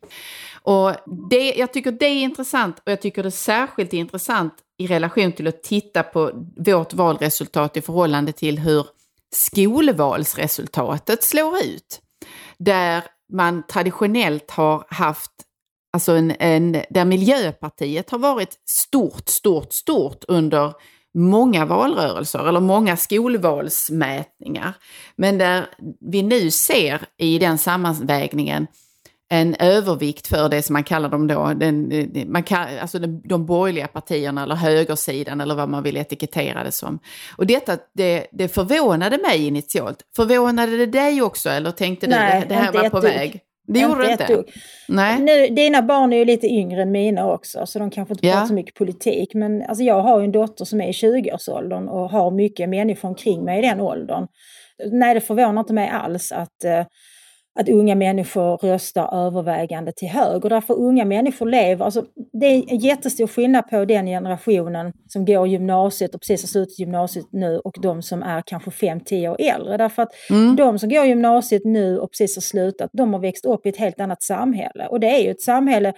Och 0.62 0.92
det, 1.30 1.54
jag 1.54 1.72
tycker 1.72 1.92
det 1.92 2.06
är 2.06 2.22
intressant 2.22 2.78
och 2.86 2.92
jag 2.92 3.00
tycker 3.00 3.22
det 3.22 3.28
är 3.28 3.30
särskilt 3.30 3.92
intressant 3.92 4.54
i 4.78 4.86
relation 4.86 5.32
till 5.32 5.46
att 5.46 5.62
titta 5.62 6.02
på 6.02 6.30
vårt 6.56 6.94
valresultat 6.94 7.76
i 7.76 7.80
förhållande 7.80 8.32
till 8.32 8.58
hur 8.58 8.86
skolvalsresultatet 9.34 11.24
slår 11.24 11.58
ut. 11.58 12.00
Där 12.58 13.04
man 13.32 13.66
traditionellt 13.66 14.50
har 14.50 14.86
haft, 14.88 15.30
alltså 15.92 16.12
en, 16.12 16.34
en, 16.38 16.82
där 16.90 17.04
Miljöpartiet 17.04 18.10
har 18.10 18.18
varit 18.18 18.56
stort, 18.68 19.28
stort, 19.28 19.72
stort 19.72 20.24
under 20.28 20.74
många 21.14 21.66
valrörelser 21.66 22.48
eller 22.48 22.60
många 22.60 22.96
skolvalsmätningar. 22.96 24.74
Men 25.16 25.38
där 25.38 25.66
vi 26.00 26.22
nu 26.22 26.50
ser 26.50 27.06
i 27.18 27.38
den 27.38 27.58
sammanvägningen 27.58 28.66
en 29.30 29.54
övervikt 29.58 30.26
för 30.26 30.48
det 30.48 30.62
som 30.62 30.72
man 30.72 30.84
kallar 30.84 31.08
dem 31.08 31.26
då, 31.26 31.52
den, 31.56 31.92
man 32.26 32.42
kan, 32.42 32.78
alltså 32.80 32.98
de, 32.98 33.22
de 33.24 33.46
borgerliga 33.46 33.86
partierna 33.86 34.42
eller 34.42 34.54
högersidan 34.54 35.40
eller 35.40 35.54
vad 35.54 35.68
man 35.68 35.82
vill 35.82 35.96
etikettera 35.96 36.64
det 36.64 36.72
som. 36.72 36.98
Och 37.36 37.46
detta, 37.46 37.76
det, 37.94 38.26
det 38.32 38.48
förvånade 38.48 39.18
mig 39.18 39.46
initialt. 39.46 39.98
Förvånade 40.16 40.76
det 40.76 40.86
dig 40.86 41.22
också 41.22 41.48
eller 41.48 41.70
tänkte 41.70 42.06
du 42.06 42.10
Nej, 42.10 42.40
det, 42.40 42.46
det 42.48 42.54
här 42.54 42.72
var 42.72 42.90
på 42.90 43.00
väg? 43.00 43.40
Det 43.66 43.80
gjorde 43.80 44.06
det 44.06 44.12
inte? 44.12 44.44
Nej. 44.88 45.20
Nu, 45.20 45.46
dina 45.46 45.82
barn 45.82 46.12
är 46.12 46.16
ju 46.16 46.24
lite 46.24 46.46
yngre 46.46 46.82
än 46.82 46.90
mina 46.90 47.32
också 47.32 47.66
så 47.66 47.78
de 47.78 47.90
kanske 47.90 48.14
inte 48.14 48.28
pratar 48.28 48.46
så 48.46 48.54
mycket 48.54 48.74
politik. 48.74 49.34
Men 49.34 49.62
alltså, 49.62 49.84
jag 49.84 50.02
har 50.02 50.18
ju 50.18 50.24
en 50.24 50.32
dotter 50.32 50.64
som 50.64 50.80
är 50.80 50.88
i 50.88 50.92
20-årsåldern 50.92 51.88
och 51.88 52.10
har 52.10 52.30
mycket 52.30 52.68
människor 52.68 53.08
omkring 53.08 53.44
mig 53.44 53.58
i 53.58 53.62
den 53.62 53.80
åldern. 53.80 54.26
Nej, 54.92 55.14
det 55.14 55.20
förvånar 55.20 55.60
inte 55.60 55.72
mig 55.72 55.88
alls 55.88 56.32
att 56.32 56.64
eh, 56.64 56.84
att 57.60 57.68
unga 57.68 57.94
människor 57.94 58.56
röstar 58.56 59.26
övervägande 59.26 59.92
till 59.92 60.08
höger. 60.08 60.48
Därför 60.48 60.74
unga 60.74 61.04
människor 61.04 61.46
lever, 61.46 61.84
alltså 61.84 62.04
det 62.32 62.46
är 62.46 62.72
en 62.72 62.78
jättestor 62.78 63.26
skillnad 63.26 63.68
på 63.68 63.84
den 63.84 64.06
generationen 64.06 64.92
som 65.06 65.24
går 65.24 65.48
gymnasiet 65.48 66.14
och 66.14 66.20
precis 66.20 66.42
har 66.42 66.48
slutat 66.48 66.78
gymnasiet 66.78 67.26
nu 67.32 67.58
och 67.58 67.74
de 67.82 68.02
som 68.02 68.22
är 68.22 68.42
kanske 68.46 68.70
5-10 68.70 69.28
år 69.28 69.36
äldre. 69.40 69.76
Därför 69.76 70.02
att 70.02 70.08
mm. 70.30 70.56
de 70.56 70.78
som 70.78 70.88
går 70.88 71.04
gymnasiet 71.04 71.62
nu 71.64 71.98
och 71.98 72.10
precis 72.10 72.36
har 72.36 72.40
slutat, 72.40 72.90
de 72.92 73.12
har 73.12 73.20
växt 73.20 73.44
upp 73.44 73.66
i 73.66 73.68
ett 73.68 73.76
helt 73.76 74.00
annat 74.00 74.22
samhälle. 74.22 74.86
Och 74.86 75.00
det 75.00 75.08
är 75.08 75.22
ju 75.24 75.30
ett 75.30 75.42
samhälle, 75.42 75.92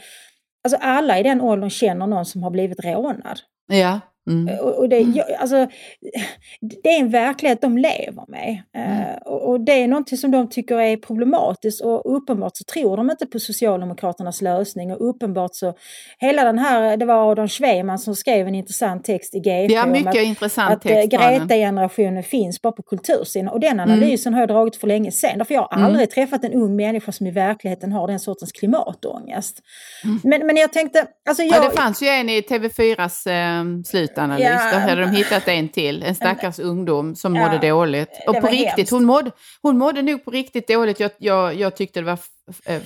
alltså 0.64 0.78
alla 0.80 1.18
i 1.18 1.22
den 1.22 1.40
åldern 1.40 1.70
känner 1.70 2.06
någon 2.06 2.24
som 2.24 2.42
har 2.42 2.50
blivit 2.50 2.84
rånad. 2.84 3.40
Ja. 3.66 4.00
Mm. 4.30 4.48
Eh, 4.48 4.58
och 4.58 4.88
det, 4.88 4.96
mm. 4.96 5.22
alltså, 5.38 5.66
det 6.82 6.88
är 6.88 7.00
en 7.00 7.10
verklighet 7.10 7.60
de 7.60 7.78
lever 7.78 8.24
med. 8.28 8.62
Eh, 8.76 9.00
mm. 9.00 9.18
Och 9.24 9.60
det 9.60 9.72
är 9.72 9.88
någonting 9.88 10.18
som 10.18 10.30
de 10.30 10.48
tycker 10.48 10.80
är 10.80 10.96
problematiskt 10.96 11.80
och 11.80 12.16
uppenbart 12.16 12.56
så 12.56 12.64
tror 12.64 12.96
de 12.96 13.10
inte 13.10 13.26
på 13.26 13.38
Socialdemokraternas 13.38 14.42
lösning 14.42 14.92
och 14.92 15.08
uppenbart 15.08 15.50
så 15.54 15.74
hela 16.18 16.44
den 16.44 16.58
här, 16.58 16.96
det 16.96 17.04
var 17.04 17.30
Adam 17.30 17.48
Schweman 17.48 17.98
som 17.98 18.16
skrev 18.16 18.48
en 18.48 18.54
intressant 18.54 19.04
text 19.04 19.34
i 19.34 19.38
GP 19.38 19.74
ja, 19.74 19.86
mycket 19.86 20.08
att, 20.08 20.16
intressant 20.16 20.72
att 20.72 20.86
eh, 20.86 21.02
Greta-generationen 21.02 22.22
finns 22.22 22.62
bara 22.62 22.72
på 22.72 22.82
kultursidan 22.82 23.48
och 23.48 23.60
den 23.60 23.80
mm. 23.80 23.90
analysen 23.90 24.32
mm. 24.32 24.34
har 24.34 24.42
jag 24.42 24.48
dragit 24.48 24.76
för 24.76 24.86
länge 24.86 25.12
sedan. 25.12 25.38
Därför 25.38 25.54
jag 25.54 25.62
har 25.62 25.76
mm. 25.76 25.86
aldrig 25.86 26.10
träffat 26.10 26.44
en 26.44 26.52
ung 26.52 26.76
människa 26.76 27.12
som 27.12 27.26
i 27.26 27.30
verkligheten 27.30 27.92
har 27.92 28.06
den 28.06 28.20
sortens 28.20 28.52
klimatångest. 28.52 29.60
Men, 30.22 30.46
men 30.46 30.56
jag 30.56 30.72
tänkte, 30.72 31.06
alltså 31.28 31.42
jag... 31.42 31.64
Ja, 31.64 31.68
det 31.68 31.76
fanns 31.76 32.02
ju 32.02 32.06
en 32.06 32.28
i 32.28 32.40
TV4s 32.40 33.30
eh, 33.30 33.82
slut 33.84 34.09
analys. 34.18 34.44
Ja, 34.44 34.70
Då 34.72 34.78
hade 34.78 35.00
de 35.00 35.10
hittat 35.10 35.48
en 35.48 35.68
till, 35.68 36.02
en 36.02 36.14
stackars 36.14 36.58
en, 36.58 36.64
ungdom 36.64 37.14
som 37.14 37.36
ja, 37.36 37.42
mådde 37.42 37.68
dåligt. 37.68 38.10
Och 38.26 38.40
på 38.40 38.46
riktigt, 38.46 38.90
hon 38.90 39.04
mådde, 39.04 39.30
hon 39.62 39.78
mådde 39.78 40.02
nog 40.02 40.24
på 40.24 40.30
riktigt 40.30 40.68
dåligt. 40.68 41.00
Jag, 41.00 41.10
jag, 41.18 41.54
jag 41.54 41.76
tyckte 41.76 42.00
det 42.00 42.06
var 42.06 42.18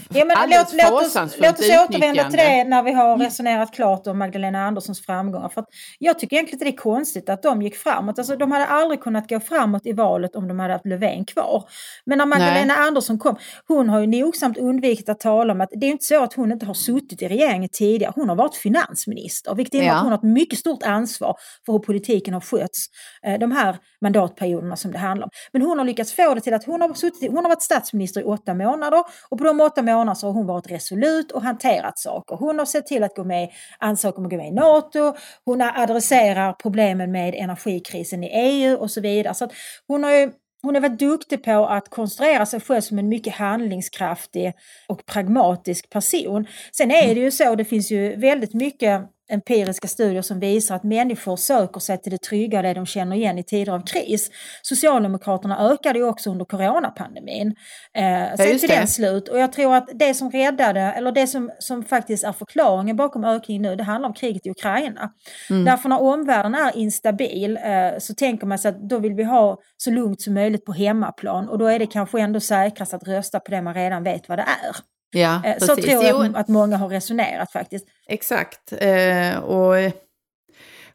ja, 0.08 0.24
men 0.24 0.50
låt, 0.50 0.72
låt, 0.72 1.02
oss, 1.02 1.36
låt 1.38 1.58
oss 1.58 1.68
återvända 1.68 2.30
till 2.30 2.38
det 2.38 2.64
när 2.64 2.82
vi 2.82 2.92
har 2.92 3.14
mm. 3.14 3.26
resonerat 3.26 3.74
klart 3.74 4.06
om 4.06 4.18
Magdalena 4.18 4.66
Anderssons 4.66 5.06
framgångar. 5.06 5.48
För 5.48 5.64
jag 5.98 6.18
tycker 6.18 6.36
egentligen 6.36 6.56
att 6.56 6.64
det 6.64 6.76
är 6.76 6.82
konstigt 6.82 7.28
att 7.28 7.42
de 7.42 7.62
gick 7.62 7.76
framåt. 7.76 8.18
Alltså, 8.18 8.36
de 8.36 8.52
hade 8.52 8.66
aldrig 8.66 9.00
kunnat 9.00 9.28
gå 9.28 9.40
framåt 9.40 9.86
i 9.86 9.92
valet 9.92 10.36
om 10.36 10.48
de 10.48 10.58
hade 10.58 10.72
haft 10.72 10.86
Löfven 10.86 11.24
kvar. 11.24 11.64
Men 12.06 12.18
när 12.18 12.26
Magdalena 12.26 12.74
Nej. 12.74 12.86
Andersson 12.86 13.18
kom, 13.18 13.36
hon 13.68 13.88
har 13.88 14.00
ju 14.00 14.06
nogsamt 14.06 14.58
undvikit 14.58 15.08
att 15.08 15.20
tala 15.20 15.52
om 15.52 15.60
att 15.60 15.70
det 15.72 15.86
är 15.86 15.90
inte 15.90 16.04
så 16.04 16.22
att 16.22 16.32
hon 16.32 16.52
inte 16.52 16.66
har 16.66 16.74
suttit 16.74 17.22
i 17.22 17.28
regeringen 17.28 17.68
tidigare. 17.72 18.12
Hon 18.16 18.28
har 18.28 18.36
varit 18.36 18.56
finansminister, 18.56 19.54
vilket 19.54 19.74
innebär 19.74 19.88
ja. 19.88 19.96
att 19.96 20.02
hon 20.02 20.12
har 20.12 20.18
ett 20.18 20.22
mycket 20.22 20.58
stort 20.58 20.82
ansvar 20.82 21.36
för 21.66 21.72
hur 21.72 21.78
politiken 21.78 22.34
har 22.34 22.40
skötts 22.40 22.86
eh, 23.26 23.38
de 23.38 23.52
här 23.52 23.76
mandatperioderna 24.04 24.76
som 24.76 24.92
det 24.92 24.98
handlar 24.98 25.26
om. 25.26 25.30
Men 25.52 25.62
hon 25.62 25.78
har 25.78 25.84
lyckats 25.84 26.12
få 26.12 26.34
det 26.34 26.40
till 26.40 26.54
att 26.54 26.64
hon 26.64 26.80
har, 26.80 26.94
suttit, 26.94 27.30
hon 27.30 27.44
har 27.44 27.48
varit 27.48 27.62
statsminister 27.62 28.20
i 28.20 28.24
åtta 28.24 28.54
månader 28.54 29.04
och 29.30 29.38
på 29.38 29.44
de 29.44 29.60
åtta 29.60 29.82
månaderna 29.82 30.14
så 30.14 30.26
har 30.26 30.32
hon 30.32 30.46
varit 30.46 30.70
resolut 30.70 31.32
och 31.32 31.42
hanterat 31.42 31.98
saker. 31.98 32.36
Hon 32.36 32.58
har 32.58 32.66
sett 32.66 32.86
till 32.86 33.02
att 33.02 33.14
gå 33.16 33.24
med, 33.24 33.48
ansöka 33.78 34.16
om 34.16 34.24
att 34.24 34.30
gå 34.30 34.36
med 34.36 34.48
i 34.48 34.54
NATO, 34.54 35.14
hon 35.44 35.60
adresserar 35.62 36.52
problemen 36.52 37.12
med 37.12 37.34
energikrisen 37.34 38.24
i 38.24 38.30
EU 38.32 38.76
och 38.76 38.90
så 38.90 39.00
vidare. 39.00 39.34
Så 39.34 39.48
hon 39.86 40.04
har 40.04 40.10
ju 40.10 40.32
hon 40.64 40.74
har 40.74 40.82
varit 40.82 40.98
duktig 40.98 41.44
på 41.44 41.66
att 41.66 41.88
konstruera 41.88 42.46
sig 42.46 42.60
själv 42.60 42.80
som 42.80 42.98
en 42.98 43.08
mycket 43.08 43.34
handlingskraftig 43.34 44.52
och 44.88 45.06
pragmatisk 45.06 45.90
person. 45.90 46.46
Sen 46.72 46.90
är 46.90 47.14
det 47.14 47.20
ju 47.20 47.30
så, 47.30 47.54
det 47.54 47.64
finns 47.64 47.90
ju 47.90 48.16
väldigt 48.16 48.54
mycket 48.54 49.02
empiriska 49.34 49.88
studier 49.88 50.22
som 50.22 50.40
visar 50.40 50.76
att 50.76 50.84
människor 50.84 51.36
söker 51.36 51.80
sig 51.80 52.02
till 52.02 52.12
det 52.12 52.22
trygga, 52.22 52.62
det 52.62 52.74
de 52.74 52.86
känner 52.86 53.16
igen 53.16 53.38
i 53.38 53.44
tider 53.44 53.72
av 53.72 53.86
kris. 53.86 54.30
Socialdemokraterna 54.62 55.70
ökade 55.70 55.98
ju 55.98 56.04
också 56.04 56.30
under 56.30 56.44
coronapandemin. 56.44 57.54
Eh, 57.94 58.36
sen 58.36 58.58
till 58.58 58.68
den 58.68 58.88
slut. 58.88 59.28
Och 59.28 59.38
jag 59.38 59.52
tror 59.52 59.74
att 59.74 59.88
det 59.94 60.14
som 60.14 60.30
räddade, 60.30 60.80
eller 60.80 61.12
det 61.12 61.26
som, 61.26 61.50
som 61.58 61.84
faktiskt 61.84 62.24
är 62.24 62.32
förklaringen 62.32 62.96
bakom 62.96 63.24
ökningen 63.24 63.62
nu, 63.62 63.76
det 63.76 63.82
handlar 63.84 64.08
om 64.08 64.14
kriget 64.14 64.46
i 64.46 64.50
Ukraina. 64.50 65.10
Mm. 65.50 65.64
Därför 65.64 65.88
när 65.88 66.02
omvärlden 66.02 66.54
är 66.54 66.76
instabil 66.76 67.56
eh, 67.56 67.98
så 67.98 68.14
tänker 68.14 68.46
man 68.46 68.58
sig 68.58 68.68
att 68.68 68.88
då 68.88 68.98
vill 68.98 69.14
vi 69.14 69.24
ha 69.24 69.58
så 69.76 69.90
lugnt 69.90 70.22
som 70.22 70.34
möjligt 70.34 70.64
på 70.64 70.72
hemmaplan 70.72 71.48
och 71.48 71.58
då 71.58 71.66
är 71.66 71.78
det 71.78 71.86
kanske 71.86 72.20
ändå 72.20 72.40
säkrast 72.40 72.94
att 72.94 73.08
rösta 73.08 73.40
på 73.40 73.50
det 73.50 73.62
man 73.62 73.74
redan 73.74 74.02
vet 74.02 74.28
vad 74.28 74.38
det 74.38 74.42
är. 74.42 74.93
Ja, 75.14 75.42
eh, 75.44 75.58
så 75.58 75.76
precis. 75.76 75.90
tror 75.90 76.04
jag 76.04 76.36
att 76.36 76.48
många 76.48 76.76
har 76.76 76.88
resonerat 76.88 77.52
faktiskt. 77.52 77.86
Exakt. 78.08 78.72
Eh, 78.72 79.38
och 79.38 79.92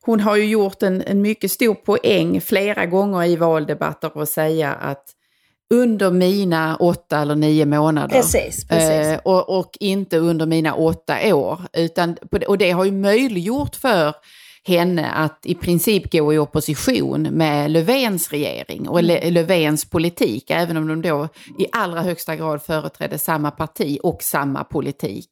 hon 0.01 0.19
har 0.19 0.35
ju 0.35 0.45
gjort 0.45 0.83
en, 0.83 1.01
en 1.01 1.21
mycket 1.21 1.51
stor 1.51 1.75
poäng 1.75 2.41
flera 2.41 2.85
gånger 2.85 3.25
i 3.25 3.35
valdebatter 3.35 4.21
att 4.21 4.29
säga 4.29 4.73
att 4.73 5.15
under 5.73 6.11
mina 6.11 6.75
åtta 6.75 7.19
eller 7.19 7.35
nio 7.35 7.65
månader. 7.65 8.15
Precis, 8.15 8.67
precis. 8.67 8.89
Eh, 8.89 9.19
och, 9.23 9.59
och, 9.59 9.69
inte 9.79 10.17
under 10.17 10.45
mina 10.45 10.73
åtta 10.73 11.35
år. 11.35 11.61
Utan, 11.73 12.17
och 12.47 12.57
det 12.57 12.71
har 12.71 12.85
ju 12.85 12.91
möjliggjort 12.91 13.75
för 13.75 14.13
henne 14.69 15.11
att 15.11 15.39
i 15.43 15.55
princip 15.55 16.11
gå 16.11 16.33
i 16.33 16.37
opposition 16.37 17.21
med 17.21 17.71
Löfvens 17.71 18.31
regering 18.31 18.89
och. 18.89 19.03
Löfvens 19.03 19.85
politik, 19.85 20.49
även 20.49 20.77
om 20.77 20.87
de 20.87 21.01
då 21.01 21.27
i 21.57 21.67
allra 21.71 22.01
högsta 22.01 22.35
grad 22.35 22.61
företrädde 22.61 23.17
samma 23.17 23.51
parti 23.51 23.97
och 24.03 24.23
samma 24.23 24.63
politik. 24.63 25.29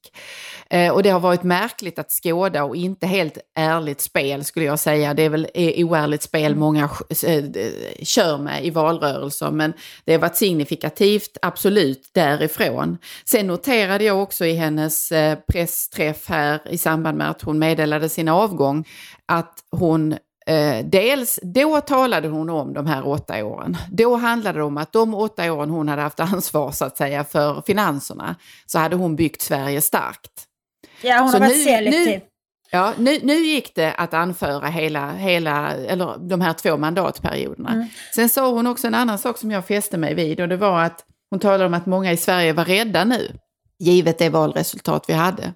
Eh, 0.69 0.93
och 0.93 1.03
det 1.03 1.09
har 1.09 1.19
varit 1.19 1.43
märkligt 1.43 1.99
att 1.99 2.11
skåda 2.11 2.63
och 2.63 2.75
inte 2.75 3.07
helt 3.07 3.37
ärligt 3.55 4.01
spel 4.01 4.43
skulle 4.43 4.65
jag 4.65 4.79
säga. 4.79 5.13
Det 5.13 5.23
är 5.23 5.29
väl 5.29 5.47
eh, 5.53 5.87
oärligt 5.87 6.21
spel 6.21 6.55
många 6.55 6.83
eh, 7.23 7.43
kör 8.03 8.37
med 8.37 8.65
i 8.65 8.69
valrörelser, 8.69 9.51
men 9.51 9.73
det 10.05 10.11
har 10.11 10.19
varit 10.19 10.37
signifikativt, 10.37 11.37
absolut, 11.41 12.09
därifrån. 12.13 12.97
Sen 13.25 13.47
noterade 13.47 14.03
jag 14.03 14.23
också 14.23 14.45
i 14.45 14.53
hennes 14.53 15.11
eh, 15.11 15.37
pressträff 15.47 16.29
här 16.29 16.59
i 16.69 16.77
samband 16.77 17.17
med 17.17 17.29
att 17.29 17.41
hon 17.41 17.59
meddelade 17.59 18.09
sin 18.09 18.27
avgång 18.27 18.85
att 19.27 19.63
hon 19.71 20.11
eh, 20.47 20.85
dels, 20.85 21.39
då 21.41 21.81
talade 21.81 22.27
hon 22.27 22.49
om 22.49 22.73
de 22.73 22.87
här 22.87 23.07
åtta 23.07 23.45
åren. 23.45 23.77
Då 23.91 24.15
handlade 24.15 24.59
det 24.59 24.63
om 24.63 24.77
att 24.77 24.93
de 24.93 25.13
åtta 25.13 25.53
åren 25.53 25.69
hon 25.69 25.87
hade 25.87 26.01
haft 26.01 26.19
ansvar 26.33 26.71
så 26.71 26.85
att 26.85 26.97
säga 26.97 27.23
för 27.23 27.61
finanserna 27.61 28.35
så 28.65 28.79
hade 28.79 28.95
hon 28.95 29.15
byggt 29.15 29.41
Sverige 29.41 29.81
starkt. 29.81 30.31
Ja, 31.01 31.19
hon 31.19 31.31
så 31.31 31.37
har 31.37 31.39
varit 31.39 31.63
selektiv. 31.63 32.07
Nu, 32.07 32.21
ja, 32.71 32.93
nu, 32.97 33.19
nu 33.23 33.33
gick 33.33 33.75
det 33.75 33.93
att 33.93 34.13
anföra 34.13 34.67
hela, 34.67 35.11
hela, 35.11 35.73
eller 35.73 36.17
de 36.17 36.41
här 36.41 36.53
två 36.53 36.77
mandatperioderna. 36.77 37.73
Mm. 37.73 37.87
Sen 38.15 38.29
sa 38.29 38.51
hon 38.51 38.67
också 38.67 38.87
en 38.87 38.95
annan 38.95 39.19
sak 39.19 39.37
som 39.37 39.51
jag 39.51 39.67
fäste 39.67 39.97
mig 39.97 40.13
vid 40.13 40.39
och 40.39 40.49
det 40.49 40.57
var 40.57 40.81
att 40.81 41.03
hon 41.29 41.39
talade 41.39 41.65
om 41.65 41.73
att 41.73 41.85
många 41.85 42.11
i 42.11 42.17
Sverige 42.17 42.53
var 42.53 42.65
rädda 42.65 43.03
nu, 43.03 43.31
givet 43.79 44.17
det 44.17 44.29
valresultat 44.29 45.05
vi 45.07 45.13
hade. 45.13 45.53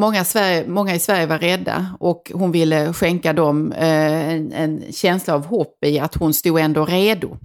Många, 0.00 0.24
Sverige, 0.24 0.68
många 0.68 0.94
i 0.94 0.98
Sverige 0.98 1.26
var 1.26 1.38
rädda 1.38 1.96
och 2.00 2.32
hon 2.34 2.52
ville 2.52 2.92
skänka 2.92 3.32
dem 3.32 3.72
eh, 3.72 4.28
en, 4.30 4.52
en, 4.52 4.92
känsla 4.92 5.34
av 5.34 5.46
hopp 5.46 5.84
i 5.84 5.98
att 5.98 6.14
hon 6.14 6.34
stod 6.34 6.58
ändå 6.58 6.84
redo 6.84 7.36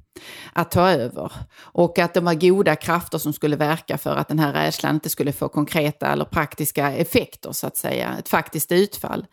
att 0.53 0.71
ta 0.71 0.91
över. 0.91 1.31
Och 1.59 1.99
att 1.99 2.13
det 2.13 2.19
var 2.19 2.33
goda 2.33 2.75
krafter 2.75 3.17
som 3.17 3.33
skulle 3.33 3.55
verka 3.55 3.97
för 3.97 4.15
att 4.15 4.27
den 4.27 4.39
här 4.39 4.53
rädslan 4.53 4.95
inte 4.95 5.09
skulle 5.09 5.31
få 5.31 5.49
konkreta 5.49 6.07
eller 6.07 6.25
praktiska 6.25 6.91
effekter, 6.91 7.51
så 7.51 7.67
att 7.67 7.77
säga, 7.77 8.15
ett 8.19 8.29
faktiskt 8.29 8.71
utfall. 8.71 9.25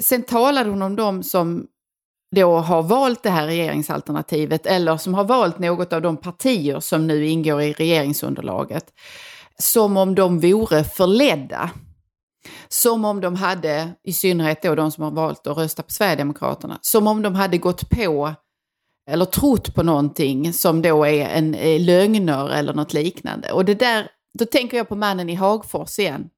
Sen 0.00 0.22
talade 0.22 0.70
hon 0.70 0.82
om 0.82 0.96
de 0.96 1.22
som 1.22 1.66
då 2.36 2.58
har 2.58 2.82
valt 2.82 3.22
det 3.22 3.30
här 3.30 3.46
regeringsalternativet 3.46 4.66
eller 4.66 4.96
som 4.96 5.14
har 5.14 5.24
valt 5.24 5.58
något 5.58 5.92
av 5.92 6.02
de 6.02 6.16
partier 6.16 6.80
som 6.80 7.06
nu 7.06 7.26
ingår 7.26 7.62
i 7.62 7.72
regeringsunderlaget 7.72 8.84
som 9.58 9.96
om 9.96 10.14
de 10.14 10.40
vore 10.40 10.84
förledda 10.84 11.70
som 12.68 13.04
om 13.04 13.20
de 13.20 13.34
hade, 13.34 13.88
i 14.04 14.12
synnerhet 14.12 14.62
då 14.62 14.74
de 14.74 14.92
som 14.92 15.04
har 15.04 15.10
valt 15.10 15.46
att 15.46 15.56
rösta 15.56 15.82
på 15.82 15.90
Sverigedemokraterna, 15.90 16.78
som 16.82 17.06
om 17.06 17.22
de 17.22 17.34
hade 17.34 17.58
gått 17.58 17.90
på 17.90 18.34
eller 19.10 19.24
trott 19.24 19.74
på 19.74 19.82
någonting 19.82 20.52
som 20.52 20.82
då 20.82 21.06
är 21.06 21.28
en 21.28 21.54
är 21.54 21.78
lögner 21.78 22.50
eller 22.50 22.74
något 22.74 22.92
liknande. 22.92 23.52
Och 23.52 23.64
det 23.64 23.74
där, 23.74 24.08
då 24.38 24.44
tänker 24.44 24.76
jag 24.76 24.88
på 24.88 24.96
mannen 24.96 25.30
i 25.30 25.34
Hagfors 25.34 25.98
igen. 25.98 26.28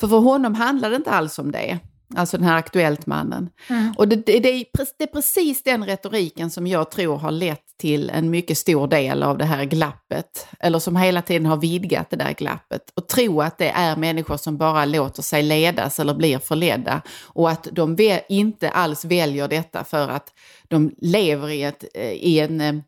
För 0.00 0.08
för 0.08 0.18
honom 0.18 0.54
handlade 0.54 0.94
det 0.94 0.96
inte 0.96 1.10
alls 1.10 1.38
om 1.38 1.52
det. 1.52 1.78
Alltså 2.16 2.36
den 2.36 2.46
här 2.46 2.56
Aktuellt-mannen. 2.56 3.50
Mm. 3.68 3.94
Och 3.96 4.08
det, 4.08 4.16
det, 4.16 4.40
det, 4.40 4.48
är, 4.48 4.64
det 4.98 5.04
är 5.04 5.12
precis 5.12 5.62
den 5.62 5.86
retoriken 5.86 6.50
som 6.50 6.66
jag 6.66 6.90
tror 6.90 7.16
har 7.16 7.30
lett 7.30 7.64
till 7.80 8.10
en 8.10 8.30
mycket 8.30 8.58
stor 8.58 8.86
del 8.86 9.22
av 9.22 9.38
det 9.38 9.44
här 9.44 9.64
glappet. 9.64 10.46
Eller 10.60 10.78
som 10.78 10.96
hela 10.96 11.22
tiden 11.22 11.46
har 11.46 11.56
vidgat 11.56 12.10
det 12.10 12.16
där 12.16 12.32
glappet. 12.32 12.82
Och 12.94 13.08
tro 13.08 13.40
att 13.40 13.58
det 13.58 13.68
är 13.68 13.96
människor 13.96 14.36
som 14.36 14.56
bara 14.56 14.84
låter 14.84 15.22
sig 15.22 15.42
ledas 15.42 16.00
eller 16.00 16.14
blir 16.14 16.38
förledda. 16.38 17.02
Och 17.22 17.50
att 17.50 17.68
de 17.72 17.96
inte 18.28 18.70
alls 18.70 19.04
väljer 19.04 19.48
detta 19.48 19.84
för 19.84 20.08
att 20.08 20.28
de 20.68 20.94
lever 20.98 21.48
i, 21.50 21.62
ett, 21.62 21.84
i 22.20 22.38
en 22.38 22.82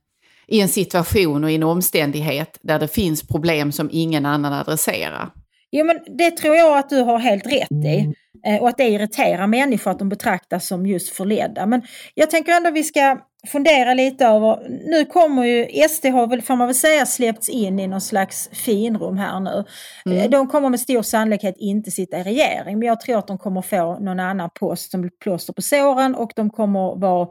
i 0.47 0.61
en 0.61 0.69
situation 0.69 1.45
och 1.45 1.51
i 1.51 1.55
en 1.55 1.63
omständighet 1.63 2.59
där 2.63 2.79
det 2.79 2.89
finns 2.89 3.23
problem 3.23 3.73
som 3.73 3.89
ingen 3.93 4.27
annan 4.27 4.53
adresserar. 4.53 5.31
Jo 5.77 5.85
men 5.85 5.99
det 6.19 6.31
tror 6.31 6.57
jag 6.57 6.79
att 6.79 6.89
du 6.89 7.01
har 7.01 7.19
helt 7.19 7.47
rätt 7.47 7.85
i. 7.87 8.15
Eh, 8.47 8.63
och 8.63 8.69
att 8.69 8.77
det 8.77 8.89
irriterar 8.89 9.47
människor 9.47 9.91
att 9.91 9.99
de 9.99 10.09
betraktas 10.09 10.67
som 10.67 10.87
just 10.87 11.09
förledda. 11.09 11.67
Men 11.67 11.83
jag 12.15 12.31
tänker 12.31 12.53
ändå 12.53 12.71
vi 12.71 12.85
ska 12.85 13.19
fundera 13.47 13.95
lite 13.95 14.27
över, 14.27 14.69
nu 14.69 15.05
kommer 15.05 15.45
ju, 15.45 15.89
SD 15.89 16.07
har 16.07 16.27
väl, 16.27 16.43
får 16.43 16.57
man 16.57 16.67
väl 16.67 16.75
säga, 16.75 17.07
släppts 17.07 17.49
in 17.49 17.79
i 17.79 17.87
någon 17.87 18.01
slags 18.01 18.51
finrum 18.53 19.17
här 19.17 19.41
nu. 19.41 19.65
Mm. 20.07 20.19
Eh, 20.19 20.31
de 20.31 20.47
kommer 20.47 20.69
med 20.69 20.81
stor 20.81 21.03
sannolikhet 21.03 21.55
inte 21.59 21.91
sitta 21.91 22.19
i 22.19 22.23
regering, 22.23 22.79
men 22.79 22.89
jag 22.89 23.01
tror 23.01 23.19
att 23.19 23.27
de 23.27 23.39
kommer 23.39 23.63
få 23.63 23.99
någon 23.99 24.21
annan 24.21 24.51
post 24.61 24.91
som 24.91 25.01
blir 25.01 25.13
plåster 25.21 25.53
på 25.53 25.63
såren 25.63 26.15
och 26.15 26.33
de 26.37 26.51
kommer 26.51 27.01
vara, 27.01 27.29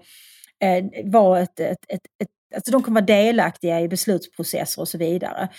eh, 0.63 1.11
vara 1.11 1.39
ett, 1.39 1.59
ett, 1.59 1.85
ett, 1.87 2.05
ett 2.23 2.29
Alltså 2.55 2.71
de 2.71 2.83
kommer 2.83 3.01
vara 3.01 3.05
delaktiga 3.05 3.81
i 3.81 3.87
beslutsprocesser 3.87 4.81
och 4.81 4.87
så 4.87 4.97
vidare. 4.97 5.49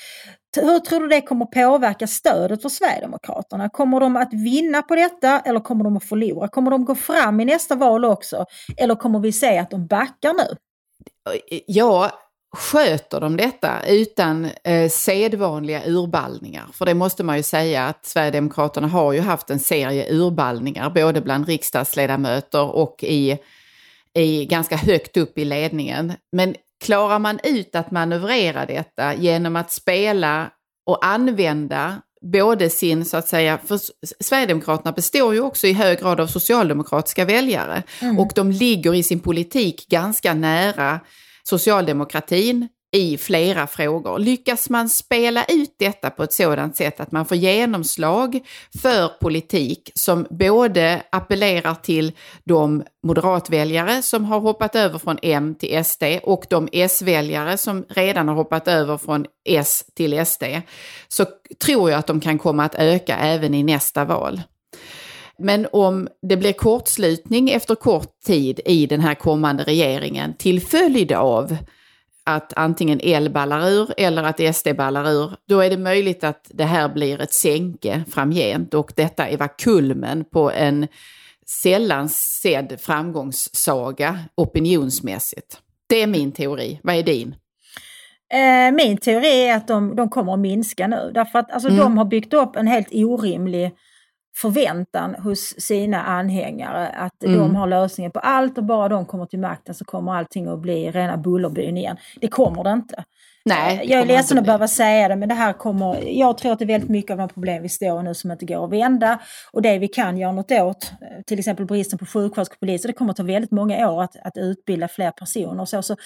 Hur 0.57 0.78
tror 0.78 1.01
du 1.01 1.09
det 1.09 1.20
kommer 1.20 1.47
påverka 1.47 2.07
stödet 2.07 2.62
för 2.62 2.68
Sverigedemokraterna? 2.68 3.68
Kommer 3.68 4.01
de 4.01 4.16
att 4.16 4.32
vinna 4.32 4.82
på 4.82 4.95
detta 4.95 5.40
eller 5.40 5.61
kommer 5.61 5.84
de 5.84 5.97
att 5.97 6.05
förlora? 6.05 6.49
Kommer 6.49 6.70
de 6.70 6.84
gå 6.84 6.95
fram 6.95 7.40
i 7.40 7.45
nästa 7.45 7.74
val 7.74 8.05
också? 8.05 8.47
Eller 8.76 8.95
kommer 8.95 9.18
vi 9.18 9.32
se 9.32 9.59
att 9.59 9.70
de 9.70 9.86
backar 9.86 10.32
nu? 10.32 10.57
Ja, 11.66 12.11
sköter 12.57 13.20
de 13.20 13.36
detta 13.36 13.86
utan 13.88 14.49
eh, 14.64 14.88
sedvanliga 14.90 15.82
urballningar? 15.86 16.66
För 16.72 16.86
det 16.86 16.95
måste 16.95 17.24
man 17.24 17.36
ju 17.36 17.42
säga 17.42 17.86
att 17.86 18.07
Sverigedemokraterna 18.07 18.88
har 18.88 19.12
ju 19.12 19.20
haft 19.20 19.51
en 19.51 19.59
serie 19.59 20.12
urballningar 20.12 20.90
både 20.90 21.20
bland 21.20 21.47
riksdagsledamöter 21.47 22.70
och 22.70 23.05
i, 23.05 23.38
i 24.14 24.47
ganska 24.47 24.76
högt 24.76 25.16
upp 25.16 25.38
i 25.38 25.45
ledningen. 25.45 26.12
Men 26.32 26.55
Klarar 26.85 27.18
man 27.18 27.41
ut 27.45 27.74
att 27.74 27.91
manövrera 27.91 28.66
detta 28.66 29.14
genom 29.14 29.57
att 29.57 29.72
spela 29.72 30.51
och 30.87 31.07
använda 31.07 32.03
både 32.32 32.70
sin, 32.70 33.05
så 33.05 33.16
att 33.16 33.28
säga, 33.28 33.59
för 33.64 33.80
Sverigedemokraterna 34.20 34.93
består 34.93 35.35
ju 35.35 35.41
också 35.41 35.66
i 35.66 35.72
hög 35.72 35.99
grad 36.01 36.20
av 36.20 36.26
socialdemokratiska 36.26 37.24
väljare 37.24 37.82
mm. 38.01 38.18
och 38.18 38.32
de 38.35 38.51
ligger 38.51 38.95
i 38.95 39.03
sin 39.03 39.20
politik 39.20 39.89
ganska 39.89 40.35
nära 40.35 41.01
socialdemokratin 41.43 42.68
i 42.95 43.18
flera 43.18 43.66
frågor. 43.66 44.18
Lyckas 44.18 44.70
man 44.70 44.88
spela 44.88 45.45
ut 45.45 45.74
detta 45.78 46.11
på 46.11 46.22
ett 46.22 46.32
sådant 46.32 46.76
sätt 46.76 47.01
att 47.01 47.12
man 47.12 47.26
får 47.26 47.36
genomslag 47.36 48.40
för 48.82 49.09
politik 49.09 49.90
som 49.95 50.26
både 50.30 51.03
appellerar 51.12 51.74
till 51.74 52.12
de 52.45 52.84
moderatväljare 53.07 54.03
som 54.03 54.24
har 54.24 54.40
hoppat 54.40 54.76
över 54.76 54.99
från 54.99 55.18
M 55.22 55.55
till 55.55 55.84
SD 55.84 56.03
och 56.22 56.45
de 56.51 56.68
S-väljare 56.72 57.57
som 57.57 57.84
redan 57.88 58.28
har 58.28 58.34
hoppat 58.34 58.68
över 58.68 58.97
från 58.97 59.26
S 59.49 59.84
till 59.95 60.26
SD, 60.26 60.45
så 61.09 61.26
tror 61.64 61.90
jag 61.90 61.99
att 61.99 62.07
de 62.07 62.20
kan 62.20 62.38
komma 62.38 62.64
att 62.64 62.74
öka 62.74 63.16
även 63.16 63.55
i 63.55 63.62
nästa 63.62 64.05
val. 64.05 64.42
Men 65.38 65.66
om 65.72 66.09
det 66.28 66.36
blir 66.36 66.53
kortslutning 66.53 67.51
efter 67.51 67.74
kort 67.74 68.20
tid 68.26 68.61
i 68.64 68.86
den 68.86 69.01
här 69.01 69.14
kommande 69.14 69.64
regeringen 69.64 70.34
till 70.36 70.61
följd 70.61 71.12
av 71.12 71.57
att 72.25 72.53
antingen 72.57 73.01
L 73.03 73.31
ballar 73.31 73.68
ur 73.68 73.95
eller 73.97 74.22
att 74.22 74.57
SD 74.57 74.68
ballar 74.77 75.11
ur, 75.11 75.37
då 75.49 75.61
är 75.61 75.70
det 75.70 75.77
möjligt 75.77 76.25
att 76.25 76.51
det 76.55 76.64
här 76.64 76.89
blir 76.89 77.20
ett 77.20 77.33
sänke 77.33 78.05
framgent 78.11 78.75
och 78.75 78.93
detta 78.97 79.29
är 79.29 79.37
var 79.37 79.59
kulmen 79.59 80.25
på 80.25 80.51
en 80.51 80.89
sällan 81.47 82.09
sedd 82.09 82.77
framgångssaga 82.81 84.18
opinionsmässigt. 84.35 85.61
Det 85.87 86.03
är 86.03 86.07
min 86.07 86.33
teori. 86.33 86.81
Vad 86.83 86.95
är 86.95 87.03
din? 87.03 87.35
Eh, 88.33 88.75
min 88.75 88.97
teori 88.97 89.47
är 89.49 89.57
att 89.57 89.68
de, 89.68 89.97
de 89.97 90.09
kommer 90.09 90.33
att 90.33 90.39
minska 90.39 90.87
nu. 90.87 91.11
Därför 91.14 91.39
att 91.39 91.53
alltså, 91.53 91.68
mm. 91.68 91.81
de 91.81 91.99
har 91.99 92.05
byggt 92.05 92.35
upp 92.35 92.57
en 92.57 92.66
helt 92.66 92.89
orimlig 92.93 93.70
förväntan 94.37 95.14
hos 95.14 95.41
sina 95.41 96.03
anhängare 96.03 96.89
att 96.89 97.24
mm. 97.24 97.39
de 97.39 97.57
har 97.57 97.66
lösningen 97.66 98.12
på 98.12 98.18
allt 98.18 98.59
och 98.59 98.64
bara 98.64 98.89
de 98.89 99.07
kommer 99.07 99.26
till 99.26 99.39
makten 99.39 99.74
så 99.74 99.85
kommer 99.85 100.14
allting 100.14 100.49
att 100.49 100.61
bli 100.61 100.91
rena 100.91 101.16
bullerbyn 101.16 101.76
igen. 101.76 101.97
Det 102.20 102.28
kommer 102.28 102.64
det 102.64 102.70
inte. 102.70 103.05
Nej, 103.47 103.80
eh, 103.82 103.91
jag 103.91 104.01
är 104.01 104.07
ledsen 104.07 104.39
att 104.39 104.45
behöva 104.45 104.68
säga 104.68 105.09
det 105.09 105.16
men 105.16 105.28
det 105.28 105.35
här 105.35 105.53
kommer, 105.53 106.09
jag 106.09 106.39
tror 106.39 106.53
att 106.53 106.59
det 106.59 106.64
är 106.64 106.66
väldigt 106.66 106.91
mycket 106.91 107.11
av 107.11 107.18
de 107.18 107.28
problem 107.28 107.62
vi 107.62 107.68
står 107.68 108.03
nu 108.03 108.14
som 108.14 108.30
inte 108.30 108.47
går 108.47 108.64
att 108.64 108.72
vända 108.72 109.18
och 109.53 109.62
det 109.62 109.78
vi 109.78 109.89
kan 109.89 110.18
göra 110.18 110.32
något 110.32 110.53
åt, 110.53 110.85
eh, 110.85 111.22
till 111.26 111.39
exempel 111.39 111.66
bristen 111.66 111.99
på 111.99 112.07
sjuksköterskor 112.07 112.57
och 112.57 112.61
poliser, 112.61 112.89
det 112.89 112.93
kommer 112.93 113.11
att 113.11 113.16
ta 113.16 113.22
väldigt 113.22 113.51
många 113.51 113.91
år 113.91 114.03
att, 114.03 114.16
att 114.24 114.37
utbilda 114.37 114.89
fler 114.89 115.11
personer. 115.11 115.64
Så, 115.64 115.82
så 115.82 115.97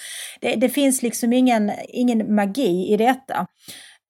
det, 0.41 0.55
det 0.55 0.69
finns 0.69 1.01
liksom 1.01 1.33
ingen, 1.33 1.71
ingen 1.87 2.35
magi 2.35 2.93
i 2.93 2.97
detta. 2.97 3.47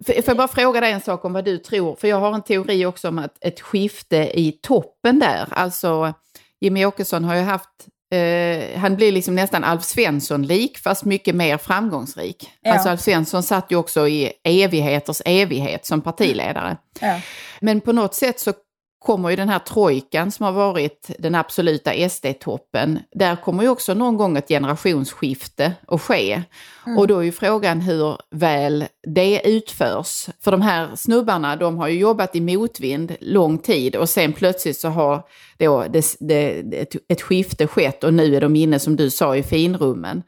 Får 0.05 0.15
jag 0.25 0.37
bara 0.37 0.47
fråga 0.47 0.81
dig 0.81 0.91
en 0.91 1.01
sak 1.01 1.25
om 1.25 1.33
vad 1.33 1.45
du 1.45 1.57
tror? 1.57 1.95
För 1.95 2.07
jag 2.07 2.19
har 2.19 2.33
en 2.33 2.43
teori 2.43 2.85
också 2.85 3.07
om 3.07 3.19
att 3.19 3.37
ett 3.41 3.61
skifte 3.61 4.39
i 4.39 4.51
toppen 4.51 5.19
där, 5.19 5.47
alltså 5.51 6.13
Jimmy 6.61 6.85
Åkesson 6.85 7.23
har 7.23 7.35
ju 7.35 7.41
haft 7.41 7.69
Uh, 8.15 8.77
han 8.77 8.95
blir 8.95 9.11
liksom 9.11 9.35
nästan 9.35 9.63
Alf 9.63 9.83
Svensson-lik, 9.83 10.77
fast 10.77 11.05
mycket 11.05 11.35
mer 11.35 11.57
framgångsrik. 11.57 12.49
Ja. 12.61 12.73
Alltså 12.73 12.89
Alf 12.89 13.01
Svensson 13.01 13.43
satt 13.43 13.71
ju 13.71 13.75
också 13.75 14.07
i 14.07 14.31
evigheters 14.43 15.21
evighet 15.25 15.85
som 15.85 16.01
partiledare. 16.01 16.77
Ja. 16.99 17.21
Men 17.59 17.81
på 17.81 17.91
något 17.91 18.15
sätt 18.15 18.39
så 18.39 18.53
kommer 18.99 19.29
ju 19.29 19.35
den 19.35 19.49
här 19.49 19.59
trojkan 19.59 20.31
som 20.31 20.45
har 20.45 20.51
varit 20.51 21.11
den 21.19 21.35
absoluta 21.35 22.09
SD-toppen, 22.09 22.99
där 23.11 23.35
kommer 23.35 23.63
ju 23.63 23.69
också 23.69 23.93
någon 23.93 24.17
gång 24.17 24.37
ett 24.37 24.47
generationsskifte 24.47 25.73
att 25.87 26.01
ske. 26.01 26.43
Mm. 26.85 26.97
Och 26.97 27.07
då 27.07 27.19
är 27.19 27.23
ju 27.23 27.31
frågan 27.31 27.81
hur 27.81 28.17
väl 28.31 28.85
det 29.07 29.41
utförs. 29.49 30.29
För 30.39 30.51
de 30.51 30.61
här 30.61 30.95
snubbarna, 30.95 31.55
de 31.55 31.77
har 31.77 31.87
ju 31.87 31.99
jobbat 31.99 32.35
i 32.35 32.41
motvind 32.41 33.15
lång 33.19 33.57
tid 33.57 33.95
och 33.95 34.09
sen 34.09 34.33
plötsligt 34.33 34.77
så 34.77 34.89
har 34.89 35.23
då 35.57 35.85
det, 35.89 36.15
det, 36.19 36.59
ett, 36.81 36.95
ett 37.07 37.21
skifte 37.21 37.67
skett 37.67 38.03
och 38.03 38.13
nu 38.13 38.35
är 38.35 38.41
de 38.41 38.55
inne, 38.55 38.79
som 38.79 38.95
du 38.95 39.09
sa, 39.09 39.35
i 39.35 39.43
finrummen. 39.43 40.23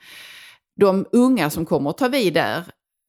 De 0.79 1.05
unga 1.11 1.49
som 1.49 1.65
kommer 1.65 1.89
att 1.89 1.97
ta 1.97 2.07
vid 2.07 2.33
där 2.33 2.63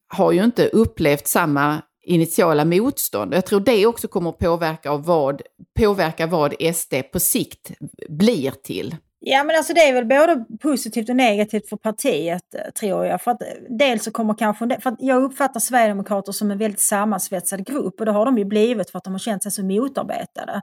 har 0.07 0.31
ju 0.31 0.43
inte 0.43 0.67
upplevt 0.67 1.27
samma 1.27 1.81
initiala 2.03 2.65
motstånd. 2.65 3.33
Jag 3.33 3.45
tror 3.45 3.59
det 3.59 3.85
också 3.85 4.07
kommer 4.07 4.31
påverka 4.31 4.97
vad, 4.97 5.41
påverka 5.79 6.27
vad 6.27 6.53
SD 6.75 6.93
på 7.11 7.19
sikt 7.19 7.71
blir 8.09 8.51
till. 8.51 8.95
Ja 9.25 9.43
men 9.43 9.55
alltså 9.55 9.73
det 9.73 9.81
är 9.81 9.93
väl 9.93 10.05
både 10.05 10.45
positivt 10.61 11.09
och 11.09 11.15
negativt 11.15 11.69
för 11.69 11.77
partiet 11.77 12.43
tror 12.79 13.05
jag. 13.05 13.21
För 13.21 13.31
att 13.31 13.41
dels 13.69 14.03
så 14.03 14.11
kommer 14.11 14.33
kanske, 14.33 14.79
för 14.81 14.89
att 14.89 14.95
jag 14.99 15.23
uppfattar 15.23 15.59
Sverigedemokrater 15.59 16.31
som 16.31 16.51
en 16.51 16.57
väldigt 16.57 16.79
sammansvetsad 16.79 17.65
grupp 17.65 17.99
och 17.99 18.05
det 18.05 18.11
har 18.11 18.25
de 18.25 18.37
ju 18.37 18.45
blivit 18.45 18.89
för 18.89 18.97
att 18.97 19.03
de 19.03 19.13
har 19.13 19.19
känt 19.19 19.43
sig 19.43 19.51
så 19.51 19.63
motarbetade. 19.63 20.51
Mm. 20.51 20.61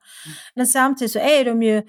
Men 0.55 0.67
samtidigt 0.67 1.13
så 1.13 1.19
är 1.19 1.45
de 1.45 1.63
ju 1.63 1.83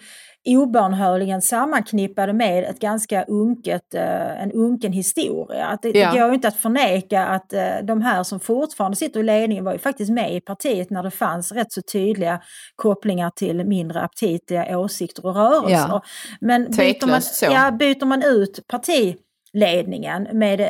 obönhörligen 0.45 1.41
sammanknippade 1.41 2.33
med 2.33 2.63
ett 2.63 2.79
ganska 2.79 3.23
unket, 3.23 3.93
eh, 3.93 4.41
en 4.41 4.51
unken 4.51 4.93
historia. 4.93 5.65
Att 5.65 5.81
det, 5.81 5.89
ja. 5.89 6.11
det 6.11 6.19
går 6.19 6.27
ju 6.27 6.35
inte 6.35 6.47
att 6.47 6.57
förneka 6.57 7.25
att 7.25 7.53
eh, 7.53 7.75
de 7.83 8.01
här 8.01 8.23
som 8.23 8.39
fortfarande 8.39 8.97
sitter 8.97 9.19
i 9.19 9.23
ledningen 9.23 9.63
var 9.63 9.73
ju 9.73 9.79
faktiskt 9.79 10.11
med 10.11 10.35
i 10.35 10.41
partiet 10.41 10.89
när 10.89 11.03
det 11.03 11.11
fanns 11.11 11.51
rätt 11.51 11.71
så 11.71 11.81
tydliga 11.81 12.41
kopplingar 12.75 13.29
till 13.29 13.65
mindre 13.65 14.01
aptitliga 14.01 14.77
åsikter 14.77 15.25
och 15.25 15.35
rörelser. 15.35 15.87
Ja. 15.89 16.01
Men 16.41 16.63
byter 16.63 17.07
man, 17.07 17.21
ja, 17.41 17.71
byter 17.71 18.05
man 18.05 18.23
ut 18.23 18.67
parti 18.67 19.15
ledningen 19.53 20.27
med 20.33 20.61
eh, 20.61 20.67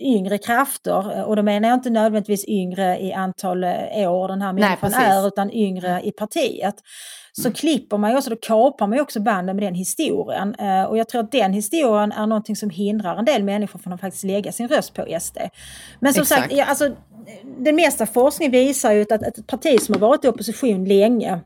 yngre 0.00 0.38
krafter 0.38 1.24
och 1.24 1.36
då 1.36 1.42
menar 1.42 1.68
jag 1.68 1.76
inte 1.76 1.90
nödvändigtvis 1.90 2.44
yngre 2.48 2.98
i 2.98 3.12
antal 3.12 3.64
år 3.64 4.28
den 4.28 4.42
här 4.42 4.52
människan 4.52 4.92
Nej, 4.96 5.10
är 5.10 5.26
utan 5.26 5.50
yngre 5.50 6.00
i 6.04 6.12
partiet 6.12 6.74
så 7.42 7.52
klipper 7.52 7.98
man 7.98 8.10
ju 8.10 8.16
också, 8.16 8.30
då 8.30 8.36
kapar 8.36 8.86
man 8.86 8.96
ju 8.96 9.02
också 9.02 9.20
banden 9.20 9.56
med 9.56 9.64
den 9.64 9.74
historien. 9.74 10.54
Eh, 10.54 10.84
och 10.84 10.98
jag 10.98 11.08
tror 11.08 11.20
att 11.20 11.32
den 11.32 11.52
historien 11.52 12.12
är 12.12 12.26
någonting 12.26 12.56
som 12.56 12.70
hindrar 12.70 13.16
en 13.16 13.24
del 13.24 13.44
människor 13.44 13.78
från 13.78 13.92
att 13.92 14.00
faktiskt 14.00 14.24
lägga 14.24 14.52
sin 14.52 14.68
röst 14.68 14.94
på 14.94 15.18
SD. 15.20 15.38
Men 16.00 16.14
som 16.14 16.22
Exakt. 16.22 16.52
sagt, 16.52 16.68
alltså, 16.68 16.90
den 17.58 17.76
mesta 17.76 18.06
forskning 18.06 18.50
visar 18.50 18.92
ju 18.92 19.02
att 19.02 19.12
ett 19.12 19.46
parti 19.46 19.80
som 19.80 19.94
har 19.94 20.00
varit 20.00 20.24
i 20.24 20.28
opposition 20.28 20.84
länge 20.84 21.40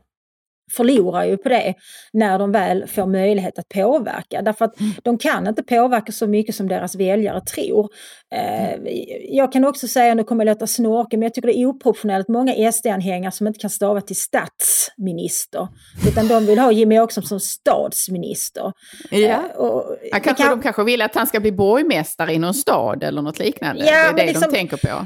förlorar 0.71 1.23
ju 1.23 1.37
på 1.37 1.49
det 1.49 1.73
när 2.13 2.39
de 2.39 2.51
väl 2.51 2.87
får 2.87 3.05
möjlighet 3.05 3.59
att 3.59 3.69
påverka. 3.69 4.41
Därför 4.41 4.65
att 4.65 4.79
mm. 4.79 4.93
de 5.03 5.17
kan 5.17 5.47
inte 5.47 5.63
påverka 5.63 6.11
så 6.11 6.27
mycket 6.27 6.55
som 6.55 6.67
deras 6.67 6.95
väljare 6.95 7.41
tror. 7.41 7.89
Eh, 8.35 8.93
jag 9.29 9.51
kan 9.51 9.65
också 9.65 9.87
säga, 9.87 10.13
nu 10.13 10.23
kommer 10.23 10.45
jag 10.45 10.55
låta 10.55 10.67
snorka, 10.67 11.17
men 11.17 11.21
jag 11.23 11.33
tycker 11.33 11.47
det 11.47 11.57
är 11.57 11.65
oproportionellt 11.65 12.27
många 12.27 12.71
SD-anhängare 12.71 13.31
som 13.31 13.47
inte 13.47 13.59
kan 13.59 13.69
stava 13.69 14.01
till 14.01 14.15
statsminister. 14.15 15.67
Utan 16.07 16.27
de 16.27 16.45
vill 16.45 16.59
ha 16.59 16.71
Jimmie 16.71 17.01
Åkesson 17.01 17.23
som 17.23 17.39
stadsminister. 17.39 18.71
Ja. 19.11 19.17
Eh, 19.17 19.39
och, 19.55 19.97
ja, 20.11 20.19
kanske, 20.19 20.43
kan... 20.43 20.49
De 20.49 20.61
kanske 20.61 20.83
vill 20.83 21.01
att 21.01 21.15
han 21.15 21.27
ska 21.27 21.39
bli 21.39 21.51
borgmästare 21.51 22.33
i 22.33 22.39
någon 22.39 22.53
stad 22.53 23.03
eller 23.03 23.21
något 23.21 23.39
liknande. 23.39 23.85
Ja, 23.85 23.91
det 23.91 23.97
är 23.97 24.13
det 24.13 24.25
liksom, 24.25 24.51
de 24.51 24.57
tänker 24.57 24.77
på 24.77 25.05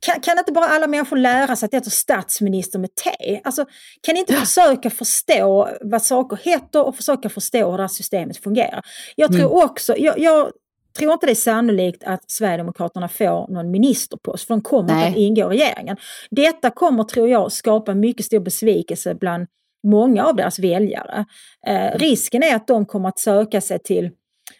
kan, 0.00 0.20
kan 0.20 0.38
inte 0.38 0.52
bara 0.52 0.66
alla 0.66 0.86
människor 0.86 1.16
lära 1.16 1.56
sig 1.56 1.66
att 1.66 1.70
det 1.70 1.76
heter 1.76 1.90
statsminister 1.90 2.78
med 2.78 2.90
T? 2.94 3.40
Alltså, 3.44 3.64
kan 4.00 4.14
ni 4.14 4.20
inte 4.20 4.32
ja. 4.32 4.40
försöka 4.40 4.90
förstå 4.90 5.68
vad 5.80 6.02
saker 6.02 6.38
heter 6.42 6.86
och 6.86 6.96
försöka 6.96 7.28
förstå 7.28 7.70
hur 7.70 7.76
det 7.76 7.82
här 7.82 7.88
systemet 7.88 8.36
fungerar? 8.36 8.82
Jag 9.16 9.32
tror 9.32 9.52
mm. 9.52 9.64
också, 9.64 9.96
jag, 9.96 10.18
jag 10.18 10.50
tror 10.98 11.12
inte 11.12 11.26
det 11.26 11.32
är 11.32 11.34
sannolikt 11.34 12.04
att 12.04 12.30
Sverigedemokraterna 12.30 13.08
får 13.08 13.52
någon 13.52 13.70
ministerpost, 13.70 14.46
för 14.46 14.54
de 14.54 14.60
kommer 14.62 14.94
inte 14.94 15.06
att 15.06 15.16
ingå 15.16 15.52
i 15.52 15.56
regeringen. 15.56 15.96
Detta 16.30 16.70
kommer, 16.70 17.04
tror 17.04 17.28
jag, 17.28 17.52
skapa 17.52 17.94
mycket 17.94 18.26
stor 18.26 18.40
besvikelse 18.40 19.14
bland 19.14 19.46
många 19.86 20.26
av 20.26 20.36
deras 20.36 20.58
väljare. 20.58 21.24
Eh, 21.66 21.98
risken 21.98 22.42
är 22.42 22.56
att 22.56 22.66
de 22.66 22.86
kommer 22.86 23.08
att 23.08 23.18
söka 23.18 23.60
sig 23.60 23.78
till 23.78 24.10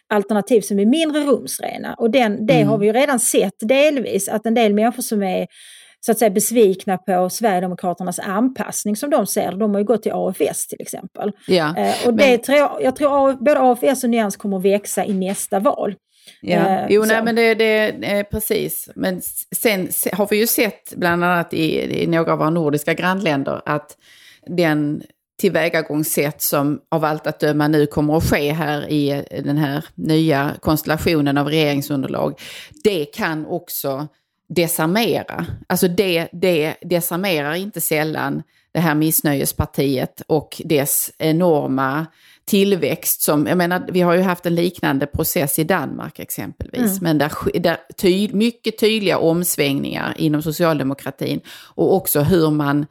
alternativ 0.09 0.61
som 0.61 0.79
är 0.79 0.85
mindre 0.85 1.21
rumsrena. 1.21 1.93
Och 1.93 2.11
den, 2.11 2.45
det 2.45 2.53
mm. 2.53 2.67
har 2.67 2.77
vi 2.77 2.85
ju 2.85 2.93
redan 2.93 3.19
sett 3.19 3.55
delvis, 3.59 4.29
att 4.29 4.45
en 4.45 4.53
del 4.53 4.73
människor 4.73 5.01
som 5.01 5.23
är 5.23 5.47
så 6.05 6.11
att 6.11 6.19
säga 6.19 6.29
besvikna 6.29 6.97
på 6.97 7.29
Sverigedemokraternas 7.29 8.19
anpassning 8.19 8.95
som 8.95 9.09
de 9.09 9.27
ser 9.27 9.51
De 9.51 9.71
har 9.71 9.79
ju 9.79 9.85
gått 9.85 10.03
till 10.03 10.11
AFS 10.15 10.67
till 10.67 10.81
exempel. 10.81 11.31
Ja, 11.47 11.77
eh, 11.77 12.07
och 12.07 12.13
det 12.13 12.29
men... 12.29 12.41
tror 12.41 12.57
jag, 12.57 12.77
jag 12.81 12.95
tror 12.95 13.33
både 13.33 13.59
AFS 13.59 14.03
och 14.03 14.09
Nyans 14.09 14.37
kommer 14.37 14.57
att 14.57 14.65
växa 14.65 15.05
i 15.05 15.13
nästa 15.13 15.59
val. 15.59 15.95
Ja, 16.41 16.57
eh, 16.57 16.85
jo, 16.89 17.03
nej, 17.05 17.23
men 17.23 17.35
det, 17.35 17.55
det 17.55 17.87
eh, 17.87 18.23
precis. 18.23 18.89
Men 18.95 19.21
sen 19.55 19.89
har 20.13 20.27
vi 20.29 20.37
ju 20.37 20.47
sett 20.47 20.93
bland 20.95 21.23
annat 21.23 21.53
i, 21.53 22.01
i 22.03 22.07
några 22.07 22.33
av 22.33 22.39
våra 22.39 22.49
nordiska 22.49 22.93
grannländer 22.93 23.61
att 23.65 23.97
den 24.47 25.03
tillvägagångssätt 25.37 26.41
som 26.41 26.79
av 26.91 27.05
allt 27.05 27.27
att 27.27 27.39
döma 27.39 27.67
nu 27.67 27.85
kommer 27.85 28.17
att 28.17 28.29
ske 28.29 28.51
här 28.51 28.89
i 28.89 29.25
den 29.43 29.57
här 29.57 29.85
nya 29.95 30.51
konstellationen 30.61 31.37
av 31.37 31.47
regeringsunderlag, 31.47 32.39
det 32.83 33.05
kan 33.05 33.45
också 33.45 34.07
desarmera. 34.49 35.45
Alltså 35.67 35.87
det, 35.87 36.27
det 36.31 36.75
desarmerar 36.81 37.53
inte 37.53 37.81
sällan 37.81 38.43
det 38.71 38.79
här 38.79 38.95
missnöjespartiet 38.95 40.21
och 40.27 40.61
dess 40.65 41.11
enorma 41.17 42.05
tillväxt 42.45 43.21
som, 43.21 43.47
jag 43.47 43.57
menar, 43.57 43.87
vi 43.91 44.01
har 44.01 44.13
ju 44.13 44.21
haft 44.21 44.45
en 44.45 44.55
liknande 44.55 45.05
process 45.05 45.59
i 45.59 45.63
Danmark 45.63 46.19
exempelvis, 46.19 46.91
mm. 46.91 46.99
men 47.01 47.17
där, 47.17 47.59
där 47.59 47.77
ty, 47.97 48.29
mycket 48.33 48.79
tydliga 48.79 49.17
omsvängningar 49.17 50.13
inom 50.17 50.41
socialdemokratin 50.41 51.41
och 51.75 51.95
också 51.95 52.21
hur 52.21 52.51
man 52.51 52.85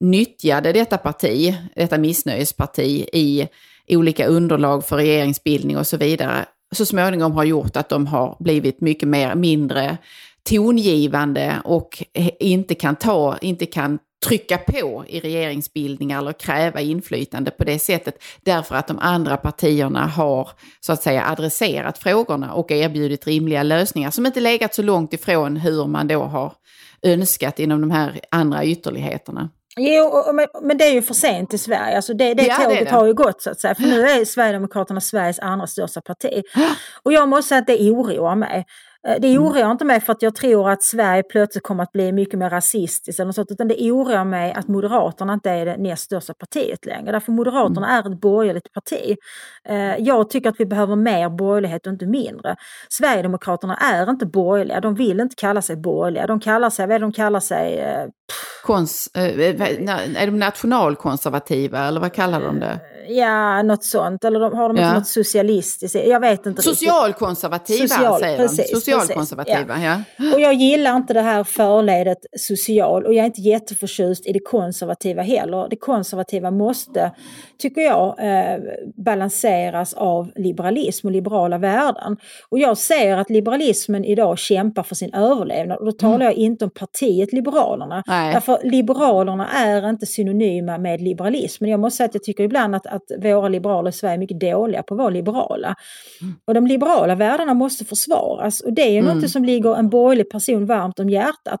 nyttjade 0.00 0.72
detta 0.72 0.98
parti, 0.98 1.54
detta 1.76 1.98
missnöjesparti 1.98 3.08
i 3.12 3.48
olika 3.88 4.26
underlag 4.26 4.86
för 4.86 4.96
regeringsbildning 4.96 5.76
och 5.76 5.86
så 5.86 5.96
vidare, 5.96 6.44
så 6.74 6.86
småningom 6.86 7.32
har 7.32 7.44
gjort 7.44 7.76
att 7.76 7.88
de 7.88 8.06
har 8.06 8.36
blivit 8.40 8.80
mycket 8.80 9.08
mer, 9.08 9.34
mindre 9.34 9.98
tongivande 10.50 11.62
och 11.64 12.02
inte 12.40 12.74
kan 12.74 12.96
ta, 12.96 13.38
inte 13.40 13.66
kan 13.66 13.98
trycka 14.26 14.58
på 14.58 15.04
i 15.08 15.20
regeringsbildningar 15.20 16.18
eller 16.18 16.32
kräva 16.32 16.80
inflytande 16.80 17.50
på 17.50 17.64
det 17.64 17.78
sättet 17.78 18.22
därför 18.42 18.74
att 18.74 18.86
de 18.86 18.98
andra 18.98 19.36
partierna 19.36 20.06
har 20.06 20.50
så 20.80 20.92
att 20.92 21.02
säga 21.02 21.24
adresserat 21.26 21.98
frågorna 21.98 22.52
och 22.52 22.70
erbjudit 22.70 23.26
rimliga 23.26 23.62
lösningar 23.62 24.10
som 24.10 24.26
inte 24.26 24.40
legat 24.40 24.74
så 24.74 24.82
långt 24.82 25.12
ifrån 25.12 25.56
hur 25.56 25.86
man 25.86 26.08
då 26.08 26.22
har 26.22 26.52
önskat 27.02 27.58
inom 27.58 27.80
de 27.80 27.90
här 27.90 28.20
andra 28.30 28.64
ytterligheterna. 28.64 29.50
Jo, 29.76 30.24
men 30.62 30.78
det 30.78 30.84
är 30.84 30.92
ju 30.92 31.02
för 31.02 31.14
sent 31.14 31.54
i 31.54 31.58
Sverige. 31.58 31.96
Alltså 31.96 32.14
det, 32.14 32.34
det 32.34 32.46
ja, 32.46 32.54
tåget 32.54 32.78
det 32.78 32.84
det. 32.84 32.90
har 32.90 33.06
ju 33.06 33.14
gått 33.14 33.42
så 33.42 33.50
att 33.50 33.60
säga. 33.60 33.74
För 33.74 33.82
nu 33.82 34.00
är 34.08 34.24
Sverigedemokraterna 34.24 35.00
Sveriges 35.00 35.38
andra 35.38 35.66
största 35.66 36.00
parti. 36.00 36.42
Och 37.02 37.12
jag 37.12 37.28
måste 37.28 37.48
säga 37.48 37.58
att 37.60 37.66
det 37.66 37.90
oroar 37.90 38.34
mig. 38.34 38.64
Eh, 39.08 39.14
det 39.20 39.28
Mm. 39.28 39.42
oroar 39.44 39.70
inte 39.70 39.84
mig 39.84 40.00
för 40.00 40.12
att 40.12 40.22
jag 40.22 40.34
tror 40.34 40.70
att 40.70 40.82
Sverige 40.82 41.22
plötsligt 41.22 41.64
kommer 41.64 41.82
att 41.82 41.92
bli 41.92 42.12
mycket 42.12 42.38
mer 42.38 42.50
rasistiskt 42.50 43.20
eller 43.20 43.32
sånt, 43.32 43.50
utan 43.50 43.68
det 43.68 43.90
oroar 43.92 44.24
mig 44.24 44.52
att 44.52 44.68
Moderaterna 44.68 45.32
inte 45.32 45.50
är 45.50 45.66
det 45.66 45.76
näst 45.76 46.02
största 46.02 46.34
partiet 46.34 46.86
längre. 46.86 47.12
Därför 47.12 47.32
Moderaterna 47.32 47.88
Mm. 47.88 48.06
är 48.06 48.12
ett 48.14 48.20
borgerligt 48.20 48.72
parti. 48.72 49.16
Eh, 49.68 49.96
Jag 49.98 50.30
tycker 50.30 50.48
att 50.50 50.60
vi 50.60 50.66
behöver 50.66 50.96
mer 50.96 51.28
borgerlighet 51.28 51.86
och 51.86 51.92
inte 51.92 52.06
mindre. 52.06 52.56
Sverigedemokraterna 52.88 53.76
är 53.76 54.10
inte 54.10 54.26
borgerliga, 54.26 54.80
de 54.80 54.94
vill 54.94 55.20
inte 55.20 55.36
kalla 55.36 55.62
sig 55.62 55.76
borgerliga. 55.76 56.26
De 56.26 56.40
kallar 56.40 56.70
sig, 56.70 56.86
vad 56.86 56.94
är 56.94 56.98
det 56.98 57.04
de 57.04 57.12
kallar 57.12 57.40
sig? 57.40 57.78
Eh, 57.78 58.04
Kons, 58.64 59.08
eh, 59.14 59.22
vad- 59.58 59.68
är 60.16 60.26
de 60.26 60.38
nationalkonservativa 60.38 61.88
eller 61.88 62.00
vad 62.00 62.12
kallar 62.12 62.40
de 62.40 62.60
det? 62.60 62.80
Ja, 63.08 63.62
något 63.62 63.84
sånt. 63.84 64.24
Eller 64.24 64.40
de, 64.40 64.54
har 64.54 64.68
de 64.68 64.76
inte 64.76 64.82
Ja. 64.82 64.94
något 64.94 65.06
socialistiskt? 65.06 65.94
Jag 66.06 66.20
vet 66.20 66.46
inte 66.46 66.48
riktigt. 66.48 66.64
Socialkonservativa 66.78 67.88
Social, 67.88 68.20
säger 68.20 68.36
precis, 68.38 68.70
de. 68.70 68.76
Socialkonservativa, 68.80 69.78
ja. 69.82 70.02
Och 70.34 70.40
jag 70.40 70.54
gillar 70.54 70.96
inte 70.96 71.14
det 71.14 71.20
här 71.20 71.44
förledet 71.44 72.18
social 72.38 73.06
och 73.06 73.14
jag 73.14 73.22
är 73.22 73.26
inte 73.26 73.40
jätteförtjust 73.40 74.26
i 74.26 74.32
det 74.32 74.40
konservativa 74.40 75.22
heller. 75.22 75.66
Det 75.70 75.76
konservativa 75.76 76.50
måste, 76.50 77.12
tycker 77.58 77.80
jag, 77.80 78.06
eh, 78.18 78.58
balanseras 78.96 79.94
av 79.94 80.30
liberalism 80.36 81.06
och 81.06 81.12
liberala 81.12 81.58
värden. 81.58 82.16
Och 82.48 82.58
jag 82.58 82.78
ser 82.78 83.16
att 83.16 83.30
liberalismen 83.30 84.04
idag 84.04 84.38
kämpar 84.38 84.82
för 84.82 84.94
sin 84.94 85.14
överlevnad 85.14 85.78
och 85.78 85.84
då 85.84 85.92
talar 85.92 86.24
jag 86.24 86.34
inte 86.34 86.64
om 86.64 86.70
partiet 86.70 87.32
Liberalerna. 87.32 88.02
Nej. 88.06 88.32
Därför 88.48 88.68
Liberalerna 88.68 89.48
är 89.48 89.88
inte 89.88 90.06
synonyma 90.06 90.78
med 90.78 91.00
liberalism. 91.00 91.64
Men 91.64 91.70
jag 91.70 91.80
måste 91.80 91.96
säga 91.96 92.06
att 92.06 92.14
jag 92.14 92.22
tycker 92.22 92.44
ibland 92.44 92.74
att, 92.74 92.86
att 92.86 93.02
våra 93.18 93.48
liberaler 93.48 93.90
i 93.90 93.92
Sverige 93.92 94.14
är 94.14 94.18
mycket 94.18 94.40
dåliga 94.40 94.82
på 94.82 94.94
att 94.94 94.98
vara 94.98 95.10
liberala. 95.10 95.74
Och 96.44 96.54
de 96.54 96.66
liberala 96.66 97.14
värdena 97.14 97.54
måste 97.54 97.84
försvaras 97.84 98.60
och 98.60 98.72
det 98.72 98.82
är 98.82 98.90
ju 98.90 98.98
Mm. 98.98 99.18
något 99.18 99.30
som 99.30 99.44
ligger 99.44 99.76
en 99.76 99.88
borgerlig 99.88 100.30
person 100.30 100.66
varmt 100.66 100.98
om 100.98 101.10
hjärtat. 101.10 101.60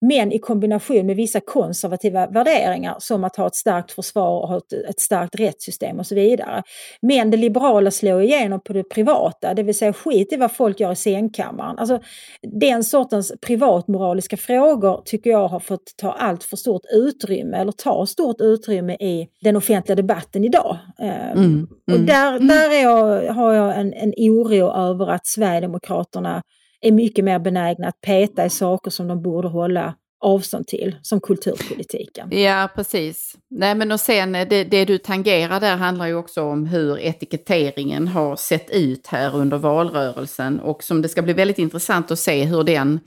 Men 0.00 0.32
i 0.32 0.38
kombination 0.38 1.06
med 1.06 1.16
vissa 1.16 1.40
konservativa 1.40 2.26
värderingar 2.26 2.96
som 2.98 3.24
att 3.24 3.36
ha 3.36 3.46
ett 3.46 3.54
starkt 3.54 3.92
försvar 3.92 4.40
och 4.42 4.48
ha 4.48 4.56
ett, 4.56 4.72
ett 4.72 5.00
starkt 5.00 5.40
rättssystem 5.40 5.98
och 5.98 6.06
så 6.06 6.14
vidare. 6.14 6.62
Men 7.02 7.30
det 7.30 7.36
liberala 7.36 7.90
slår 7.90 8.22
igenom 8.22 8.60
på 8.60 8.72
det 8.72 8.82
privata, 8.82 9.54
det 9.54 9.62
vill 9.62 9.74
säga 9.74 9.92
skit 9.92 10.32
i 10.32 10.36
vad 10.36 10.52
folk 10.52 10.80
gör 10.80 10.92
i 10.92 10.96
sängkammaren. 10.96 11.78
Alltså, 11.78 12.00
den 12.42 12.84
sortens 12.84 13.32
privatmoraliska 13.46 14.36
frågor 14.36 15.02
tycker 15.04 15.30
jag 15.30 15.48
har 15.48 15.60
fått 15.60 15.94
ta 15.96 16.12
allt 16.12 16.44
för 16.44 16.56
stort 16.56 16.82
utrymme 16.92 17.56
eller 17.56 17.72
ta 17.72 18.06
stort 18.06 18.40
utrymme 18.40 18.94
i 18.94 19.28
den 19.40 19.56
offentliga 19.56 19.96
debatten 19.96 20.44
idag. 20.44 20.78
Eh, 20.98 21.30
Mm, 21.40 21.68
och 21.86 21.94
mm. 21.94 22.06
där, 22.06 22.38
där 22.38 22.70
är 22.74 22.82
jag, 22.82 23.32
har 23.34 23.54
jag 23.54 23.80
en, 23.80 23.92
en 23.92 24.12
oro 24.16 24.70
över 24.70 25.10
att 25.10 25.26
Sverigedemokraterna 25.26 26.42
är 26.80 26.92
mycket 26.92 27.24
mer 27.24 27.38
benägna 27.38 27.88
att 27.88 28.00
peta 28.00 28.46
i 28.46 28.50
saker 28.50 28.90
som 28.90 29.08
de 29.08 29.22
borde 29.22 29.48
hålla 29.48 29.94
avstånd 30.20 30.66
till, 30.66 30.96
som 31.02 31.20
kulturpolitiken. 31.20 32.28
Ja, 32.30 32.68
precis. 32.74 33.36
Nej, 33.50 33.74
men 33.74 33.92
och 33.92 34.00
sen 34.00 34.34
eh, 34.34 34.48
det, 34.48 34.64
det 34.64 34.84
du 34.84 34.98
tangerar 34.98 35.60
där 35.60 35.76
handlar 35.76 36.06
ju 36.06 36.14
också 36.14 36.42
om 36.42 36.66
hur 36.66 36.98
etiketteringen 36.98 38.08
har 38.08 38.36
sett 38.36 38.70
ut 38.70 39.06
här 39.06 39.36
under 39.36 39.58
valrörelsen 39.58 40.60
och 40.60 40.82
som 40.82 41.02
det 41.02 41.08
ska 41.08 41.22
bli 41.22 41.32
väldigt 41.32 41.58
intressant 41.58 42.10
att 42.10 42.18
se 42.18 42.44
hur 42.44 42.64
den 42.64 43.00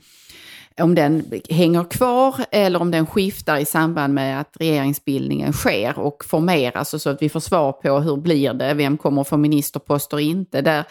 om 0.80 0.94
den 0.94 1.24
hänger 1.50 1.84
kvar 1.84 2.34
eller 2.50 2.80
om 2.80 2.90
den 2.90 3.06
skiftar 3.06 3.58
i 3.58 3.64
samband 3.64 4.14
med 4.14 4.40
att 4.40 4.56
regeringsbildningen 4.60 5.52
sker 5.52 5.98
och 5.98 6.24
formeras 6.24 6.94
och 6.94 7.00
så 7.00 7.10
att 7.10 7.22
vi 7.22 7.28
får 7.28 7.40
svar 7.40 7.72
på 7.72 8.00
hur 8.00 8.16
blir 8.16 8.52
det, 8.54 8.74
vem 8.74 8.96
kommer 8.96 9.20
att 9.20 9.28
få 9.28 9.36
ministerpost 9.36 10.12
och 10.12 10.20
inte. 10.20 10.60
Där 10.60 10.84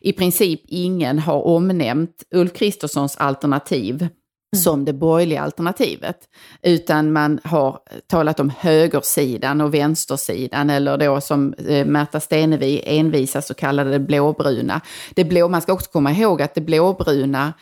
i 0.00 0.12
princip 0.12 0.60
ingen 0.66 1.18
har 1.18 1.46
omnämnt 1.46 2.24
Ulf 2.34 2.52
Kristerssons 2.52 3.16
alternativ 3.16 4.08
som 4.56 4.84
det 4.84 4.92
borgerliga 4.92 5.40
alternativet. 5.40 6.16
Utan 6.62 7.12
man 7.12 7.40
har 7.44 7.78
talat 8.06 8.40
om 8.40 8.52
högersidan 8.58 9.60
och 9.60 9.74
vänstersidan 9.74 10.70
eller 10.70 10.98
då 10.98 11.20
som 11.20 11.54
eh, 11.68 11.86
Märta 11.86 12.20
Stenevi 12.20 12.82
envisas 12.84 13.50
och 13.50 13.56
kallade 13.56 13.90
det 13.90 13.98
blåbruna. 13.98 14.80
Det 15.14 15.24
blå, 15.24 15.48
man 15.48 15.62
ska 15.62 15.72
också 15.72 15.90
komma 15.90 16.12
ihåg 16.12 16.42
att 16.42 16.54
det 16.54 16.60
blåbruna 16.60 17.52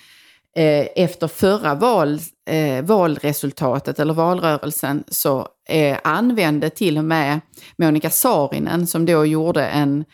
Eh, 0.57 0.86
efter 0.96 1.28
förra 1.28 1.74
val, 1.74 2.18
eh, 2.51 2.84
valresultatet 2.84 3.99
eller 3.99 4.14
valrörelsen 4.14 5.05
så 5.09 5.49
eh, 5.68 5.99
använde 6.05 6.70
till 6.70 6.99
och 6.99 7.05
med 7.05 7.40
Monica 7.76 8.11
Saarinen 8.11 8.86
som 8.86 9.07
då 9.07 9.26
gjorde 9.26 9.66
en 9.66 10.05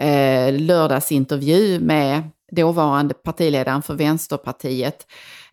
eh, 0.00 0.52
lördagsintervju 0.60 1.80
med 1.80 2.22
dåvarande 2.52 3.14
partiledaren 3.14 3.82
för 3.82 3.94
Vänsterpartiet. 3.94 5.06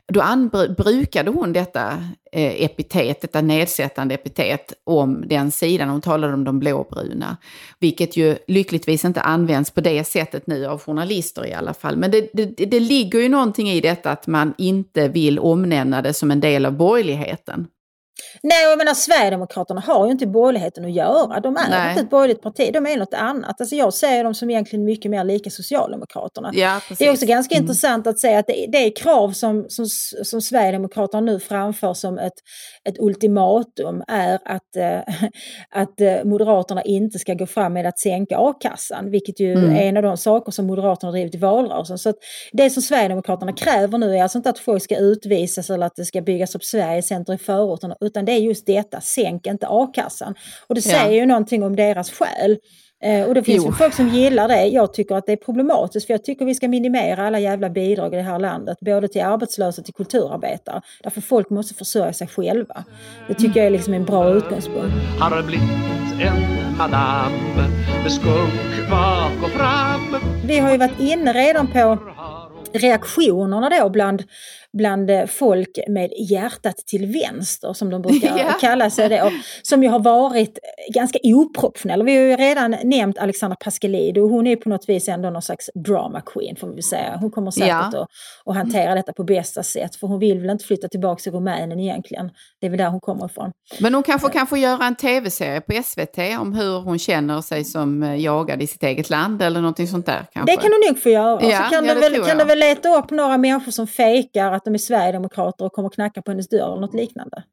Då 0.07 0.49
brukade 0.77 1.31
hon 1.31 1.53
detta 1.53 1.91
eh, 2.31 2.63
epitet, 2.63 3.21
detta 3.21 3.41
nedsättande 3.41 4.15
epitet 4.15 4.73
om 4.83 5.23
den 5.27 5.51
sidan. 5.51 5.89
Hon 5.89 6.01
talade 6.01 6.33
om 6.33 6.43
de 6.43 6.59
blåbruna. 6.59 7.37
Vilket 7.79 8.17
ju 8.17 8.37
lyckligtvis 8.47 9.05
inte 9.05 9.21
används 9.21 9.71
på 9.71 9.81
det 9.81 10.03
sättet 10.03 10.47
nu 10.47 10.65
av 10.65 10.81
journalister 10.81 11.45
i 11.45 11.53
alla 11.53 11.73
fall. 11.73 11.97
Men 11.97 12.11
det, 12.11 12.29
det, 12.33 12.45
det 12.45 12.79
ligger 12.79 13.19
ju 13.19 13.29
någonting 13.29 13.69
i 13.69 13.81
detta 13.81 14.11
att 14.11 14.27
man 14.27 14.53
inte 14.57 15.07
vill 15.07 15.39
omnämna 15.39 16.01
det 16.01 16.13
som 16.13 16.31
en 16.31 16.39
del 16.39 16.65
av 16.65 16.73
borgerligheten. 16.73 17.67
Nej, 18.43 18.63
jag 18.63 18.77
menar 18.77 18.93
Sverigedemokraterna 18.93 19.81
har 19.81 20.05
ju 20.05 20.11
inte 20.11 20.27
borgerligheten 20.27 20.85
att 20.85 20.91
göra. 20.91 21.39
De 21.39 21.57
är 21.57 21.69
Nej. 21.69 21.89
inte 21.89 22.01
ett 22.01 22.09
borgerligt 22.09 22.41
parti, 22.41 22.69
de 22.73 22.85
är 22.85 22.97
något 22.97 23.13
annat. 23.13 23.61
Alltså 23.61 23.75
jag 23.75 23.93
ser 23.93 24.23
dem 24.23 24.33
som 24.33 24.49
egentligen 24.49 24.85
mycket 24.85 25.11
mer 25.11 25.23
lika 25.23 25.49
Socialdemokraterna. 25.49 26.51
Ja. 26.53 26.81
Det 26.97 27.05
är 27.07 27.11
också 27.11 27.25
ganska 27.25 27.55
Mm. 27.55 27.63
intressant 27.63 28.07
att 28.07 28.19
säga 28.19 28.39
att 28.39 28.47
det, 28.47 28.65
det 28.69 28.77
är 28.77 28.95
krav 28.95 29.31
som, 29.31 29.65
som, 29.69 29.85
som 30.23 30.41
Sverigedemokraterna 30.41 31.21
nu 31.21 31.39
framför 31.39 31.93
som 31.93 32.17
ett, 32.17 32.33
ett 32.89 32.99
ultimatum 32.99 34.03
är 34.07 34.39
att, 34.45 34.75
eh, 34.75 34.99
att 35.69 36.01
eh, 36.01 36.23
Moderaterna 36.23 36.81
inte 36.81 37.19
ska 37.19 37.33
gå 37.33 37.45
fram 37.45 37.73
med 37.73 37.85
att 37.85 37.99
sänka 37.99 38.37
a-kassan, 38.37 39.11
vilket 39.11 39.39
ju 39.39 39.53
Mm. 39.53 39.75
är 39.75 39.81
en 39.81 39.97
av 39.97 40.03
de 40.03 40.17
saker 40.17 40.51
som 40.51 40.67
Moderaterna 40.67 41.11
drivit 41.11 41.35
i 41.35 41.37
valrörelsen. 41.37 41.97
Så 41.97 42.09
att 42.09 42.15
det 42.51 42.69
som 42.69 42.81
Sverigedemokraterna 42.81 43.53
kräver 43.53 43.97
nu 43.97 44.15
är 44.17 44.23
alltså 44.23 44.37
inte 44.37 44.49
att 44.49 44.59
folk 44.59 44.83
ska 44.83 44.97
utvisas 44.97 45.69
eller 45.69 45.85
att 45.85 45.95
det 45.95 46.05
ska 46.05 46.21
byggas 46.21 46.55
upp 46.55 46.63
Sverigecenter 46.63 47.33
i 47.33 47.37
förorterna, 47.37 47.95
utan 48.03 48.25
det 48.25 48.31
är 48.31 48.39
just 48.39 48.65
detta, 48.65 49.01
sänk 49.01 49.47
inte 49.47 49.67
a-kassan. 49.69 50.35
Och 50.67 50.75
det 50.75 50.85
Ja. 50.85 50.91
säger 50.91 51.19
ju 51.19 51.25
någonting 51.25 51.63
om 51.63 51.75
deras 51.75 52.11
själ. 52.11 52.57
Eh, 53.03 53.23
och 53.23 53.33
det 53.33 53.43
finns 53.43 53.63
Jo. 53.65 53.69
ju 53.71 53.75
folk 53.75 53.93
som 53.93 54.09
gillar 54.09 54.47
det. 54.47 54.65
Jag 54.65 54.93
tycker 54.93 55.15
att 55.15 55.25
det 55.25 55.31
är 55.31 55.35
problematiskt 55.37 56.07
för 56.07 56.13
jag 56.13 56.23
tycker 56.23 56.45
vi 56.45 56.55
ska 56.55 56.67
minimera 56.67 57.27
alla 57.27 57.39
jävla 57.39 57.69
bidrag 57.69 58.13
i 58.13 58.15
det 58.17 58.21
här 58.23 58.39
landet. 58.39 58.77
Både 58.81 59.07
till 59.07 59.21
arbetslösa 59.21 59.81
och 59.81 59.85
till 59.85 59.93
kulturarbetare. 59.93 60.81
Därför 61.03 61.21
folk 61.21 61.49
måste 61.49 61.73
försörja 61.73 62.13
sig 62.13 62.27
själva. 62.27 62.83
Det 63.27 63.33
tycker 63.33 63.59
jag 63.59 63.67
är 63.67 63.71
liksom 63.71 63.93
en 63.93 64.05
bra 64.05 64.29
utgångspunkt. 64.33 64.93
Har 65.19 65.43
blivit 65.43 65.69
en 66.21 66.77
madam 66.77 67.31
med 68.03 68.11
skunk 68.11 68.89
bak 68.89 69.43
och 69.43 69.49
fram. 69.49 70.15
Vi 70.45 70.57
har 70.59 70.71
ju 70.71 70.77
varit 70.77 70.99
inne 70.99 71.33
redan 71.33 71.67
på 71.67 71.97
reaktionerna 72.73 73.69
då 73.69 73.89
bland, 73.89 74.23
bland 74.77 75.09
eh, 75.09 75.25
folk 75.25 75.79
med 75.87 76.11
hjärtat 76.29 76.77
till 76.77 77.05
vänster 77.05 77.73
som 77.73 77.89
de 77.89 78.01
brukar 78.01 78.37
Ja. 78.37 78.53
kalla 78.61 78.89
sig 78.89 79.09
det. 79.09 79.23
Och 79.23 79.31
som 79.63 79.83
ju 79.83 79.89
har 79.89 79.99
varit 79.99 80.59
ganska 80.93 81.19
oproportionella. 81.23 82.03
Vi 82.03 82.15
har 82.15 82.23
ju 82.23 82.35
redan 82.35 82.75
nämnt 82.83 83.17
Alexandra 83.17 83.55
Pascalidou. 83.63 84.29
Hon 84.29 84.47
är 84.47 84.55
på 84.55 84.69
något 84.69 84.89
vis 84.89 85.07
ändå 85.09 85.29
någon 85.29 85.41
slags 85.41 85.69
drama 85.85 86.21
queen 86.21 86.55
får 86.55 86.67
vi 86.67 86.81
säga. 86.81 87.17
Hon 87.21 87.31
kommer 87.31 87.51
säkert 87.51 87.67
Ja. 87.69 87.79
att, 87.87 88.07
att 88.45 88.55
hantera 88.55 88.95
detta 88.95 89.13
på 89.13 89.23
bästa 89.23 89.63
sätt. 89.63 89.95
För 89.95 90.07
hon 90.07 90.19
vill 90.19 90.39
väl 90.39 90.49
inte 90.49 90.65
flytta 90.65 90.87
tillbaka 90.87 91.19
till 91.21 91.31
Rumänien 91.31 91.79
egentligen. 91.79 92.29
Det 92.61 92.65
är 92.67 92.69
väl 92.71 92.77
där 92.77 92.89
hon 92.89 92.99
kommer 92.99 93.25
ifrån. 93.25 93.51
Men 93.79 93.93
hon 93.93 94.03
kanske 94.03 94.29
kan 94.29 94.47
få 94.47 94.57
göra 94.57 94.85
en 94.87 94.95
tv-serie 94.95 95.61
på 95.61 95.83
SVT 95.83 96.17
om 96.39 96.53
hur 96.53 96.79
hon 96.79 96.99
känner 96.99 97.41
sig 97.41 97.63
som 97.65 98.03
eh, 98.03 98.15
jagad 98.21 98.61
i 98.61 98.67
sitt 98.67 98.83
eget 98.83 99.09
land 99.09 99.41
eller 99.41 99.61
någonting 99.61 99.87
sånt 99.87 100.05
där 100.05 100.25
kanske. 100.33 100.55
Det 100.55 100.61
kan 100.61 100.71
hon 100.71 100.81
nog 100.89 101.03
få 101.03 101.09
göra. 101.09 101.39
Ja, 101.43 101.63
så 101.63 101.75
kan, 101.75 101.85
ja, 101.85 101.93
du 101.93 102.01
det 102.01 102.09
väl, 102.09 102.23
kan 102.25 102.37
du 102.37 102.43
väl 102.45 102.59
leta 102.59 102.97
upp 102.97 103.11
några 103.11 103.37
människor 103.37 103.71
som 103.71 103.87
fejkar 103.87 104.51
att 104.63 104.65
de 104.65 104.73
är 104.73 104.77
sverigedemokrater 104.77 105.65
och 105.65 105.71
kommer 105.73 105.89
knacka 105.89 106.21
på 106.21 106.31
hennes 106.31 106.49
dörr 106.49 106.71
eller 106.71 106.81
något 106.81 106.93
liknande. 106.95 107.43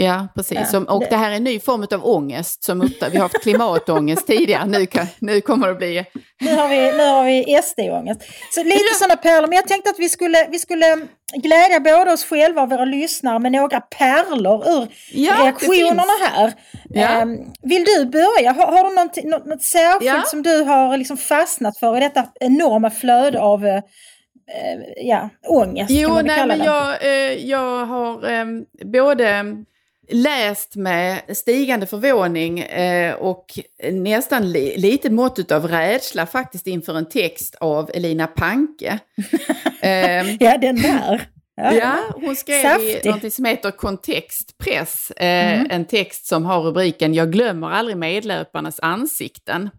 Ja, 0.00 0.28
precis. 0.34 0.58
Ja, 0.58 0.64
Som, 0.64 0.84
och 0.84 1.00
det- 1.00 1.06
det 1.10 1.16
här 1.16 1.30
är 1.30 1.34
en 1.36 1.44
ny 1.44 1.60
form 1.60 1.86
av 1.94 2.06
ångest. 2.06 2.64
Som 2.64 2.80
vi 2.80 3.16
har 3.16 3.22
haft 3.22 3.42
klimatångest 3.42 4.26
tidigare. 4.26 4.66
Nu, 4.66 4.86
kan, 4.86 5.06
nu 5.18 5.40
kommer 5.40 5.68
det 5.68 5.74
bli... 5.74 6.04
Nu 6.40 6.54
har 6.54 6.68
vi, 6.68 6.76
nu 6.92 7.04
har 7.06 7.24
vi 7.24 7.58
SD-ångest. 7.62 8.20
Så 8.54 8.62
lite 8.62 8.94
sådana 8.98 9.16
pärlor. 9.16 9.48
Men 9.48 9.56
jag 9.56 9.68
tänkte 9.68 9.90
att 9.90 9.98
vi 9.98 10.08
skulle, 10.08 10.48
vi 10.50 10.58
skulle 10.58 10.98
glädja 11.42 11.80
både 11.80 12.12
oss 12.12 12.24
själva 12.24 12.62
och 12.62 12.70
våra 12.70 12.84
lyssnare 12.84 13.38
med 13.38 13.52
några 13.52 13.80
pärlor 13.80 14.68
ur 14.68 14.86
Ja, 15.12 15.34
reaktionerna 15.44 16.12
här. 16.30 16.52
Ja. 16.88 17.08
Ehm, 17.08 17.38
vill 17.62 17.84
du 17.84 18.04
börja? 18.06 18.52
Har, 18.52 18.66
har 18.66 18.88
du 18.88 18.94
någonting- 18.94 19.30
något, 19.30 19.46
något 19.46 19.62
särskilt 19.62 20.04
Ja. 20.14 20.22
som 20.26 20.42
du 20.42 20.62
har 20.62 20.96
liksom 20.96 21.16
fastnat 21.16 21.78
för 21.78 21.96
i 21.96 22.00
detta 22.00 22.24
enorma 22.40 22.90
flöde 22.90 23.40
av 23.40 23.66
eh, 23.66 23.80
ja, 24.96 25.28
ångest? 25.48 25.88
kan 25.88 25.96
Jo, 25.96 26.08
man 26.08 26.16
väl 26.16 26.26
nej, 26.26 26.36
kalla 26.36 26.56
men 26.56 26.66
jag, 26.66 27.06
eh, 27.06 27.46
jag 27.46 27.86
har 27.86 28.30
eh, 28.30 28.46
både 28.84 29.56
läst 30.10 30.76
med 30.76 31.20
stigande 31.36 31.86
förvåning 31.86 32.60
eh, 32.60 33.14
och 33.14 33.58
nästan 33.92 34.52
li, 34.52 34.76
lite 34.76 35.10
mått 35.10 35.52
av 35.52 35.68
rädsla 35.68 36.26
faktiskt 36.26 36.66
inför 36.66 36.94
en 36.94 37.08
text 37.08 37.54
av 37.54 37.90
Elina 37.94 38.26
Panke. 38.26 38.98
eh, 39.80 40.34
ja, 40.34 40.58
den 40.58 40.76
där. 40.76 41.28
Ja, 41.56 41.72
ja 41.74 41.98
hon 42.14 42.36
skrev 42.36 42.62
Saftig. 42.62 43.06
i 43.06 43.10
något 43.10 43.32
som 43.32 43.44
heter 43.44 43.70
Kontextpress, 43.70 45.10
eh, 45.10 45.58
mm. 45.58 45.66
en 45.70 45.84
text 45.84 46.26
som 46.26 46.44
har 46.44 46.60
rubriken 46.60 47.14
Jag 47.14 47.32
glömmer 47.32 47.70
aldrig 47.70 47.96
medlöparnas 47.96 48.80
ansikten. 48.80 49.70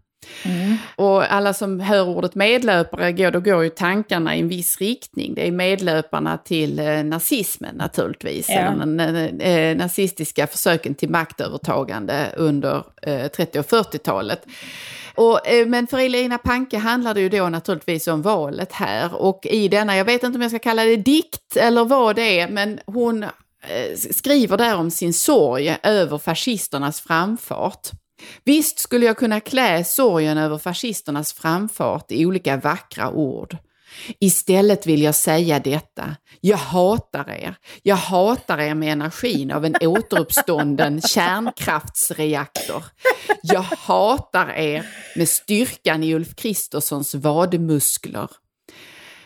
Mm. 0.44 0.76
Och 0.96 1.32
alla 1.32 1.54
som 1.54 1.80
hör 1.80 2.08
ordet 2.08 2.34
medlöpare, 2.34 3.12
går, 3.12 3.30
då 3.30 3.40
går 3.40 3.64
ju 3.64 3.70
tankarna 3.70 4.36
i 4.36 4.40
en 4.40 4.48
viss 4.48 4.78
riktning. 4.80 5.34
Det 5.34 5.46
är 5.46 5.52
medlöparna 5.52 6.38
till 6.38 6.78
eh, 6.78 7.04
nazismen 7.04 7.74
naturligtvis, 7.76 8.48
ja. 8.48 8.70
den 8.70 9.00
eh, 9.40 9.76
nazistiska 9.76 10.46
försöken 10.46 10.94
till 10.94 11.10
maktövertagande 11.10 12.32
under 12.36 12.84
eh, 13.02 13.26
30 13.26 13.58
och 13.58 13.66
40-talet. 13.66 14.46
Och, 15.14 15.48
eh, 15.48 15.66
men 15.66 15.86
för 15.86 15.98
Elina 15.98 16.38
Panke 16.38 16.78
handlar 16.78 17.14
det 17.14 17.20
ju 17.20 17.28
då 17.28 17.48
naturligtvis 17.48 18.08
om 18.08 18.22
valet 18.22 18.72
här 18.72 19.14
och 19.14 19.46
i 19.46 19.68
denna, 19.68 19.96
jag 19.96 20.04
vet 20.04 20.22
inte 20.22 20.36
om 20.36 20.42
jag 20.42 20.50
ska 20.50 20.58
kalla 20.58 20.84
det 20.84 20.96
dikt 20.96 21.56
eller 21.56 21.84
vad 21.84 22.16
det 22.16 22.40
är, 22.40 22.48
men 22.48 22.80
hon 22.86 23.22
eh, 23.22 23.96
skriver 24.12 24.56
där 24.56 24.76
om 24.76 24.90
sin 24.90 25.14
sorg 25.14 25.76
över 25.82 26.18
fascisternas 26.18 27.00
framfart. 27.00 27.90
Visst 28.44 28.78
skulle 28.78 29.06
jag 29.06 29.18
kunna 29.18 29.40
klä 29.40 29.84
sorgen 29.84 30.38
över 30.38 30.58
fascisternas 30.58 31.32
framfart 31.32 32.12
i 32.12 32.26
olika 32.26 32.56
vackra 32.56 33.10
ord. 33.10 33.56
Istället 34.18 34.86
vill 34.86 35.02
jag 35.02 35.14
säga 35.14 35.58
detta. 35.58 36.16
Jag 36.40 36.56
hatar 36.56 37.30
er. 37.30 37.54
Jag 37.82 37.96
hatar 37.96 38.58
er 38.58 38.74
med 38.74 38.92
energin 38.92 39.50
av 39.50 39.64
en 39.64 39.76
återuppstånden 39.80 41.00
kärnkraftsreaktor. 41.08 42.84
Jag 43.42 43.62
hatar 43.62 44.50
er 44.50 44.86
med 45.16 45.28
styrkan 45.28 46.02
i 46.02 46.14
Ulf 46.14 46.34
Kristerssons 46.34 47.14
vadmuskler. 47.14 48.28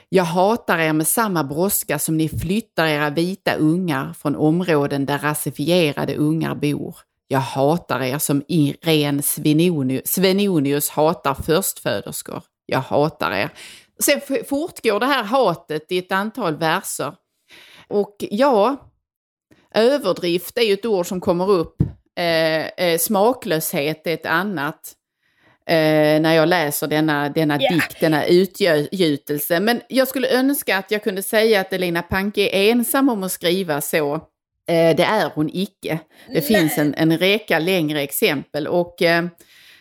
Jag 0.08 0.24
hatar 0.24 0.78
er 0.78 0.92
med 0.92 1.08
samma 1.08 1.44
brådska 1.44 1.98
som 1.98 2.16
ni 2.16 2.28
flyttar 2.28 2.86
era 2.86 3.10
vita 3.10 3.54
ungar 3.54 4.12
från 4.12 4.36
områden 4.36 5.06
där 5.06 5.18
rasifierade 5.18 6.16
ungar 6.16 6.54
bor. 6.54 6.96
Jag 7.34 7.40
hatar 7.40 8.02
er 8.02 8.18
som 8.18 8.42
Irene 8.48 9.22
Svenonius 10.04 10.88
hatar 10.88 11.34
förstföderskor. 11.34 12.42
Jag 12.66 12.78
hatar 12.78 13.32
er. 13.32 13.50
Sen 13.98 14.20
fortgår 14.48 15.00
det 15.00 15.06
här 15.06 15.22
hatet 15.22 15.92
i 15.92 15.98
ett 15.98 16.12
antal 16.12 16.56
verser. 16.56 17.12
Och 17.88 18.16
ja, 18.18 18.76
överdrift 19.74 20.58
är 20.58 20.62
ju 20.62 20.72
ett 20.72 20.86
ord 20.86 21.06
som 21.06 21.20
kommer 21.20 21.50
upp. 21.50 21.76
Eh, 22.16 22.66
eh, 22.66 22.98
smaklöshet 22.98 24.06
är 24.06 24.14
ett 24.14 24.26
annat. 24.26 24.92
Eh, 25.66 26.20
när 26.20 26.34
jag 26.34 26.48
läser 26.48 26.86
denna, 26.86 27.28
denna 27.28 27.60
yeah. 27.60 27.74
dikt, 27.74 28.00
denna 28.00 28.26
utgjutelse. 28.26 29.60
Men 29.60 29.80
jag 29.88 30.08
skulle 30.08 30.38
önska 30.38 30.78
att 30.78 30.90
jag 30.90 31.04
kunde 31.04 31.22
säga 31.22 31.60
att 31.60 31.72
Elina 31.72 32.02
Panke 32.02 32.42
är 32.42 32.70
ensam 32.70 33.08
om 33.08 33.22
att 33.22 33.32
skriva 33.32 33.80
så. 33.80 34.20
Eh, 34.68 34.96
det 34.96 35.02
är 35.02 35.30
hon 35.34 35.50
icke. 35.52 36.00
Det 36.26 36.32
Nej. 36.32 36.42
finns 36.42 36.78
en, 36.78 36.94
en 36.94 37.18
reka 37.18 37.58
längre 37.58 38.02
exempel 38.02 38.66
och 38.66 39.02
eh, 39.02 39.24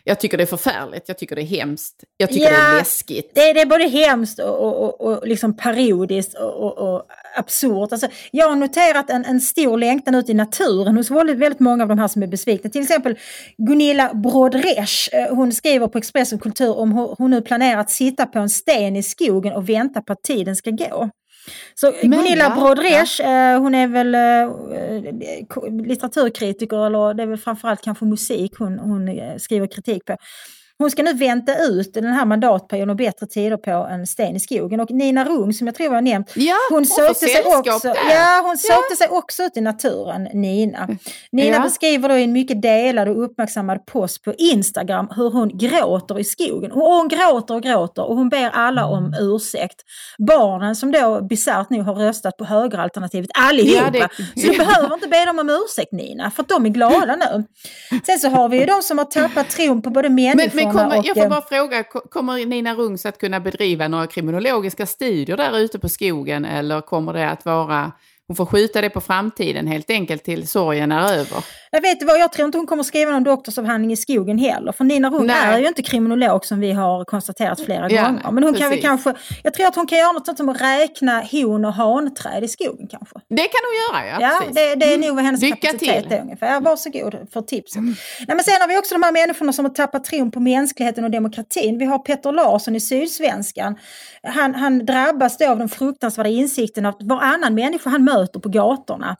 jag 0.05 0.19
tycker 0.19 0.38
det 0.38 0.43
är 0.43 0.47
förfärligt, 0.47 1.07
jag 1.07 1.17
tycker 1.17 1.36
det 1.36 1.41
är 1.41 1.45
hemskt, 1.45 2.03
jag 2.17 2.29
tycker 2.29 2.45
ja, 2.45 2.51
det 2.51 2.55
är 2.55 2.77
läskigt. 2.77 3.31
Det, 3.36 3.53
det 3.53 3.61
är 3.61 3.65
både 3.65 3.88
hemskt 3.88 4.39
och, 4.39 4.59
och, 4.59 5.01
och, 5.01 5.01
och 5.01 5.27
liksom 5.27 5.57
parodiskt 5.57 6.34
och, 6.34 6.77
och 6.77 7.03
absurt. 7.36 7.91
Alltså, 7.91 8.07
jag 8.31 8.49
har 8.49 8.55
noterat 8.55 9.09
en, 9.09 9.25
en 9.25 9.41
stor 9.41 9.77
längtan 9.77 10.15
ut 10.15 10.29
i 10.29 10.34
naturen 10.34 10.97
hos 10.97 11.11
väldigt, 11.11 11.38
väldigt 11.38 11.59
många 11.59 11.84
av 11.84 11.89
de 11.89 11.99
här 11.99 12.07
som 12.07 12.23
är 12.23 12.27
besvikna. 12.27 12.69
Till 12.69 12.81
exempel 12.81 13.19
Gunilla 13.57 14.13
Brodresch, 14.13 15.09
eh, 15.13 15.36
hon 15.36 15.51
skriver 15.51 15.88
på 15.88 15.97
Expressen 15.97 16.39
Kultur 16.39 16.77
om 16.77 16.91
hur 16.91 17.15
hon 17.17 17.31
nu 17.31 17.41
planerar 17.41 17.79
att 17.79 17.91
sitta 17.91 18.25
på 18.25 18.39
en 18.39 18.49
sten 18.49 18.95
i 18.95 19.03
skogen 19.03 19.53
och 19.53 19.69
vänta 19.69 20.01
på 20.01 20.13
att 20.13 20.23
tiden 20.23 20.55
ska 20.55 20.71
gå. 20.71 21.09
Så 21.75 21.93
Men, 22.03 22.11
Gunilla 22.11 22.43
ja, 22.43 22.55
Brodresch, 22.55 23.19
ja. 23.19 23.53
Eh, 23.53 23.61
hon 23.61 23.75
är 23.75 23.87
väl 23.87 24.15
eh, 24.15 25.87
litteraturkritiker 25.87 26.85
eller 26.85 27.13
det 27.13 27.23
är 27.23 27.27
väl 27.27 27.37
framförallt 27.37 27.81
kanske 27.81 28.05
musik 28.05 28.51
hon, 28.57 28.79
hon 28.79 29.07
eh, 29.07 29.37
skriver 29.37 29.67
kritik 29.67 30.05
på. 30.05 30.17
Hon 30.84 30.91
ska 30.91 31.03
nu 31.03 31.13
vänta 31.13 31.57
ut 31.57 31.93
den 31.93 32.05
här 32.05 32.25
mandatperioden 32.25 32.89
och 32.89 32.95
bättre 32.95 33.25
tider 33.25 33.57
på 33.57 33.71
en 33.71 34.07
sten 34.07 34.36
i 34.36 34.39
skogen. 34.39 34.79
Och 34.79 34.91
Nina 34.91 35.25
Rung, 35.25 35.53
som 35.53 35.67
jag 35.67 35.75
tror 35.75 35.89
var 35.89 36.01
nämnt, 36.01 36.31
ja, 36.36 36.55
hon 36.69 36.86
sökte, 36.86 37.25
sig 37.25 37.43
också, 37.45 37.88
ja, 38.09 38.41
hon 38.43 38.57
sökte 38.57 38.86
ja. 38.89 38.95
sig 38.95 39.07
också 39.07 39.43
ut 39.43 39.57
i 39.57 39.61
naturen, 39.61 40.23
Nina. 40.34 40.88
Nina 41.31 41.55
ja. 41.55 41.63
beskriver 41.63 42.09
då 42.09 42.17
i 42.17 42.23
en 42.23 42.34
mycket 42.34 42.61
delad 42.61 43.07
och 43.07 43.23
uppmärksammad 43.23 43.86
post 43.86 44.23
på 44.23 44.34
Instagram 44.34 45.07
hur 45.15 45.29
hon 45.29 45.57
gråter 45.57 46.19
i 46.19 46.23
skogen. 46.23 46.71
Och 46.71 46.81
hon 46.81 47.07
gråter 47.07 47.55
och 47.55 47.63
gråter 47.63 48.03
och 48.03 48.15
hon 48.15 48.29
ber 48.29 48.49
alla 48.49 48.86
om 48.86 49.13
ursäkt. 49.19 49.81
Barnen 50.27 50.75
som 50.75 50.91
då 50.91 51.21
bisarrt 51.21 51.69
nu 51.69 51.81
har 51.81 51.95
röstat 51.95 52.38
på 52.38 52.45
högeralternativet 52.45 53.29
allihopa. 53.34 53.91
Ja, 53.93 54.09
det... 54.36 54.41
Så 54.41 54.47
du 54.47 54.57
behöver 54.57 54.93
inte 54.93 55.07
be 55.07 55.25
dem 55.25 55.39
om 55.39 55.49
ursäkt 55.49 55.91
Nina, 55.91 56.31
för 56.31 56.43
att 56.43 56.49
de 56.49 56.65
är 56.65 56.69
glada 56.69 57.15
nu. 57.15 57.43
Sen 58.05 58.19
så 58.19 58.29
har 58.29 58.49
vi 58.49 58.59
ju 58.59 58.65
de 58.65 58.81
som 58.81 58.97
har 58.97 59.05
tappat 59.05 59.49
tron 59.49 59.81
på 59.81 59.89
både 59.89 60.09
människor 60.09 60.55
men 60.55 60.72
kommer, 60.74 60.99
och, 60.99 61.05
jag 61.05 61.17
får 61.17 61.30
bara 61.30 61.41
fråga, 61.41 61.84
kommer 61.84 62.45
Nina 62.45 62.76
Rungs 62.76 63.05
att 63.05 63.17
kunna 63.17 63.39
bedriva 63.39 63.88
några 63.88 64.07
kriminologiska 64.07 64.86
studier 64.86 65.38
där 65.38 65.57
ute 65.57 65.80
på 65.80 65.89
skogen 65.89 66.45
eller 66.45 66.82
kommer 66.82 67.13
det 67.13 67.30
att 67.30 67.45
vara 67.45 67.91
hon 68.34 68.38
får 68.38 68.45
skjuta 68.45 68.81
det 68.81 68.89
på 68.89 69.01
framtiden 69.01 69.67
helt 69.67 69.89
enkelt 69.89 70.23
till 70.23 70.47
sorgen 70.47 70.91
är 70.91 71.13
över. 71.13 71.43
Jag 71.71 71.81
vet 71.81 72.03
vad, 72.03 72.19
jag 72.19 72.31
tror 72.31 72.45
inte 72.45 72.57
hon 72.57 72.67
kommer 72.67 72.84
skriva 72.84 73.11
någon 73.11 73.23
doktorsavhandling 73.23 73.91
i 73.91 73.95
skogen 73.95 74.38
heller. 74.38 74.71
För 74.71 74.84
Nina 74.84 75.09
Rung 75.09 75.29
är 75.29 75.59
ju 75.59 75.67
inte 75.67 75.81
kriminolog 75.81 76.45
som 76.45 76.59
vi 76.59 76.71
har 76.71 77.05
konstaterat 77.05 77.61
flera 77.61 77.89
ja, 77.89 78.03
gånger. 78.05 78.31
Men 78.31 78.43
hon 78.43 78.53
kan 78.53 78.69
väl 78.69 78.81
kanske, 78.81 79.13
jag 79.43 79.53
tror 79.53 79.67
att 79.67 79.75
hon 79.75 79.88
kan 79.88 79.97
göra 79.97 80.11
något 80.11 80.25
sånt 80.25 80.38
som 80.38 80.49
att 80.49 80.61
räkna 80.61 81.23
hon 81.31 81.65
och 81.65 81.73
hanträd 81.73 82.43
i 82.43 82.47
skogen 82.47 82.88
kanske. 82.88 83.15
Det 83.29 83.41
kan 83.41 83.61
hon 83.63 83.75
göra 83.84 84.07
ja. 84.07 84.17
Ja, 84.21 84.41
det, 84.51 84.75
det 84.75 84.93
är 84.93 84.97
nog 84.97 85.15
vad 85.15 85.25
hennes 85.25 85.41
Lycka 85.41 85.55
kapacitet 85.55 86.03
till. 86.03 86.13
är 86.13 86.21
ungefär. 86.21 86.61
Varsågod 86.61 87.15
för 87.34 87.41
tipset. 87.41 87.75
Mm. 87.75 87.95
Nej, 88.27 88.36
men 88.36 88.43
sen 88.43 88.61
har 88.61 88.67
vi 88.67 88.77
också 88.77 88.95
de 88.95 89.03
här 89.03 89.11
människorna 89.11 89.53
som 89.53 89.65
har 89.65 89.73
tappat 89.73 90.03
tron 90.03 90.31
på 90.31 90.39
mänskligheten 90.39 91.03
och 91.03 91.11
demokratin. 91.11 91.77
Vi 91.77 91.86
har 91.86 91.99
Petter 91.99 92.31
Larsson 92.31 92.75
i 92.75 92.79
Sydsvenskan. 92.79 93.75
Han, 94.23 94.55
han 94.55 94.86
drabbas 94.86 95.38
då 95.38 95.49
av 95.49 95.57
den 95.57 95.69
fruktansvärda 95.69 96.29
insikten 96.29 96.86
att 96.86 96.97
varannan 96.99 97.55
människa 97.55 97.89
han 97.89 98.03
möter 98.03 98.22
på 98.28 98.49
gatorna 98.49 99.15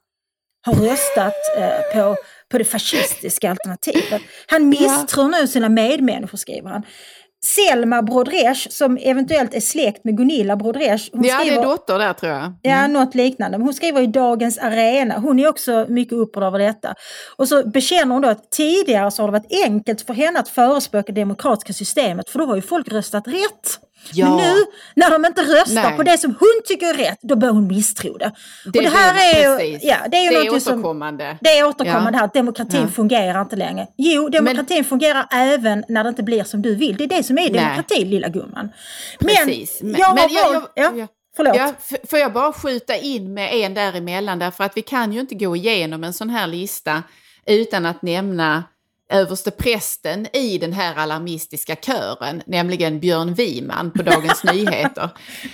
har 0.66 0.74
röstat 0.74 1.58
eh, 1.58 1.94
på, 1.94 2.16
på 2.52 2.58
det 2.58 2.66
fascistiska 2.66 3.50
alternativet. 3.50 4.22
Han 4.48 4.70
misstror 4.70 5.28
nu 5.28 5.48
sina 5.48 5.70
medmänniskor, 5.70 6.38
skriver 6.38 6.70
han. 6.70 6.84
Selma 7.46 8.02
Brodresch, 8.02 8.68
som 8.72 8.98
eventuellt 8.98 9.54
är 9.54 9.60
släkt 9.60 10.04
med 10.04 10.18
Gunilla 10.18 10.56
Brodresch. 10.56 11.10
Hon 11.14 11.24
ja, 11.24 11.40
skriver, 11.40 11.58
det 11.58 11.64
är 11.64 11.70
dotter 11.70 12.00
där 12.00 12.14
tror 12.14 12.32
jag. 12.32 12.42
Mm. 12.42 12.56
Ja, 12.62 12.88
något 12.88 13.16
liknande. 13.16 13.58
Hon 13.58 13.74
skriver 13.74 14.02
i 14.02 14.08
Dagens 14.08 14.58
Arena. 14.58 15.20
Hon 15.20 15.40
är 15.40 15.48
också 15.48 15.86
mycket 15.90 16.14
upprörd 16.14 16.44
över 16.44 16.60
detta. 16.60 16.96
Och 17.36 17.48
så 17.48 17.68
bekänner 17.68 18.14
hon 18.14 18.22
då 18.22 18.30
att 18.30 18.52
tidigare 18.52 19.12
så 19.12 19.22
har 19.22 19.28
det 19.28 19.32
varit 19.32 19.66
enkelt 19.66 20.02
för 20.02 20.14
henne 20.14 20.40
att 20.40 20.50
förespråka 20.50 21.12
det 21.12 21.22
demokratiska 21.22 21.74
systemet, 21.74 22.30
för 22.30 22.40
då 22.40 22.46
har 22.46 22.56
ju 22.56 22.62
folk 22.62 22.92
röstat 22.92 23.28
rätt. 23.28 23.80
Ja. 24.12 24.30
Men 24.30 24.38
nu 24.38 24.64
när 24.96 25.12
de 25.12 25.26
inte 25.26 25.42
röstar 25.42 25.84
Nej. 25.84 25.98
på 25.98 26.04
det 26.04 26.18
som 26.18 26.36
hon 26.40 26.62
tycker 26.66 26.88
är 26.88 26.94
rätt, 26.94 27.20
då 27.22 27.36
börjar 27.36 27.54
hon 27.54 27.68
misstro 27.68 28.18
det. 28.18 28.32
det 28.66 28.80
och 28.80 28.84
det 28.84 28.90
här 28.90 29.36
är, 29.36 29.60
är 29.60 29.66
ju, 29.66 29.80
ja, 29.82 29.98
det 30.12 30.18
är 30.18 30.32
det 30.32 30.48
är 30.48 30.56
återkommande. 30.56 31.30
Som, 31.30 31.38
det 31.42 31.50
är 31.50 31.68
återkommande 31.68 32.12
ja. 32.12 32.18
här, 32.18 32.26
att 32.26 32.34
demokratin 32.34 32.82
ja. 32.82 32.88
fungerar 32.88 33.42
inte 33.42 33.56
längre. 33.56 33.88
Jo, 33.98 34.30
demokratin 34.30 34.78
Men, 34.78 34.84
fungerar 34.84 35.28
även 35.32 35.84
när 35.88 36.04
det 36.04 36.10
inte 36.10 36.24
blir 36.24 36.44
som 36.44 36.62
du 36.62 36.76
vill. 36.76 36.98
Det 36.98 37.04
är 37.04 37.08
det 37.08 37.24
som 37.24 37.38
är 37.38 37.50
demokrati, 37.50 37.96
Nej. 38.00 38.06
lilla 38.06 38.28
gumman. 38.28 38.70
Precis. 39.20 39.80
Men, 39.82 39.96
jag 40.00 40.08
har 40.08 40.30
jag, 40.30 40.54
valt, 40.54 40.72
jag, 40.76 41.00
ja. 41.00 41.08
Förlåt. 41.36 41.56
Ja, 41.56 41.74
får 42.10 42.20
jag 42.20 42.34
bara 42.34 42.54
skjuta 42.54 42.98
in 42.98 43.34
med 43.34 43.54
en 43.54 43.74
däremellan 43.74 44.40
därför 44.40 44.64
att 44.64 44.78
vi 44.78 44.82
kan 44.82 45.14
ju 45.14 45.20
inte 45.20 45.36
gå 45.36 45.56
igenom 45.56 46.04
en 46.04 46.14
sån 46.14 46.30
här 46.30 46.48
lista 46.48 47.04
utan 47.46 47.86
att 47.86 48.02
nämna 48.02 48.64
överste 49.14 49.52
prästen 49.52 50.28
i 50.34 50.58
den 50.58 50.74
här 50.74 50.96
alarmistiska 50.96 51.76
kören, 51.76 52.42
nämligen 52.46 53.00
Björn 53.00 53.34
Wiman 53.34 53.92
på 53.92 54.04
Dagens 54.04 54.44
Nyheter. 54.54 55.10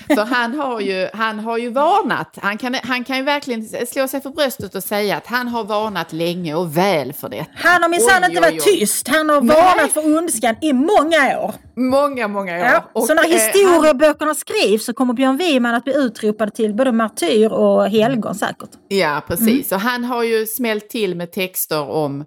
För 0.07 0.25
han 0.25 0.59
har 0.59 0.79
ju, 0.79 1.07
han 1.13 1.39
har 1.39 1.57
ju 1.57 1.69
varnat, 1.69 2.37
han 2.41 2.57
kan, 2.57 2.75
han 2.83 3.03
kan 3.03 3.17
ju 3.17 3.23
verkligen 3.23 3.87
slå 3.87 4.07
sig 4.07 4.21
för 4.21 4.29
bröstet 4.29 4.75
och 4.75 4.83
säga 4.83 5.17
att 5.17 5.27
han 5.27 5.47
har 5.47 5.63
varnat 5.63 6.13
länge 6.13 6.55
och 6.55 6.77
väl 6.77 7.13
för 7.13 7.29
det. 7.29 7.45
Han 7.55 7.81
har 7.81 7.89
minsann 7.89 8.23
inte 8.23 8.41
varit 8.41 8.63
tyst, 8.63 9.07
han 9.07 9.29
har 9.29 9.41
Nej. 9.41 9.55
varnat 9.55 9.91
för 9.91 10.17
ondskan 10.17 10.55
i 10.61 10.73
många 10.73 11.39
år. 11.39 11.53
Många, 11.75 12.27
många 12.27 12.53
år. 12.53 12.65
Ja, 12.65 12.89
och, 12.93 13.03
så 13.03 13.13
när 13.13 13.23
historieböckerna 13.23 14.29
han... 14.29 14.35
skrivs 14.35 14.85
så 14.85 14.93
kommer 14.93 15.13
Björn 15.13 15.37
Wiman 15.37 15.75
att 15.75 15.83
bli 15.83 15.93
utropad 15.93 16.53
till 16.53 16.73
både 16.73 16.91
martyr 16.91 17.51
och 17.51 17.89
helgon 17.89 18.35
säkert. 18.35 18.69
Ja, 18.87 19.21
precis. 19.27 19.71
Mm. 19.71 19.75
Och 19.75 19.81
han 19.81 20.03
har 20.03 20.23
ju 20.23 20.45
smält 20.45 20.89
till 20.89 21.15
med 21.15 21.31
texter 21.31 21.89
om 21.89 22.25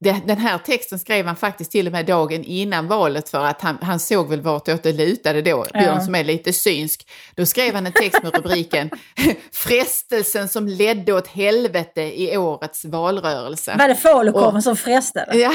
Den 0.00 0.38
här 0.38 0.58
texten 0.58 0.98
skrev 0.98 1.26
han 1.26 1.36
faktiskt 1.36 1.70
till 1.70 1.86
och 1.86 1.92
med 1.92 2.06
dagen 2.06 2.44
innan 2.44 2.88
valet 2.88 3.28
för 3.28 3.44
att 3.44 3.60
han, 3.60 3.78
han 3.82 4.00
såg 4.00 4.28
väl 4.28 4.40
vartåt 4.40 4.82
det 4.82 4.92
lutade 4.92 5.42
då, 5.42 5.66
Björn 5.72 5.94
ja. 5.94 6.00
som 6.00 6.14
är 6.14 6.24
lite 6.24 6.52
synsk. 6.52 7.08
Då 7.34 7.46
skrev 7.46 7.74
han 7.74 7.86
en 7.86 7.92
text 7.92 8.22
med 8.22 8.34
rubriken 8.34 8.90
Frestelsen 9.52 10.48
som 10.48 10.68
ledde 10.68 11.12
åt 11.12 11.26
helvete 11.26 12.02
i 12.02 12.36
årets 12.36 12.84
valrörelse. 12.84 13.74
Var 13.78 13.88
det 13.88 13.94
falukorven 13.94 14.62
som 14.62 14.76
frestade? 14.76 15.38
Ja, 15.38 15.52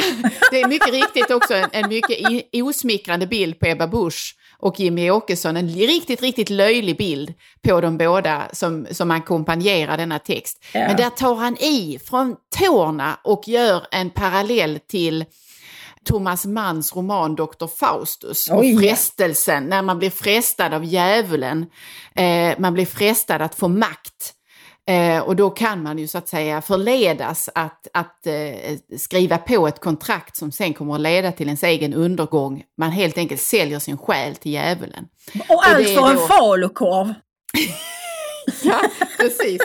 det 0.51 0.61
är 0.61 0.67
mycket 0.67 0.93
riktigt 0.93 1.31
också 1.31 1.53
en, 1.53 1.69
en 1.71 1.89
mycket 1.89 2.17
osmickrande 2.53 3.27
bild 3.27 3.59
på 3.59 3.65
Ebba 3.67 3.87
Busch 3.87 4.35
och 4.61 4.79
Jimmy 4.79 5.09
Åkesson, 5.09 5.57
en 5.57 5.69
riktigt, 5.69 6.21
riktigt 6.21 6.49
löjlig 6.49 6.97
bild 6.97 7.33
på 7.61 7.81
de 7.81 7.97
båda 7.97 8.49
som, 8.53 8.87
som 8.91 9.11
ackompanjerar 9.11 9.97
denna 9.97 10.19
text. 10.19 10.65
Ja. 10.73 10.79
Men 10.79 10.95
där 10.95 11.09
tar 11.09 11.35
han 11.35 11.57
i 11.57 11.99
från 12.05 12.35
tårna 12.59 13.19
och 13.23 13.47
gör 13.47 13.87
en 13.91 14.09
parallell 14.30 14.80
till 14.88 15.25
Thomas 16.05 16.45
Manns 16.45 16.95
roman 16.95 17.36
Dr. 17.36 17.67
Faustus 17.80 18.49
och 18.49 18.63
frestelsen, 18.80 19.63
när 19.63 19.82
man 19.82 19.99
blir 19.99 20.09
frestad 20.09 20.73
av 20.73 20.86
djävulen, 20.86 21.65
eh, 22.15 22.53
man 22.57 22.73
blir 22.73 22.86
frestad 22.86 23.41
att 23.41 23.55
få 23.55 23.67
makt. 23.67 24.34
Eh, 24.88 25.19
och 25.19 25.36
då 25.36 25.49
kan 25.49 25.84
man 25.84 25.97
ju 25.97 26.07
så 26.07 26.17
att 26.17 26.27
säga 26.27 26.61
förledas 26.61 27.49
att, 27.55 27.88
att 27.93 28.27
eh, 28.27 28.97
skriva 28.97 29.38
på 29.38 29.67
ett 29.67 29.80
kontrakt 29.80 30.36
som 30.36 30.51
sen 30.51 30.73
kommer 30.73 30.95
att 30.95 31.01
leda 31.01 31.32
till 31.32 31.47
ens 31.47 31.63
egen 31.63 31.93
undergång. 31.93 32.63
Man 32.77 32.91
helt 32.91 33.17
enkelt 33.17 33.41
säljer 33.41 33.80
sin 33.80 33.97
själ 33.97 34.36
till 34.36 34.51
djävulen. 34.51 35.07
Och 35.49 35.67
allt 35.67 35.88
och 35.88 35.93
för 35.93 36.09
en 36.09 36.27
falukorv! 36.27 37.13
ja, 38.64 38.82
precis. 39.18 39.62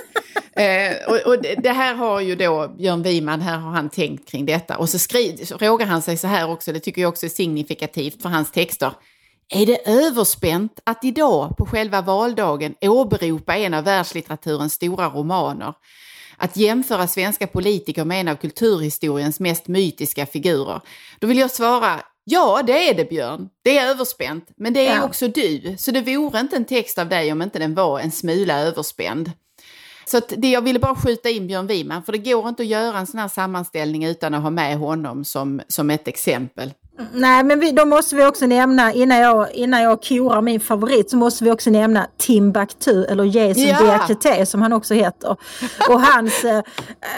Eh, 0.56 1.08
och, 1.08 1.32
och, 1.32 1.42
det 1.62 1.72
här 1.72 1.94
har 1.94 2.20
ju 2.20 2.34
då 2.34 2.74
Björn 2.78 3.02
Wiman, 3.02 3.40
här 3.40 3.58
har 3.58 3.70
han 3.70 3.90
tänkt 3.90 4.28
kring 4.28 4.46
detta. 4.46 4.76
Och 4.78 4.88
så, 4.88 4.98
skri, 4.98 5.46
så 5.46 5.58
frågar 5.58 5.86
han 5.86 6.02
sig 6.02 6.16
så 6.16 6.26
här 6.26 6.50
också, 6.50 6.72
det 6.72 6.80
tycker 6.80 7.02
jag 7.02 7.08
också 7.08 7.26
är 7.26 7.30
signifikativt 7.30 8.22
för 8.22 8.28
hans 8.28 8.50
texter. 8.52 8.92
Är 9.48 9.66
det 9.66 9.88
överspänt 9.88 10.80
att 10.84 11.04
idag 11.04 11.56
på 11.56 11.66
själva 11.66 12.02
valdagen 12.02 12.74
åberopa 12.80 13.56
en 13.56 13.74
av 13.74 13.84
världslitteraturens 13.84 14.72
stora 14.72 15.08
romaner? 15.08 15.74
Att 16.36 16.56
jämföra 16.56 17.06
svenska 17.06 17.46
politiker 17.46 18.04
med 18.04 18.20
en 18.20 18.28
av 18.28 18.36
kulturhistoriens 18.36 19.40
mest 19.40 19.68
mytiska 19.68 20.26
figurer? 20.26 20.80
Då 21.18 21.26
vill 21.26 21.38
jag 21.38 21.50
svara, 21.50 22.00
ja 22.24 22.62
det 22.66 22.88
är 22.88 22.94
det 22.94 23.04
Björn, 23.04 23.48
det 23.62 23.78
är 23.78 23.90
överspänt, 23.90 24.48
men 24.56 24.72
det 24.72 24.86
är 24.86 24.96
ja. 24.96 25.04
också 25.04 25.28
du. 25.28 25.74
Så 25.78 25.90
det 25.90 26.00
vore 26.00 26.40
inte 26.40 26.56
en 26.56 26.64
text 26.64 26.98
av 26.98 27.08
dig 27.08 27.32
om 27.32 27.42
inte 27.42 27.58
den 27.58 27.74
var 27.74 28.00
en 28.00 28.10
smula 28.10 28.60
överspänd. 28.60 29.30
Så 30.06 30.20
det 30.28 30.50
jag 30.50 30.62
ville 30.62 30.78
bara 30.78 30.94
skjuta 30.94 31.30
in 31.30 31.46
Björn 31.46 31.66
Wiman, 31.66 32.02
för 32.02 32.12
det 32.12 32.18
går 32.18 32.48
inte 32.48 32.62
att 32.62 32.68
göra 32.68 32.98
en 32.98 33.06
sån 33.06 33.20
här 33.20 33.28
sammanställning 33.28 34.04
utan 34.04 34.34
att 34.34 34.42
ha 34.42 34.50
med 34.50 34.78
honom 34.78 35.24
som, 35.24 35.60
som 35.68 35.90
ett 35.90 36.08
exempel. 36.08 36.72
Nej, 37.12 37.44
men 37.44 37.60
vi, 37.60 37.72
då 37.72 37.84
måste 37.84 38.16
vi 38.16 38.26
också 38.26 38.46
nämna, 38.46 38.92
innan 38.92 39.18
jag, 39.18 39.52
innan 39.52 39.82
jag 39.82 40.02
korar 40.02 40.40
min 40.40 40.60
favorit, 40.60 41.10
så 41.10 41.16
måste 41.16 41.44
vi 41.44 41.50
också 41.50 41.70
nämna 41.70 42.06
Timbuktu, 42.16 43.04
eller 43.04 43.24
Jason 43.24 43.62
ja. 43.62 43.82
Diakité 43.82 44.46
som 44.46 44.62
han 44.62 44.72
också 44.72 44.94
heter. 44.94 45.36
Och 45.88 46.00
hans, 46.00 46.44
eh, 46.44 46.62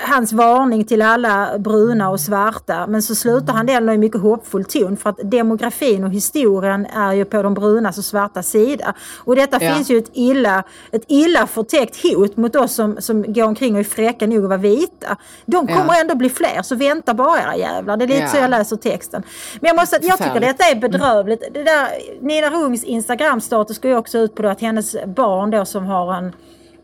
hans 0.03 0.33
varning 0.33 0.85
till 0.85 1.03
alla 1.03 1.59
bruna 1.59 2.11
och 2.11 2.21
svarta. 2.21 2.87
Men 2.87 3.03
så 3.03 3.15
slutar 3.15 3.53
han 3.53 3.67
den 3.67 3.89
i 3.89 3.99
mycket 3.99 4.21
hoppfull 4.21 4.65
ton, 4.65 4.97
för 4.97 5.11
att 5.11 5.19
demografin 5.23 6.05
och 6.05 6.11
historien 6.11 6.87
är 6.87 7.13
ju 7.13 7.25
på 7.25 7.43
de 7.43 7.55
brunas 7.55 7.99
och 7.99 8.05
svarta 8.05 8.43
sida. 8.43 8.95
Och 9.19 9.37
detta 9.37 9.65
ja. 9.65 9.75
finns 9.75 9.91
ju 9.91 9.99
ett 9.99 10.11
illa, 10.13 10.63
ett 10.93 11.05
illa 11.09 11.47
förtäckt 11.47 12.03
hot 12.03 12.37
mot 12.37 12.57
oss 12.57 12.75
som, 12.75 12.97
som 12.99 13.33
går 13.33 13.45
omkring 13.45 13.75
och 13.75 13.81
är 13.81 13.85
fräcka 13.85 14.27
nog 14.27 14.43
att 14.43 14.49
vara 14.49 14.59
vita. 14.59 15.17
De 15.47 15.67
kommer 15.67 15.95
ja. 15.95 16.01
ändå 16.01 16.15
bli 16.15 16.29
fler, 16.29 16.63
så 16.63 16.75
vänta 16.75 17.15
bara 17.15 17.43
era 17.43 17.57
jävlar. 17.57 17.97
Det 17.97 18.05
är 18.05 18.09
lite 18.09 18.29
så 18.29 18.37
jag 18.37 18.51
läser 18.51 18.77
texten. 18.77 19.23
Men 19.67 19.77
jag, 19.77 19.83
måste, 19.83 19.99
jag 20.03 20.19
tycker 20.19 20.41
detta 20.41 20.65
är 20.65 20.75
bedrövligt. 20.75 21.45
Det 21.53 21.63
där, 21.63 21.89
Nina 22.21 22.51
Rungs 22.51 22.85
Instagram-status 22.85 23.79
går 23.79 23.91
ju 23.91 23.97
också 23.97 24.19
ut 24.19 24.35
på 24.35 24.49
att 24.49 24.61
hennes 24.61 24.97
barn 25.07 25.51
då 25.51 25.65
som 25.65 25.87
har 25.87 26.15
en 26.15 26.33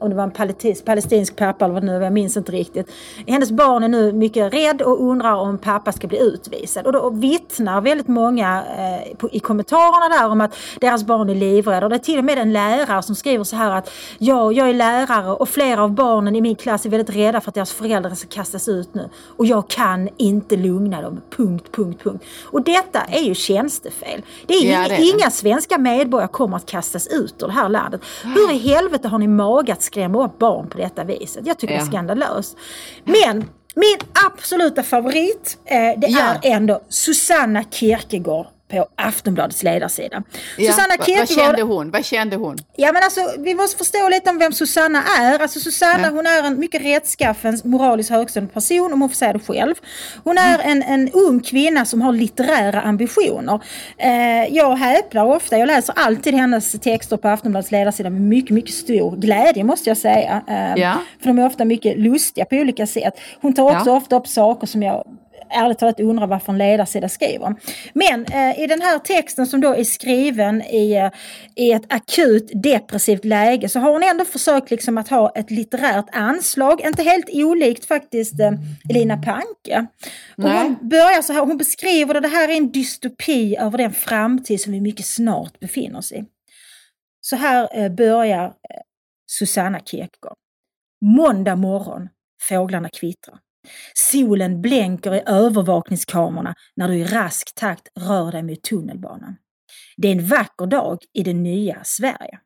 om 0.02 0.10
det 0.10 0.16
var 0.16 0.22
en 0.22 0.54
palestinsk 0.84 1.36
pappa 1.36 1.64
eller 1.64 1.74
vad 1.74 1.82
det 1.82 1.86
nu 1.86 1.98
var, 1.98 2.04
jag 2.04 2.12
minns 2.12 2.36
inte 2.36 2.52
riktigt. 2.52 2.90
Hennes 3.26 3.50
barn 3.50 3.82
är 3.82 3.88
nu 3.88 4.12
mycket 4.12 4.54
rädd 4.54 4.82
och 4.82 5.02
undrar 5.02 5.34
om 5.34 5.58
pappa 5.58 5.92
ska 5.92 6.06
bli 6.06 6.18
utvisad. 6.18 6.86
Och 6.86 6.92
då 6.92 7.10
vittnar 7.10 7.80
väldigt 7.80 8.08
många 8.08 8.64
eh, 8.78 9.16
på, 9.16 9.30
i 9.30 9.40
kommentarerna 9.40 10.16
där 10.16 10.28
om 10.28 10.40
att 10.40 10.56
deras 10.80 11.04
barn 11.04 11.30
är 11.30 11.34
livrädda. 11.34 11.86
Och 11.86 11.90
det 11.90 11.96
är 11.96 11.98
till 11.98 12.18
och 12.18 12.24
med 12.24 12.38
en 12.38 12.52
lärare 12.52 13.02
som 13.02 13.14
skriver 13.14 13.44
så 13.44 13.56
här 13.56 13.70
att 13.70 13.90
ja, 14.18 14.52
jag 14.52 14.68
är 14.68 14.74
lärare 14.74 15.32
och 15.32 15.48
flera 15.48 15.82
av 15.82 15.90
barnen 15.90 16.36
i 16.36 16.40
min 16.40 16.56
klass 16.56 16.86
är 16.86 16.90
väldigt 16.90 17.16
rädda 17.16 17.40
för 17.40 17.50
att 17.50 17.54
deras 17.54 17.72
föräldrar 17.72 18.14
ska 18.14 18.28
kastas 18.28 18.68
ut 18.68 18.94
nu. 18.94 19.08
Och 19.36 19.46
jag 19.46 19.68
kan 19.68 20.08
inte 20.16 20.56
lugna 20.56 21.02
dem. 21.02 21.20
Punkt, 21.36 21.66
punkt, 21.72 22.02
punkt. 22.02 22.24
Och 22.44 22.62
detta 22.62 23.00
är 23.00 23.22
ju 23.22 23.34
tjänstefel. 23.34 24.22
Det 24.46 24.54
är, 24.54 24.72
ja, 24.72 24.88
det 24.88 24.94
är 24.94 25.14
inga 25.14 25.30
svenska 25.30 25.78
medborgare 25.78 26.28
kommer 26.28 26.56
att 26.56 26.66
kastas 26.66 27.06
ut 27.06 27.42
ur 27.42 27.46
det 27.46 27.52
här 27.52 27.68
landet. 27.68 28.00
Hur 28.22 28.52
i 28.52 28.58
helvete 28.58 29.08
har 29.08 29.18
ni 29.18 29.28
mage 29.28 29.72
att 29.92 29.94
skrämma 29.94 30.24
upp 30.24 30.38
barn 30.38 30.68
på 30.68 30.78
detta 30.78 31.04
viset. 31.04 31.46
Jag 31.46 31.58
tycker 31.58 31.74
ja. 31.74 31.80
det 31.80 31.86
är 31.86 31.90
skandalöst. 31.90 32.56
Men 33.04 33.48
min 33.74 33.98
absoluta 34.26 34.82
favorit, 34.82 35.58
eh, 35.64 35.76
det 35.76 36.06
ja. 36.08 36.20
är 36.20 36.38
ändå 36.42 36.80
Susanna 36.88 37.64
Kierkegaard 37.70 38.46
på 38.72 38.86
Aftonbladets 38.96 39.62
ledarsida. 39.62 40.22
Ja, 40.58 40.72
Susanna 40.72 41.04
Kierkegaard, 41.04 41.28
vad 41.28 41.28
kände 41.28 41.62
hon? 41.62 41.90
Vad 41.90 42.04
kände 42.04 42.36
hon? 42.36 42.58
Ja 42.76 42.92
men 42.92 43.02
alltså 43.02 43.20
vi 43.38 43.54
måste 43.54 43.78
förstå 43.78 44.08
lite 44.08 44.30
om 44.30 44.38
vem 44.38 44.52
Susanna 44.52 45.02
är. 45.20 45.38
Alltså 45.38 45.60
Susanna 45.60 46.02
ja. 46.02 46.10
hon 46.10 46.26
är 46.26 46.46
en 46.46 46.60
mycket 46.60 46.84
rättskaffen, 46.84 47.60
moraliskt 47.64 48.10
högstående 48.10 48.52
person 48.52 48.92
om 48.92 49.00
hon 49.00 49.08
får 49.10 49.16
säga 49.16 49.32
det 49.32 49.38
själv. 49.38 49.74
Hon 50.24 50.38
är 50.38 50.58
en, 50.58 50.82
en 50.82 51.10
ung 51.12 51.40
kvinna 51.40 51.84
som 51.84 52.02
har 52.02 52.12
litterära 52.12 52.80
ambitioner. 52.80 53.60
Eh, 53.98 54.54
jag 54.54 54.76
häpnar 54.76 55.24
ofta, 55.24 55.58
jag 55.58 55.66
läser 55.66 55.94
alltid 55.98 56.34
hennes 56.34 56.72
texter 56.72 57.16
på 57.16 57.28
Aftonbladets 57.28 57.70
ledarsida 57.70 58.10
med 58.10 58.20
mycket, 58.20 58.50
mycket 58.50 58.74
stor 58.74 59.16
glädje 59.16 59.64
måste 59.64 59.90
jag 59.90 59.96
säga. 59.96 60.42
Eh, 60.48 60.82
ja. 60.82 60.94
För 61.20 61.26
de 61.26 61.38
är 61.38 61.46
ofta 61.46 61.64
mycket 61.64 61.98
lustiga 61.98 62.44
på 62.44 62.56
olika 62.56 62.86
sätt. 62.86 63.14
Hon 63.40 63.54
tar 63.54 63.76
också 63.76 63.90
ofta 63.90 64.16
upp 64.16 64.28
saker 64.28 64.66
som 64.66 64.82
jag 64.82 65.04
ärligt 65.52 65.78
talat 65.78 66.00
undrar 66.00 66.26
varför 66.26 66.52
en 66.52 66.58
ledarsida 66.58 67.08
skriver. 67.08 67.54
Men 67.94 68.24
eh, 68.24 68.60
i 68.60 68.66
den 68.66 68.82
här 68.82 68.98
texten 68.98 69.46
som 69.46 69.60
då 69.60 69.74
är 69.74 69.84
skriven 69.84 70.62
i, 70.62 70.92
eh, 70.92 71.10
i 71.56 71.72
ett 71.72 71.92
akut 71.92 72.50
depressivt 72.54 73.24
läge 73.24 73.68
så 73.68 73.80
har 73.80 73.92
hon 73.92 74.02
ändå 74.02 74.24
försökt 74.24 74.70
liksom 74.70 74.98
att 74.98 75.08
ha 75.08 75.32
ett 75.34 75.50
litterärt 75.50 76.06
anslag, 76.12 76.80
inte 76.80 77.02
helt 77.02 77.30
olikt 77.32 77.84
faktiskt 77.84 78.40
eh, 78.40 78.52
Elina 78.90 79.16
Panke. 79.16 79.86
Och 80.36 80.50
hon 80.50 80.88
börjar 80.88 81.22
så 81.22 81.32
här, 81.32 81.40
hon 81.40 81.56
beskriver 81.56 82.14
det, 82.14 82.20
det 82.20 82.28
här 82.28 82.48
är 82.48 82.56
en 82.56 82.72
dystopi 82.72 83.56
över 83.56 83.78
den 83.78 83.92
framtid 83.92 84.60
som 84.60 84.72
vi 84.72 84.80
mycket 84.80 85.06
snart 85.06 85.60
befinner 85.60 85.98
oss 85.98 86.12
i. 86.12 86.24
Så 87.20 87.36
här 87.36 87.68
eh, 87.72 87.88
börjar 87.88 88.44
eh, 88.44 88.80
Susanna 89.26 89.80
Kierkegaard. 89.80 90.36
Måndag 91.04 91.56
morgon, 91.56 92.08
fåglarna 92.48 92.88
kvittrar. 92.88 93.38
Solen 93.94 94.60
blänker 94.60 95.14
i 95.14 95.22
övervakningskamerorna 95.26 96.54
när 96.76 96.88
du 96.88 96.94
i 96.94 97.04
rask 97.04 97.54
takt 97.54 97.88
rör 98.00 98.32
dig 98.32 98.42
mot 98.42 98.62
tunnelbanan. 98.62 99.36
Det 99.96 100.08
är 100.08 100.12
en 100.12 100.26
vacker 100.26 100.66
dag 100.66 100.98
i 101.12 101.22
det 101.22 101.34
nya 101.34 101.84
Sverige. 101.84 102.38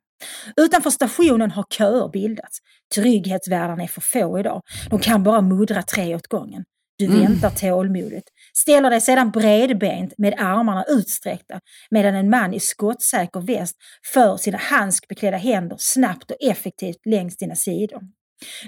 Utanför 0.56 0.90
stationen 0.90 1.50
har 1.50 1.64
köer 1.78 2.08
bildats. 2.08 2.58
Trygghetsvärdarna 2.94 3.82
är 3.82 3.86
för 3.86 4.00
få 4.00 4.38
idag. 4.38 4.62
De 4.90 4.98
kan 4.98 5.22
bara 5.22 5.40
muddra 5.40 5.82
tre 5.82 6.14
åt 6.14 6.26
gången. 6.26 6.64
Du 6.98 7.04
mm. 7.04 7.20
väntar 7.20 7.50
tålmodigt, 7.50 8.28
ställer 8.54 8.90
dig 8.90 9.00
sedan 9.00 9.30
bredbent 9.30 10.14
med 10.18 10.34
armarna 10.38 10.84
utsträckta 10.88 11.60
medan 11.90 12.14
en 12.14 12.30
man 12.30 12.54
i 12.54 12.60
skottsäker 12.60 13.40
väst 13.40 13.76
för 14.12 14.36
sina 14.36 14.58
handskbeklädda 14.58 15.36
händer 15.36 15.76
snabbt 15.80 16.30
och 16.30 16.36
effektivt 16.40 17.06
längs 17.06 17.36
dina 17.36 17.54
sidor. 17.54 18.00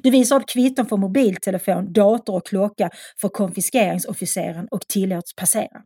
Du 0.03 0.11
visar 0.11 0.37
upp 0.37 0.49
kvitton 0.49 0.87
för 0.87 0.97
mobiltelefon, 0.97 1.93
dator 1.93 2.37
och 2.37 2.47
klocka 2.47 2.91
för 3.21 3.29
konfiskeringsofficeren 3.29 4.69
och 4.71 4.81
tillåts 4.89 5.35
passera. 5.35 5.83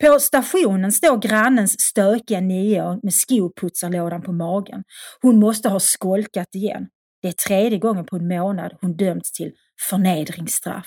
På 0.00 0.20
stationen 0.20 0.92
står 0.92 1.18
grannens 1.18 1.80
stökiga 1.80 2.40
nioåring 2.40 3.00
med 3.02 3.14
skoputsarlådan 3.14 4.22
på 4.22 4.32
magen. 4.32 4.82
Hon 5.22 5.38
måste 5.38 5.68
ha 5.68 5.80
skolkat 5.80 6.54
igen. 6.54 6.86
Det 7.22 7.28
är 7.28 7.32
tredje 7.32 7.78
gången 7.78 8.06
på 8.06 8.16
en 8.16 8.28
månad 8.28 8.72
hon 8.80 8.96
dömts 8.96 9.32
till 9.32 9.52
förnedringsstraff. 9.90 10.86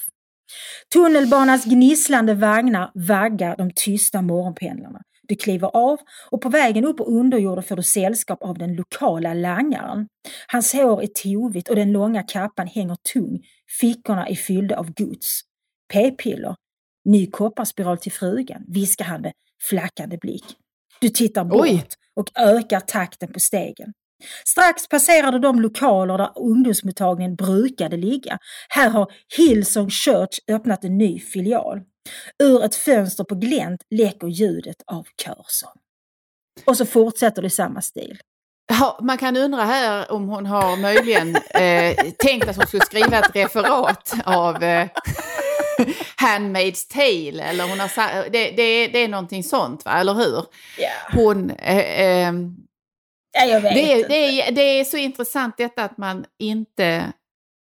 Tunnelbanans 0.93 1.65
gnisslande 1.65 2.33
vagnar 2.33 2.91
vaggar 2.93 3.55
de 3.57 3.71
tysta 3.75 4.21
morgonpendlarna. 4.21 5.01
Du 5.27 5.35
kliver 5.35 5.69
av 5.73 5.99
och 6.31 6.41
på 6.41 6.49
vägen 6.49 6.85
upp 6.85 6.97
på 6.97 7.03
underjorden 7.03 7.63
får 7.63 7.75
du 7.75 7.83
sällskap 7.83 8.43
av 8.43 8.57
den 8.57 8.75
lokala 8.75 9.33
langaren. 9.33 10.07
Hans 10.47 10.73
hår 10.73 11.03
är 11.03 11.07
tovigt 11.07 11.69
och 11.69 11.75
den 11.75 11.91
långa 11.91 12.23
kappan 12.23 12.67
hänger 12.67 12.97
tung, 13.13 13.39
fickorna 13.79 14.27
är 14.27 14.35
fyllda 14.35 14.77
av 14.77 14.93
gods. 14.93 15.41
P-piller, 15.93 16.55
ny 17.05 17.31
kopparspiral 17.31 17.97
till 17.97 18.11
frugan, 18.11 18.63
viskar 18.67 19.05
han 19.05 19.21
med 19.21 19.33
flackande 19.69 20.17
blick. 20.17 20.45
Du 21.01 21.09
tittar 21.09 21.45
bort 21.45 21.61
Oj. 21.61 21.85
och 22.15 22.31
ökar 22.35 22.79
takten 22.79 23.33
på 23.33 23.39
stegen. 23.39 23.93
Strax 24.45 24.87
passerar 24.87 25.31
du 25.31 25.39
de 25.39 25.61
lokaler 25.61 26.17
där 26.17 26.31
ungdomsmottagningen 26.35 27.35
brukade 27.35 27.97
ligga. 27.97 28.37
Här 28.69 28.89
har 28.89 29.11
Hillsong 29.37 29.89
Church 29.89 30.39
öppnat 30.47 30.83
en 30.83 30.97
ny 30.97 31.19
filial. 31.19 31.81
Ur 32.43 32.63
ett 32.63 32.75
fönster 32.75 33.23
på 33.23 33.35
glänt 33.35 33.81
läcker 33.89 34.27
ljudet 34.27 34.81
av 34.85 35.05
körsång. 35.25 35.77
Och 36.65 36.77
så 36.77 36.85
fortsätter 36.85 37.41
det 37.41 37.47
i 37.47 37.49
samma 37.49 37.81
stil. 37.81 38.19
Ja, 38.69 38.99
man 39.01 39.17
kan 39.17 39.37
undra 39.37 39.63
här 39.63 40.11
om 40.11 40.29
hon 40.29 40.45
har 40.45 40.77
möjligen 40.77 41.35
eh, 41.35 41.95
tänkt 42.17 42.47
att 42.47 42.55
hon 42.55 42.67
skulle 42.67 42.85
skriva 42.85 43.19
ett 43.19 43.35
referat 43.35 44.13
av 44.25 44.63
eh, 44.63 44.87
Handmaid's 46.21 46.87
Tale. 46.93 47.43
Eller 47.43 47.69
hon 47.69 47.79
har, 47.79 48.29
det, 48.29 48.51
det, 48.51 48.87
det 48.87 48.99
är 48.99 49.07
någonting 49.07 49.43
sånt, 49.43 49.85
va? 49.85 49.99
eller 49.99 50.13
hur? 50.13 50.45
Ja. 50.77 50.89
Hon... 51.13 51.49
Eh, 51.49 52.01
eh, 52.01 52.33
Ja, 53.39 53.45
jag 53.45 53.61
vet 53.61 53.73
det, 53.73 53.91
inte. 53.97 54.07
det, 54.07 54.41
är, 54.41 54.51
det 54.51 54.61
är 54.61 54.83
så 54.83 54.97
intressant 54.97 55.57
detta 55.57 55.83
att 55.83 55.97
man 55.97 56.25
inte 56.39 57.13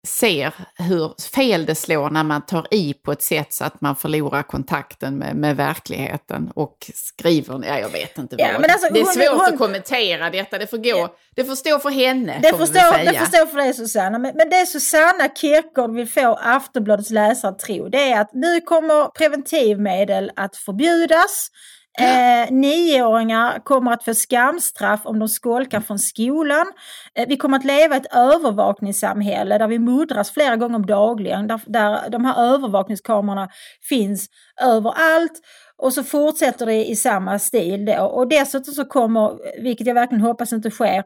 ser 0.07 0.53
hur 0.77 1.13
fel 1.33 1.65
det 1.65 1.75
slår 1.75 2.09
när 2.09 2.23
man 2.23 2.45
tar 2.45 2.67
i 2.71 2.93
på 2.93 3.11
ett 3.11 3.21
sätt 3.23 3.53
så 3.53 3.63
att 3.65 3.81
man 3.81 3.95
förlorar 3.95 4.43
kontakten 4.43 5.15
med, 5.15 5.35
med 5.35 5.57
verkligheten 5.57 6.51
och 6.55 6.91
skriver, 6.95 7.61
ja 7.65 7.79
jag 7.79 7.89
vet 7.89 8.17
inte 8.17 8.35
Ja, 8.39 8.47
vad. 8.61 8.71
alltså, 8.71 8.93
det 8.93 8.99
är 8.99 9.03
hon- 9.03 9.13
svårt 9.13 9.41
hon- 9.45 9.53
att 9.53 9.57
kommentera 9.57 10.29
detta, 10.29 10.57
det 10.57 10.67
får 10.67 10.77
gå, 10.77 11.15
det 11.35 11.43
får 11.45 11.55
stå 11.55 11.79
för 11.79 11.89
henne. 11.89 12.39
Det 12.41 12.49
får 12.49 12.57
väl 12.57 12.67
det 12.67 12.79
säga. 12.79 13.19
förstår 13.19 13.45
för 13.45 13.57
dig 13.57 13.73
Susanna, 13.73 14.19
men, 14.19 14.35
men 14.35 14.49
det 14.49 14.65
Susanna 14.65 15.27
Kierkegaard 15.35 15.95
vill 15.95 16.09
få 16.09 16.39
Aftonbladets 16.43 17.09
läsare 17.09 17.51
att 17.51 17.59
tro 17.59 17.89
det 17.89 18.11
är 18.11 18.21
att 18.21 18.33
nu 18.33 18.61
kommer 18.61 19.05
preventivmedel 19.09 20.31
att 20.35 20.55
förbjudas. 20.57 21.47
Eh, 21.99 22.51
nioåringar 22.51 23.59
kommer 23.63 23.91
att 23.91 24.03
få 24.03 24.13
skamstraff 24.13 25.01
om 25.03 25.19
de 25.19 25.27
skolkar 25.27 25.81
från 25.81 25.99
skolan. 25.99 26.65
Eh, 27.15 27.27
vi 27.27 27.37
kommer 27.37 27.57
att 27.57 27.65
leva 27.65 27.95
i 27.95 27.97
ett 27.97 28.15
övervakningssamhälle 28.15 29.57
där 29.57 29.67
vi 29.67 29.79
muddras 29.79 30.31
flera 30.31 30.55
gånger 30.55 30.75
om 30.75 30.85
dagligen, 30.85 31.47
där, 31.47 31.61
där 31.65 32.09
de 32.09 32.25
här 32.25 32.53
övervakningskamerorna 32.53 33.49
finns 33.89 34.27
överallt. 34.61 35.39
Och 35.77 35.93
så 35.93 36.03
fortsätter 36.03 36.65
det 36.65 36.85
i 36.85 36.95
samma 36.95 37.39
stil 37.39 37.85
då. 37.85 38.03
Och 38.03 38.27
dessutom 38.27 38.73
så 38.73 38.85
kommer, 38.85 39.61
vilket 39.63 39.87
jag 39.87 39.93
verkligen 39.93 40.21
hoppas 40.21 40.53
inte 40.53 40.71
sker, 40.71 41.03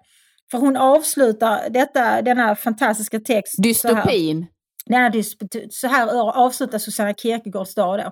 för 0.52 0.58
hon 0.58 0.78
avslutar 0.78 1.70
detta, 1.70 2.22
denna 2.22 2.56
fantastiska 2.56 3.20
text. 3.20 3.64
Dystopin. 3.64 4.48
Denna 4.90 5.10
dysp- 5.10 5.68
så 5.70 5.88
här 5.88 6.08
avslutar 6.46 6.78
Susanna 6.80 7.14
Kierkegaards 7.14 7.76
dag 7.76 8.00
då. 8.00 8.12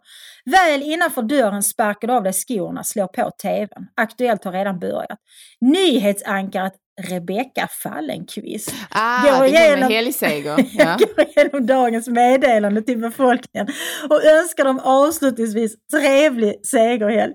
Väl 0.52 0.82
innanför 0.84 1.22
dörren 1.22 1.64
sparkar 1.64 2.08
du 2.08 2.14
av 2.14 2.24
dig 2.24 2.34
skorna, 2.34 2.84
slår 2.84 3.08
på 3.08 3.32
tvn. 3.42 3.88
Aktuellt 3.96 4.44
har 4.44 4.52
redan 4.52 4.80
börjat. 4.80 5.20
Nyhetsankaret 5.62 6.74
Rebecka 7.02 7.68
Fallenkvist 7.84 8.74
Ah, 8.90 9.22
Går 9.24 9.44
det 9.44 9.48
igenom- 9.50 9.92
helgseger. 9.92 10.56
Ja. 10.74 10.98
går 11.00 11.28
igenom 11.28 11.66
dagens 11.66 12.08
meddelande 12.08 12.82
till 12.82 12.98
befolkningen 12.98 13.68
och 14.10 14.24
önskar 14.26 14.66
dem 14.66 14.80
avslutningsvis 14.80 15.76
trevlig 15.94 16.66
segerhelg. 16.66 17.34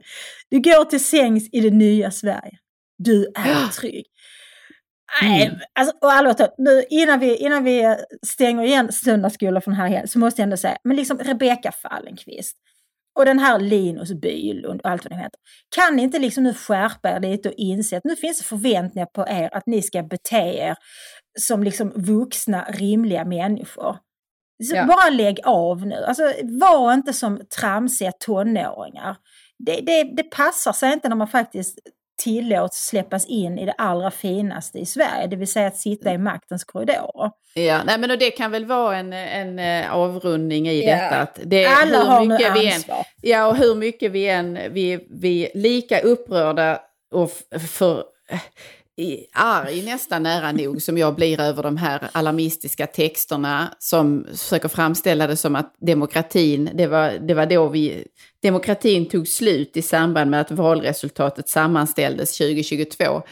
Du 0.50 0.60
går 0.60 0.84
till 0.84 1.04
sängs 1.04 1.48
i 1.52 1.60
det 1.60 1.70
nya 1.70 2.10
Sverige. 2.10 2.58
Du 2.98 3.24
är 3.34 3.72
trygg. 3.80 4.04
Nej, 5.22 5.46
Mm. 5.46 5.58
alltså, 5.78 5.96
och 6.00 6.12
allvarligt 6.12 6.54
nu 6.58 6.84
innan 6.90 7.20
vi, 7.20 7.36
innan 7.36 7.64
vi 7.64 7.96
stänger 8.26 8.62
igen 8.64 8.92
söndagsskolan 8.92 9.62
från 9.62 9.74
här 9.74 9.86
helgen 9.88 10.08
så 10.08 10.18
måste 10.18 10.40
jag 10.40 10.44
ändå 10.44 10.56
säga, 10.56 10.78
men 10.84 10.96
liksom 10.96 11.18
Rebecka 11.18 11.72
Fallenkvist 11.72 12.56
och 13.18 13.24
den 13.24 13.38
här 13.38 13.58
Linus 13.58 14.12
Bylund 14.12 14.80
och 14.80 14.90
allt 14.90 15.04
vad 15.04 15.12
de 15.12 15.16
heter. 15.16 15.40
Kan 15.76 15.96
ni 15.96 16.02
inte 16.02 16.18
liksom 16.18 16.44
nu 16.44 16.54
skärpa 16.54 17.10
er 17.10 17.20
lite 17.20 17.48
och 17.48 17.54
inse 17.56 17.96
att 17.96 18.04
nu 18.04 18.16
finns 18.16 18.38
det 18.38 18.44
förväntningar 18.44 19.06
på 19.06 19.26
er 19.28 19.56
att 19.56 19.66
ni 19.66 19.82
ska 19.82 20.02
bete 20.02 20.36
er 20.36 20.76
som 21.38 21.62
liksom 21.62 21.92
vuxna, 21.96 22.64
rimliga 22.68 23.24
människor. 23.24 23.98
Så 24.64 24.76
Ja. 24.76 24.84
Bara 24.86 25.10
lägg 25.10 25.40
av 25.44 25.86
nu. 25.86 26.04
Alltså, 26.04 26.32
var 26.42 26.92
inte 26.94 27.12
som 27.12 27.40
tramsiga 27.60 28.12
tonåringar. 28.12 29.16
Det, 29.58 29.80
det, 29.80 30.02
det 30.16 30.22
passar 30.22 30.72
sig 30.72 30.92
inte 30.92 31.08
när 31.08 31.16
man 31.16 31.28
faktiskt 31.28 31.78
tillåts 32.18 32.86
släppas 32.86 33.26
in 33.26 33.58
i 33.58 33.64
det 33.66 33.72
allra 33.78 34.10
finaste 34.10 34.78
i 34.78 34.86
Sverige, 34.86 35.26
det 35.26 35.36
vill 35.36 35.48
säga 35.48 35.66
att 35.66 35.76
sitta 35.76 36.12
i 36.12 36.18
maktens 36.18 36.64
korridorer. 36.64 37.30
Ja, 37.54 37.80
nej, 37.86 37.98
men 37.98 38.10
och 38.10 38.18
det 38.18 38.30
kan 38.30 38.50
väl 38.50 38.64
vara 38.66 38.96
en, 38.96 39.12
en 39.12 39.58
eh, 39.58 39.94
avrundning 39.94 40.68
i 40.68 40.84
Ja. 40.86 40.94
detta. 40.96 41.16
Att 41.16 41.40
det, 41.44 41.66
Alla 41.66 41.98
hur 41.98 42.04
har 42.04 42.20
nu 42.20 42.28
mycket 42.28 42.54
vi 42.56 42.66
än, 42.66 42.74
ansvar. 42.74 43.06
Ja, 43.22 43.46
och 43.46 43.56
hur 43.56 43.74
mycket 43.74 44.12
vi 44.12 44.28
än, 44.28 44.58
vi, 44.70 45.06
vi 45.10 45.44
är 45.46 45.58
lika 45.58 46.00
upprörda 46.00 46.80
och 47.12 47.30
för, 47.70 48.04
i- 48.96 49.26
arg 49.32 49.82
nästan 49.82 50.22
nära 50.22 50.52
nog 50.52 50.82
som 50.82 50.98
jag 50.98 51.14
blir 51.14 51.40
över 51.40 51.62
de 51.62 51.76
här 51.76 52.08
alarmistiska 52.12 52.86
texterna 52.86 53.74
som 53.78 54.26
försöker 54.30 54.68
framställa 54.68 55.26
det 55.26 55.36
som 55.36 55.56
att 55.56 55.74
demokratin, 55.80 56.70
det 56.74 56.86
var, 56.86 57.10
det 57.10 57.34
var 57.34 57.46
då 57.46 57.68
vi, 57.68 58.04
demokratin 58.42 59.06
tog 59.08 59.28
slut 59.28 59.76
i 59.76 59.82
samband 59.82 60.30
med 60.30 60.40
att 60.40 60.50
valresultatet 60.50 61.48
sammanställdes 61.48 62.38
2022. 62.38 63.22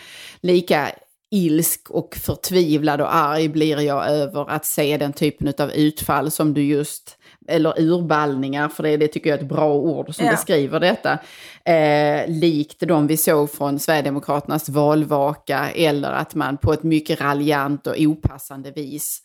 Lika 0.41 0.91
ilsk 1.31 1.91
och 1.91 2.17
förtvivlad 2.17 3.01
och 3.01 3.15
arg 3.15 3.49
blir 3.49 3.81
jag 3.81 4.09
över 4.09 4.51
att 4.51 4.67
se 4.67 4.97
den 4.97 5.13
typen 5.13 5.53
av 5.59 5.71
utfall 5.73 6.31
som 6.31 6.55
du 6.55 6.63
just, 6.63 7.17
eller 7.49 7.81
urballningar, 7.81 8.69
för 8.69 8.83
det, 8.83 8.97
det 8.97 9.09
tycker 9.09 9.31
jag 9.31 9.39
är 9.39 9.43
ett 9.43 9.49
bra 9.49 9.75
ord 9.75 10.15
som 10.15 10.25
Ja. 10.25 10.31
beskriver 10.31 10.81
detta, 10.81 11.19
eh, 11.65 12.29
likt 12.29 12.81
de 12.81 13.07
vi 13.07 13.17
såg 13.17 13.51
från 13.51 13.79
Sverigedemokraternas 13.79 14.69
valvaka, 14.69 15.71
eller 15.71 16.13
att 16.13 16.35
man 16.35 16.57
på 16.57 16.73
ett 16.73 16.83
mycket 16.83 17.21
raljant 17.21 17.87
och 17.87 17.95
opassande 17.99 18.71
vis 18.71 19.21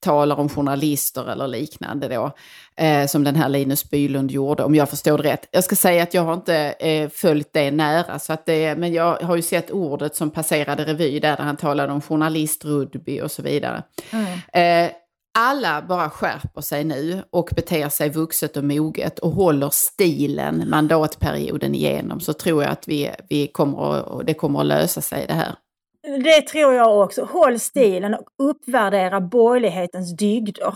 talar 0.00 0.36
om 0.40 0.48
journalister 0.48 1.30
eller 1.32 1.48
liknande 1.48 2.08
då, 2.08 2.30
eh, 2.84 3.06
som 3.06 3.24
den 3.24 3.36
här 3.36 3.48
Linus 3.48 3.90
Bylund 3.90 4.30
gjorde, 4.30 4.64
om 4.64 4.74
jag 4.74 4.90
förstår 4.90 5.18
det 5.18 5.24
rätt. 5.32 5.48
Jag 5.50 5.64
ska 5.64 5.76
säga 5.76 6.02
att 6.02 6.14
jag 6.14 6.22
har 6.22 6.34
inte 6.34 6.56
eh, 6.56 7.08
följt 7.08 7.48
det 7.52 7.70
nära, 7.70 8.18
så 8.18 8.32
att 8.32 8.46
det, 8.46 8.78
men 8.78 8.92
jag 8.92 9.16
har 9.22 9.36
ju 9.36 9.42
sett 9.42 9.70
ordet 9.70 10.16
som 10.16 10.30
passerade 10.30 10.84
revy 10.84 11.20
där, 11.20 11.36
där 11.36 11.44
han 11.44 11.56
talade 11.56 11.92
om 11.92 12.00
journalist-rugby 12.00 13.20
och 13.20 13.30
så 13.30 13.42
vidare. 13.42 13.82
Eh, 14.52 14.90
alla 15.38 15.82
bara 15.82 16.10
skärper 16.10 16.60
sig 16.60 16.84
nu 16.84 17.22
och 17.30 17.50
beter 17.56 17.88
sig 17.88 18.10
vuxet 18.10 18.56
och 18.56 18.64
moget 18.64 19.18
och 19.18 19.30
håller 19.30 19.70
stilen 19.72 20.70
mandatperioden 20.70 21.74
igenom 21.74 22.20
så 22.20 22.32
tror 22.32 22.62
jag 22.62 22.72
att 22.72 22.88
vi, 22.88 23.10
vi 23.28 23.46
kommer 23.46 23.94
att, 24.20 24.26
det 24.26 24.34
kommer 24.34 24.60
att 24.60 24.66
lösa 24.66 25.00
sig 25.00 25.24
det 25.26 25.34
här. 25.34 25.54
Det 26.24 26.40
tror 26.40 26.74
jag 26.74 27.00
också. 27.00 27.24
Håll 27.24 27.60
stilen 27.60 28.14
och 28.14 28.26
uppvärdera 28.38 29.20
borgerlighetens 29.20 30.16
dygder. 30.16 30.74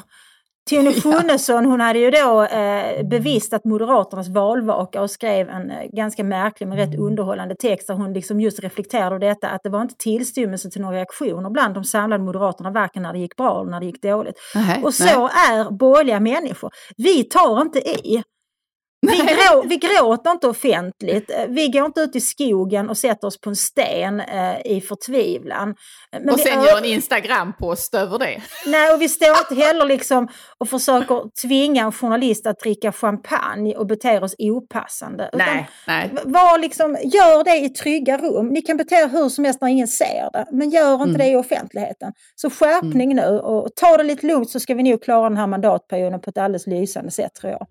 Tone 0.69 0.93
Schunnesson 0.93 1.65
hon 1.71 1.81
hade 1.81 1.99
ju 1.99 2.11
då 2.11 2.43
eh, 2.43 3.07
bevistat 3.07 3.65
Moderaternas 3.65 4.29
valvaka 4.29 5.03
och 5.03 5.11
skrev 5.11 5.49
en 5.49 5.71
eh, 5.71 5.77
ganska 5.93 6.25
märklig 6.25 6.67
men 6.69 6.79
rätt 6.79 6.99
underhållande 6.99 7.55
text 7.55 7.87
där 7.87 7.95
hon 7.95 8.13
liksom 8.13 8.41
just 8.41 8.61
reflekterade 8.61 9.07
över 9.07 9.19
detta 9.19 9.49
att 9.49 9.61
det 9.63 9.71
var 9.71 9.83
inte 9.83 9.95
tillstymmelse 9.99 10.71
till 10.71 10.81
några 10.81 10.97
reaktioner 10.97 11.51
bland 11.51 11.75
de 11.75 11.85
samlade 11.85 12.25
Moderaterna 12.25 12.71
varken 12.71 13.03
när 13.03 13.13
det 13.13 13.19
gick 13.19 13.37
bra 13.37 13.61
eller 13.61 13.71
när 13.71 13.81
det 13.81 13.87
gick 13.87 14.03
dåligt. 14.03 14.37
Nej, 14.55 14.83
Och 14.85 14.95
så 14.95 15.05
nej. 15.05 15.59
är 15.59 15.71
borgerliga 15.71 16.21
människor. 16.21 16.71
Vi 16.97 17.25
tar 17.25 17.61
inte 17.61 17.79
i. 17.79 18.23
Vi, 19.01 19.17
grå, 19.17 19.63
vi 19.69 19.77
gråter 19.77 20.31
inte 20.31 20.47
offentligt. 20.49 21.31
Eh, 21.31 21.47
Vi 21.49 21.69
går 21.69 21.85
inte 21.87 22.01
ut 22.01 22.17
i 22.17 22.21
skogen 22.21 22.91
och 22.91 22.99
sätter 22.99 23.27
oss 23.27 23.41
på 23.41 23.51
en 23.51 23.57
sten 23.57 24.21
eh, 24.21 24.61
i 24.67 24.81
förtvivlan. 24.81 25.75
Men 26.13 26.29
och 26.31 26.39
vi 26.39 26.43
sen 26.43 26.59
ö- 26.59 26.65
gör 26.67 26.79
en 26.79 26.85
Instagram-post 26.85 27.95
över 27.95 28.19
det. 28.19 28.43
Nej, 28.67 28.95
och 28.95 29.03
vi 29.03 29.09
står 29.09 29.29
inte 29.51 29.55
heller 29.67 29.85
liksom 29.85 30.29
och 30.59 30.69
försöker 30.69 31.41
tvinga 31.47 31.83
en 31.85 31.93
journalist 31.93 32.47
att 32.47 32.59
dricka 32.61 32.93
champagne 32.93 33.77
och 33.77 33.87
bete 33.87 34.21
oss 34.21 34.35
opassande. 34.39 35.31
Utan 35.33 35.47
Nej, 35.47 35.69
nej. 35.87 36.11
Var 36.25 36.59
liksom, 36.59 36.97
gör 37.05 37.45
det 37.45 37.57
i 37.57 37.69
trygga 37.69 38.19
rum. 38.19 38.49
Ni 38.49 38.63
kan 38.63 38.77
bete 38.77 38.95
er 38.95 39.09
hur 39.09 39.29
som 39.29 39.45
helst 39.45 39.61
när 39.61 39.69
ingen 39.69 39.89
ser 39.89 40.31
det, 40.33 40.47
men 40.53 40.71
gör 40.71 40.93
inte 40.95 41.05
Mm. 41.05 41.19
det 41.19 41.27
i 41.29 41.37
offentligheten. 41.37 42.13
Så 42.37 42.51
skärpning 42.51 43.15
nu 43.17 43.27
och 43.39 43.69
ta 43.77 43.97
det 43.97 44.03
lite 44.05 44.27
lugnt 44.27 44.51
så 44.51 44.61
ska 44.61 44.75
vi 44.75 44.83
nog 44.83 45.03
klara 45.03 45.29
den 45.29 45.39
här 45.39 45.47
mandatperioden 45.47 46.21
på 46.21 46.31
ett 46.31 46.39
alldeles 46.39 46.67
lysande 46.67 47.11
sätt 47.11 47.35
tror 47.35 47.53
jag. 47.53 47.67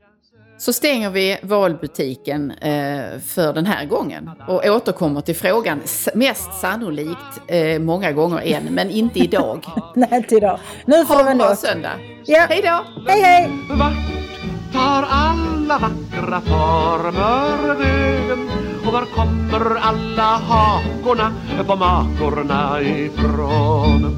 Så 0.60 0.74
stänger 0.74 1.10
vi 1.10 1.38
valbutiken 1.42 2.52
eh, 2.52 3.20
för 3.26 3.54
den 3.54 3.66
här 3.66 3.86
gången 3.86 4.30
och 4.48 4.66
återkommer 4.66 5.22
till 5.22 5.36
frågan 5.36 5.82
mest 6.14 6.54
sannolikt 6.62 7.42
eh, 7.48 7.80
många 7.80 8.12
gånger 8.12 8.42
än, 8.46 8.64
men 8.64 8.90
inte 8.90 9.20
idag. 9.20 9.66
Nej, 9.96 10.10
inte 10.12 10.36
idag. 10.36 10.60
Nu 10.86 11.06
får 11.06 11.16
Ha 11.16 11.30
en 11.30 11.38
bra 11.38 11.56
söndag. 11.56 11.92
Ja. 12.26 12.46
Hej 12.50 12.62
då! 12.64 13.02
Hej, 13.08 13.22
hej! 13.22 13.52
Vart 13.70 13.94
tar 14.74 15.08
alla 15.10 15.78
vackra 15.78 16.42
former 16.42 17.76
vägen? 17.76 18.50
Och 18.86 18.94
var 18.94 19.06
kommer 19.06 19.76
alla 19.82 20.24
hakorna 20.24 21.34
på 21.68 21.76
makorna 21.76 22.82
ifrån? 22.82 24.18